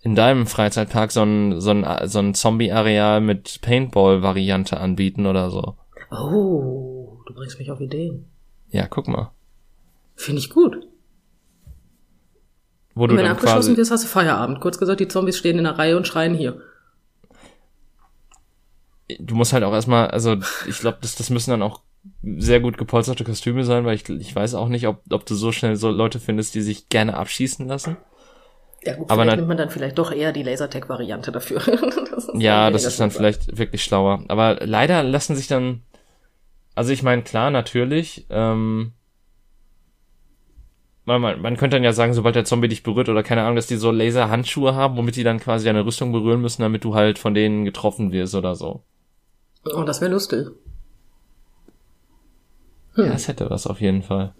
in 0.00 0.14
deinem 0.14 0.46
Freizeitpark 0.46 1.10
so 1.10 1.22
ein, 1.22 1.60
so 1.60 1.70
ein, 1.70 2.08
so 2.08 2.20
ein 2.20 2.34
Zombie-Areal 2.34 3.20
mit 3.20 3.60
Paintball-Variante 3.62 4.78
anbieten 4.78 5.26
oder 5.26 5.50
so. 5.50 5.76
Oh, 6.10 7.18
du 7.26 7.34
bringst 7.34 7.58
mich 7.58 7.70
auf 7.70 7.80
Ideen. 7.80 8.26
Ja, 8.70 8.86
guck 8.86 9.08
mal. 9.08 9.32
Finde 10.14 10.40
ich 10.40 10.50
gut. 10.50 10.76
Wo 12.94 13.04
und 13.04 13.10
du 13.10 13.16
wenn 13.16 13.24
dann 13.24 13.32
abgeschlossen 13.32 13.70
quasi, 13.70 13.76
wirst, 13.76 13.90
hast 13.90 14.04
du 14.04 14.08
Feierabend. 14.08 14.60
Kurz 14.60 14.78
gesagt, 14.78 15.00
die 15.00 15.08
Zombies 15.08 15.38
stehen 15.38 15.58
in 15.58 15.64
der 15.64 15.78
Reihe 15.78 15.96
und 15.96 16.06
schreien 16.06 16.34
hier. 16.34 16.60
du 19.18 19.34
musst 19.34 19.52
halt 19.52 19.64
auch 19.64 19.72
erstmal, 19.72 20.08
also 20.08 20.36
ich 20.66 20.78
glaube, 20.78 20.98
das, 21.00 21.14
das 21.16 21.30
müssen 21.30 21.50
dann 21.50 21.62
auch 21.62 21.80
sehr 22.22 22.60
gut 22.60 22.78
gepolsterte 22.78 23.24
Kostüme 23.24 23.64
sein, 23.64 23.84
weil 23.84 23.94
ich, 23.94 24.08
ich 24.08 24.34
weiß 24.34 24.54
auch 24.54 24.68
nicht, 24.68 24.86
ob, 24.88 25.02
ob 25.10 25.24
du 25.26 25.34
so 25.34 25.52
schnell 25.52 25.76
so 25.76 25.90
Leute 25.90 26.18
findest, 26.18 26.54
die 26.54 26.62
sich 26.62 26.88
gerne 26.88 27.16
abschießen 27.16 27.66
lassen. 27.66 27.96
Ja 28.84 28.96
gut, 28.96 29.10
Aber 29.10 29.24
nimmt 29.24 29.46
man 29.46 29.56
dann 29.56 29.70
vielleicht 29.70 29.98
doch 29.98 30.10
eher 30.10 30.32
die 30.32 30.42
Lasertag-Variante 30.42 31.30
dafür. 31.30 31.60
das 32.10 32.30
Ja, 32.34 32.70
das 32.70 32.84
ist 32.84 32.98
dann 32.98 33.10
schlimm. 33.10 33.18
vielleicht 33.18 33.56
wirklich 33.56 33.84
schlauer. 33.84 34.24
Aber 34.28 34.58
leider 34.64 35.04
lassen 35.04 35.36
sich 35.36 35.46
dann, 35.46 35.82
also 36.74 36.92
ich 36.92 37.04
meine, 37.04 37.22
klar, 37.22 37.50
natürlich, 37.50 38.26
ähm, 38.30 38.92
man, 41.04 41.20
man, 41.20 41.40
man 41.40 41.56
könnte 41.56 41.76
dann 41.76 41.84
ja 41.84 41.92
sagen, 41.92 42.14
sobald 42.14 42.34
der 42.34 42.44
Zombie 42.44 42.68
dich 42.68 42.82
berührt 42.82 43.08
oder 43.08 43.22
keine 43.22 43.42
Ahnung, 43.42 43.56
dass 43.56 43.66
die 43.68 43.76
so 43.76 43.92
Laserhandschuhe 43.92 44.74
haben, 44.74 44.96
womit 44.96 45.14
die 45.14 45.24
dann 45.24 45.38
quasi 45.38 45.64
deine 45.64 45.84
Rüstung 45.84 46.10
berühren 46.10 46.40
müssen, 46.40 46.62
damit 46.62 46.82
du 46.82 46.94
halt 46.94 47.18
von 47.20 47.34
denen 47.34 47.64
getroffen 47.64 48.10
wirst 48.10 48.34
oder 48.34 48.56
so. 48.56 48.82
Oh, 49.64 49.82
das 49.84 50.00
wäre 50.00 50.10
lustig. 50.10 50.48
Ja, 52.96 53.06
das 53.06 53.28
hätte 53.28 53.48
was 53.50 53.66
auf 53.66 53.80
jeden 53.80 54.02
Fall. 54.02 54.34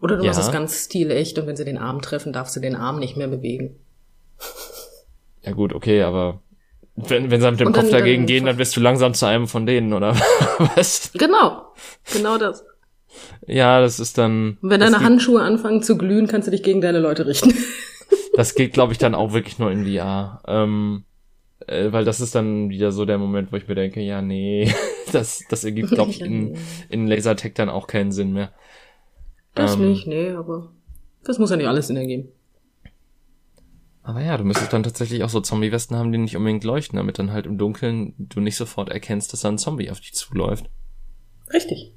Oder 0.00 0.16
du 0.16 0.22
Ja. 0.24 0.28
machst 0.32 0.40
es 0.42 0.52
ganz 0.52 0.84
stilecht 0.84 1.38
und 1.38 1.46
wenn 1.46 1.56
sie 1.56 1.64
den 1.64 1.78
Arm 1.78 2.02
treffen, 2.02 2.32
darfst 2.32 2.54
du 2.56 2.60
den 2.60 2.76
Arm 2.76 2.98
nicht 2.98 3.16
mehr 3.16 3.28
bewegen. 3.28 3.76
Ja 5.42 5.52
gut, 5.52 5.72
okay, 5.74 6.02
aber 6.02 6.40
wenn, 6.96 7.30
wenn 7.30 7.40
sie 7.40 7.50
mit 7.50 7.60
dem 7.60 7.66
Und 7.68 7.72
Kopf 7.74 7.84
dann- 7.84 7.92
dagegen 7.92 8.22
dann- 8.22 8.26
gehen, 8.26 8.44
dann 8.46 8.56
bist 8.56 8.76
du 8.76 8.80
langsam 8.80 9.14
zu 9.14 9.26
einem 9.26 9.48
von 9.48 9.66
denen, 9.66 9.92
oder 9.92 10.14
was? 10.76 11.10
Genau. 11.14 11.72
Genau 12.12 12.38
das. 12.38 12.64
Ja, 13.46 13.80
das 13.80 14.00
ist 14.00 14.18
dann. 14.18 14.58
Und 14.60 14.70
wenn 14.70 14.80
deine 14.80 15.00
Handschuhe 15.00 15.40
anfangen 15.42 15.82
zu 15.82 15.96
glühen, 15.96 16.26
kannst 16.26 16.46
du 16.48 16.50
dich 16.50 16.62
gegen 16.62 16.80
deine 16.80 16.98
Leute 17.00 17.26
richten. 17.26 17.54
Das 18.36 18.54
geht, 18.54 18.72
glaube 18.72 18.92
ich, 18.92 18.98
dann 18.98 19.14
auch 19.14 19.32
wirklich 19.32 19.58
nur 19.58 19.70
in 19.70 19.84
VR. 19.86 20.42
Ähm, 20.48 21.04
äh, 21.66 21.92
weil 21.92 22.04
das 22.04 22.20
ist 22.20 22.34
dann 22.34 22.68
wieder 22.70 22.92
so 22.92 23.04
der 23.04 23.18
Moment, 23.18 23.52
wo 23.52 23.56
ich 23.56 23.66
mir 23.68 23.74
denke, 23.74 24.00
ja, 24.00 24.22
nee, 24.22 24.72
das, 25.12 25.42
das 25.48 25.64
ergibt, 25.64 25.90
glaube 25.90 26.10
ich, 26.10 26.20
in, 26.22 26.56
in 26.88 27.06
Lasertag 27.06 27.54
dann 27.54 27.68
auch 27.68 27.86
keinen 27.86 28.12
Sinn 28.12 28.32
mehr. 28.32 28.52
Das 29.54 29.74
Ähm, 29.74 29.90
nicht, 29.92 30.06
nee, 30.06 30.30
aber 30.30 30.72
das 31.24 31.38
muss 31.38 31.50
ja 31.50 31.56
nicht 31.56 31.68
alles 31.68 31.86
Sinn 31.86 31.96
ergeben. 31.96 32.28
Aber 34.02 34.20
ja, 34.20 34.36
du 34.36 34.44
müsstest 34.44 34.70
dann 34.72 34.82
tatsächlich 34.82 35.24
auch 35.24 35.30
so 35.30 35.40
Zombie-Westen 35.40 35.96
haben, 35.96 36.12
die 36.12 36.18
nicht 36.18 36.36
unbedingt 36.36 36.64
leuchten, 36.64 36.98
damit 36.98 37.18
dann 37.18 37.32
halt 37.32 37.46
im 37.46 37.56
Dunkeln 37.56 38.12
du 38.18 38.40
nicht 38.40 38.56
sofort 38.56 38.90
erkennst, 38.90 39.32
dass 39.32 39.40
da 39.40 39.48
ein 39.48 39.56
Zombie 39.56 39.90
auf 39.90 40.00
dich 40.00 40.12
zuläuft. 40.12 40.68
Richtig. 41.52 41.94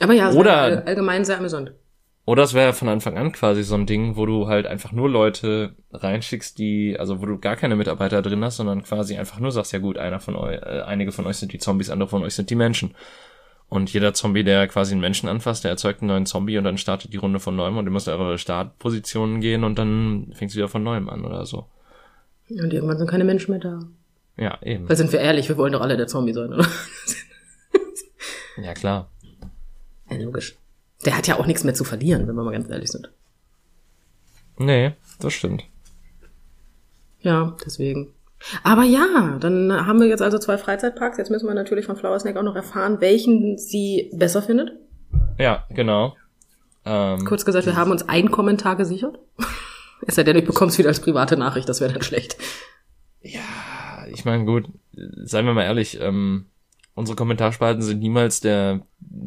Aber 0.00 0.12
ja, 0.12 0.30
Oder- 0.32 0.50
war 0.50 0.62
all- 0.62 0.82
allgemein 0.84 1.24
sehr 1.24 1.38
amüsant. 1.38 1.72
Oder 2.26 2.42
es 2.42 2.54
wäre 2.54 2.72
von 2.72 2.88
Anfang 2.88 3.16
an 3.16 3.30
quasi 3.30 3.62
so 3.62 3.76
ein 3.76 3.86
Ding, 3.86 4.16
wo 4.16 4.26
du 4.26 4.48
halt 4.48 4.66
einfach 4.66 4.90
nur 4.90 5.08
Leute 5.08 5.76
reinschickst, 5.92 6.58
die, 6.58 6.98
also 6.98 7.22
wo 7.22 7.26
du 7.26 7.38
gar 7.38 7.54
keine 7.54 7.76
Mitarbeiter 7.76 8.20
drin 8.20 8.44
hast, 8.44 8.56
sondern 8.56 8.82
quasi 8.82 9.16
einfach 9.16 9.38
nur 9.38 9.52
sagst, 9.52 9.72
ja 9.72 9.78
gut, 9.78 9.96
einer 9.96 10.18
von 10.18 10.34
euch, 10.34 10.60
äh, 10.60 10.82
einige 10.84 11.12
von 11.12 11.24
euch 11.26 11.36
sind 11.36 11.52
die 11.52 11.58
Zombies, 11.58 11.88
andere 11.88 12.08
von 12.08 12.24
euch 12.24 12.34
sind 12.34 12.50
die 12.50 12.56
Menschen. 12.56 12.96
Und 13.68 13.92
jeder 13.92 14.12
Zombie, 14.12 14.42
der 14.42 14.66
quasi 14.66 14.92
einen 14.92 15.00
Menschen 15.00 15.28
anfasst, 15.28 15.62
der 15.62 15.70
erzeugt 15.70 16.02
einen 16.02 16.08
neuen 16.08 16.26
Zombie 16.26 16.58
und 16.58 16.64
dann 16.64 16.78
startet 16.78 17.12
die 17.12 17.16
Runde 17.16 17.38
von 17.38 17.54
neuem 17.54 17.76
und 17.76 17.86
ihr 17.86 17.92
müsst 17.92 18.08
eure 18.08 18.38
Startpositionen 18.38 19.40
gehen 19.40 19.62
und 19.62 19.78
dann 19.78 20.32
fängst 20.34 20.56
du 20.56 20.58
wieder 20.58 20.68
von 20.68 20.82
neuem 20.82 21.08
an 21.08 21.24
oder 21.24 21.46
so. 21.46 21.66
Und 22.50 22.72
irgendwann 22.72 22.98
sind 22.98 23.08
keine 23.08 23.24
Menschen 23.24 23.52
mehr 23.52 23.60
da. 23.60 23.80
Ja, 24.36 24.58
eben. 24.62 24.88
Weil 24.88 24.96
sind 24.96 25.12
wir 25.12 25.20
ehrlich, 25.20 25.48
wir 25.48 25.56
wollen 25.56 25.72
doch 25.72 25.80
alle 25.80 25.96
der 25.96 26.08
Zombie 26.08 26.32
sein, 26.32 26.52
oder? 26.52 26.66
Ja, 28.60 28.74
klar. 28.74 29.10
Ja, 30.10 30.16
logisch. 30.16 30.56
Der 31.04 31.16
hat 31.16 31.26
ja 31.26 31.38
auch 31.38 31.46
nichts 31.46 31.64
mehr 31.64 31.74
zu 31.74 31.84
verlieren, 31.84 32.26
wenn 32.26 32.34
wir 32.34 32.42
mal 32.42 32.52
ganz 32.52 32.68
ehrlich 32.68 32.90
sind. 32.90 33.10
Nee, 34.58 34.92
das 35.20 35.34
stimmt. 35.34 35.64
Ja, 37.20 37.56
deswegen. 37.64 38.14
Aber 38.62 38.82
ja, 38.84 39.38
dann 39.40 39.86
haben 39.86 40.00
wir 40.00 40.06
jetzt 40.06 40.22
also 40.22 40.38
zwei 40.38 40.58
Freizeitparks. 40.58 41.18
Jetzt 41.18 41.30
müssen 41.30 41.46
wir 41.46 41.54
natürlich 41.54 41.86
von 41.86 41.96
Flower 41.96 42.18
Snack 42.18 42.36
auch 42.36 42.42
noch 42.42 42.56
erfahren, 42.56 43.00
welchen 43.00 43.58
sie 43.58 44.10
besser 44.14 44.42
findet. 44.42 44.72
Ja, 45.38 45.64
genau. 45.70 46.16
Ähm, 46.84 47.24
Kurz 47.24 47.44
gesagt, 47.44 47.66
wir 47.66 47.76
haben 47.76 47.90
uns 47.90 48.08
einen 48.08 48.30
Kommentar 48.30 48.76
gesichert. 48.76 49.18
Es 50.06 50.14
sei 50.14 50.24
denn, 50.24 50.36
ich 50.36 50.44
bekomm's 50.44 50.76
wieder 50.76 50.90
als 50.90 51.00
private 51.00 51.38
Nachricht, 51.38 51.70
das 51.70 51.80
wäre 51.80 51.90
dann 51.90 52.02
schlecht. 52.02 52.36
ich 53.22 54.24
meine, 54.26 54.44
gut, 54.44 54.66
seien 54.92 55.46
wir 55.46 55.54
mal 55.54 55.64
ehrlich, 55.64 55.98
ähm, 56.02 56.46
unsere 56.94 57.16
Kommentarspalten 57.16 57.82
sind 57.82 58.00
niemals 58.00 58.40
der 58.40 58.82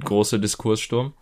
große 0.05 0.39
Diskurssturm. 0.39 1.15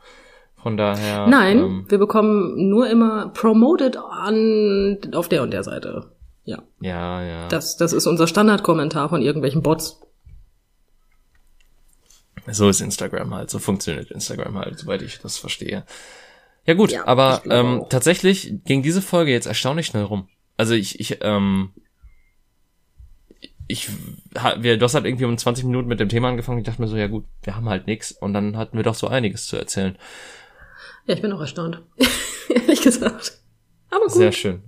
Von 0.67 0.75
daher. 0.75 1.27
Nein, 1.27 1.59
Ähm, 1.59 1.85
wir 1.87 1.97
bekommen 1.97 2.67
nur 2.67 2.89
immer 2.89 3.29
promoted 3.29 3.95
an 3.95 4.97
auf 5.13 5.29
der 5.29 5.41
und 5.41 5.51
der 5.51 5.63
Seite. 5.63 6.11
Ja, 6.43 6.61
ja, 6.81 7.23
ja. 7.23 7.47
das, 7.47 7.77
das 7.77 7.93
ist 7.93 8.05
unser 8.05 8.27
Standardkommentar 8.27 9.07
von 9.07 9.21
irgendwelchen 9.21 9.61
Bots. 9.61 10.01
So 12.47 12.67
ist 12.67 12.81
Instagram 12.81 13.33
halt, 13.33 13.49
so 13.49 13.59
funktioniert 13.59 14.11
Instagram 14.11 14.57
halt, 14.57 14.77
soweit 14.77 15.01
ich 15.03 15.19
das 15.19 15.37
verstehe. 15.37 15.85
Ja 16.65 16.73
gut, 16.73 16.91
Ja, 16.91 17.07
aber 17.07 17.43
ähm, 17.49 17.83
auch. 17.83 17.87
tatsächlich 17.87 18.53
ging 18.65 18.83
diese 18.83 19.01
Folge 19.01 19.31
jetzt 19.31 19.47
erstaunlich 19.47 19.85
schnell 19.85 20.03
rum. 20.03 20.27
Also 20.57 20.73
ich, 20.73 20.99
ich, 20.99 21.19
ähm, 21.21 21.69
ich, 23.69 23.89
wir, 24.57 24.77
du 24.77 24.83
hast 24.83 24.95
halt 24.95 25.05
irgendwie 25.05 25.23
um 25.23 25.37
20 25.37 25.63
Minuten 25.63 25.87
mit 25.87 26.01
dem 26.01 26.09
Thema 26.09 26.27
angefangen. 26.27 26.59
Ich 26.59 26.65
dachte 26.65 26.81
mir 26.81 26.89
so, 26.89 26.97
ja 26.97 27.07
gut, 27.07 27.23
wir 27.43 27.55
haben 27.55 27.69
halt 27.69 27.87
nix. 27.87 28.11
Und 28.11 28.33
dann 28.33 28.57
hatten 28.57 28.75
wir 28.75 28.83
doch 28.83 28.95
so 28.95 29.07
einiges 29.07 29.47
zu 29.47 29.55
erzählen. 29.55 29.97
Ja, 31.07 31.15
ich 31.15 31.21
bin 31.21 31.31
auch 31.31 31.39
erstaunt. 31.41 31.81
Ehrlich 32.49 32.81
gesagt. 32.81 33.39
Aber 33.89 34.03
gut. 34.03 34.11
Sehr 34.11 34.31
schön. 34.31 34.61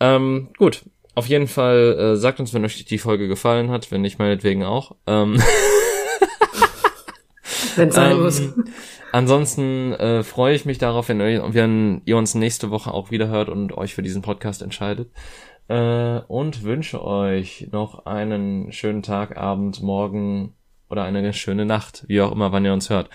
Ähm, 0.00 0.48
gut. 0.58 0.82
Auf 1.14 1.26
jeden 1.28 1.46
Fall 1.46 1.96
äh, 1.98 2.16
sagt 2.16 2.40
uns, 2.40 2.52
wenn 2.52 2.64
euch 2.64 2.84
die 2.84 2.98
Folge 2.98 3.28
gefallen 3.28 3.70
hat, 3.70 3.90
wenn 3.92 4.00
nicht 4.02 4.18
meinetwegen 4.18 4.64
auch. 4.64 4.96
Ähm, 5.06 5.40
wenn 7.76 7.90
sein 7.90 8.12
ähm, 8.12 8.22
muss. 8.22 8.42
Ansonsten 9.12 9.92
äh, 9.92 10.22
freue 10.24 10.54
ich 10.56 10.64
mich 10.64 10.78
darauf, 10.78 11.08
wenn, 11.08 11.20
ihr- 11.20 11.44
wenn 11.54 12.02
ihr 12.04 12.16
uns 12.16 12.34
nächste 12.34 12.70
Woche 12.70 12.92
auch 12.92 13.10
wieder 13.12 13.28
hört 13.28 13.48
und 13.48 13.72
euch 13.76 13.94
für 13.94 14.02
diesen 14.02 14.22
Podcast 14.22 14.60
entscheidet. 14.62 15.10
Äh, 15.68 16.18
und 16.26 16.64
wünsche 16.64 17.02
euch 17.04 17.68
noch 17.70 18.06
einen 18.06 18.72
schönen 18.72 19.02
Tag, 19.02 19.36
Abend, 19.36 19.82
Morgen 19.82 20.54
oder 20.90 21.04
eine 21.04 21.32
schöne 21.32 21.64
Nacht, 21.64 22.04
wie 22.08 22.20
auch 22.20 22.32
immer, 22.32 22.50
wann 22.52 22.64
ihr 22.64 22.72
uns 22.72 22.90
hört. 22.90 23.08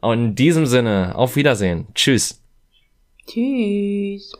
Und 0.00 0.18
in 0.18 0.34
diesem 0.34 0.66
Sinne, 0.66 1.14
auf 1.14 1.36
Wiedersehen. 1.36 1.86
Tschüss. 1.94 2.40
Tschüss. 3.26 4.32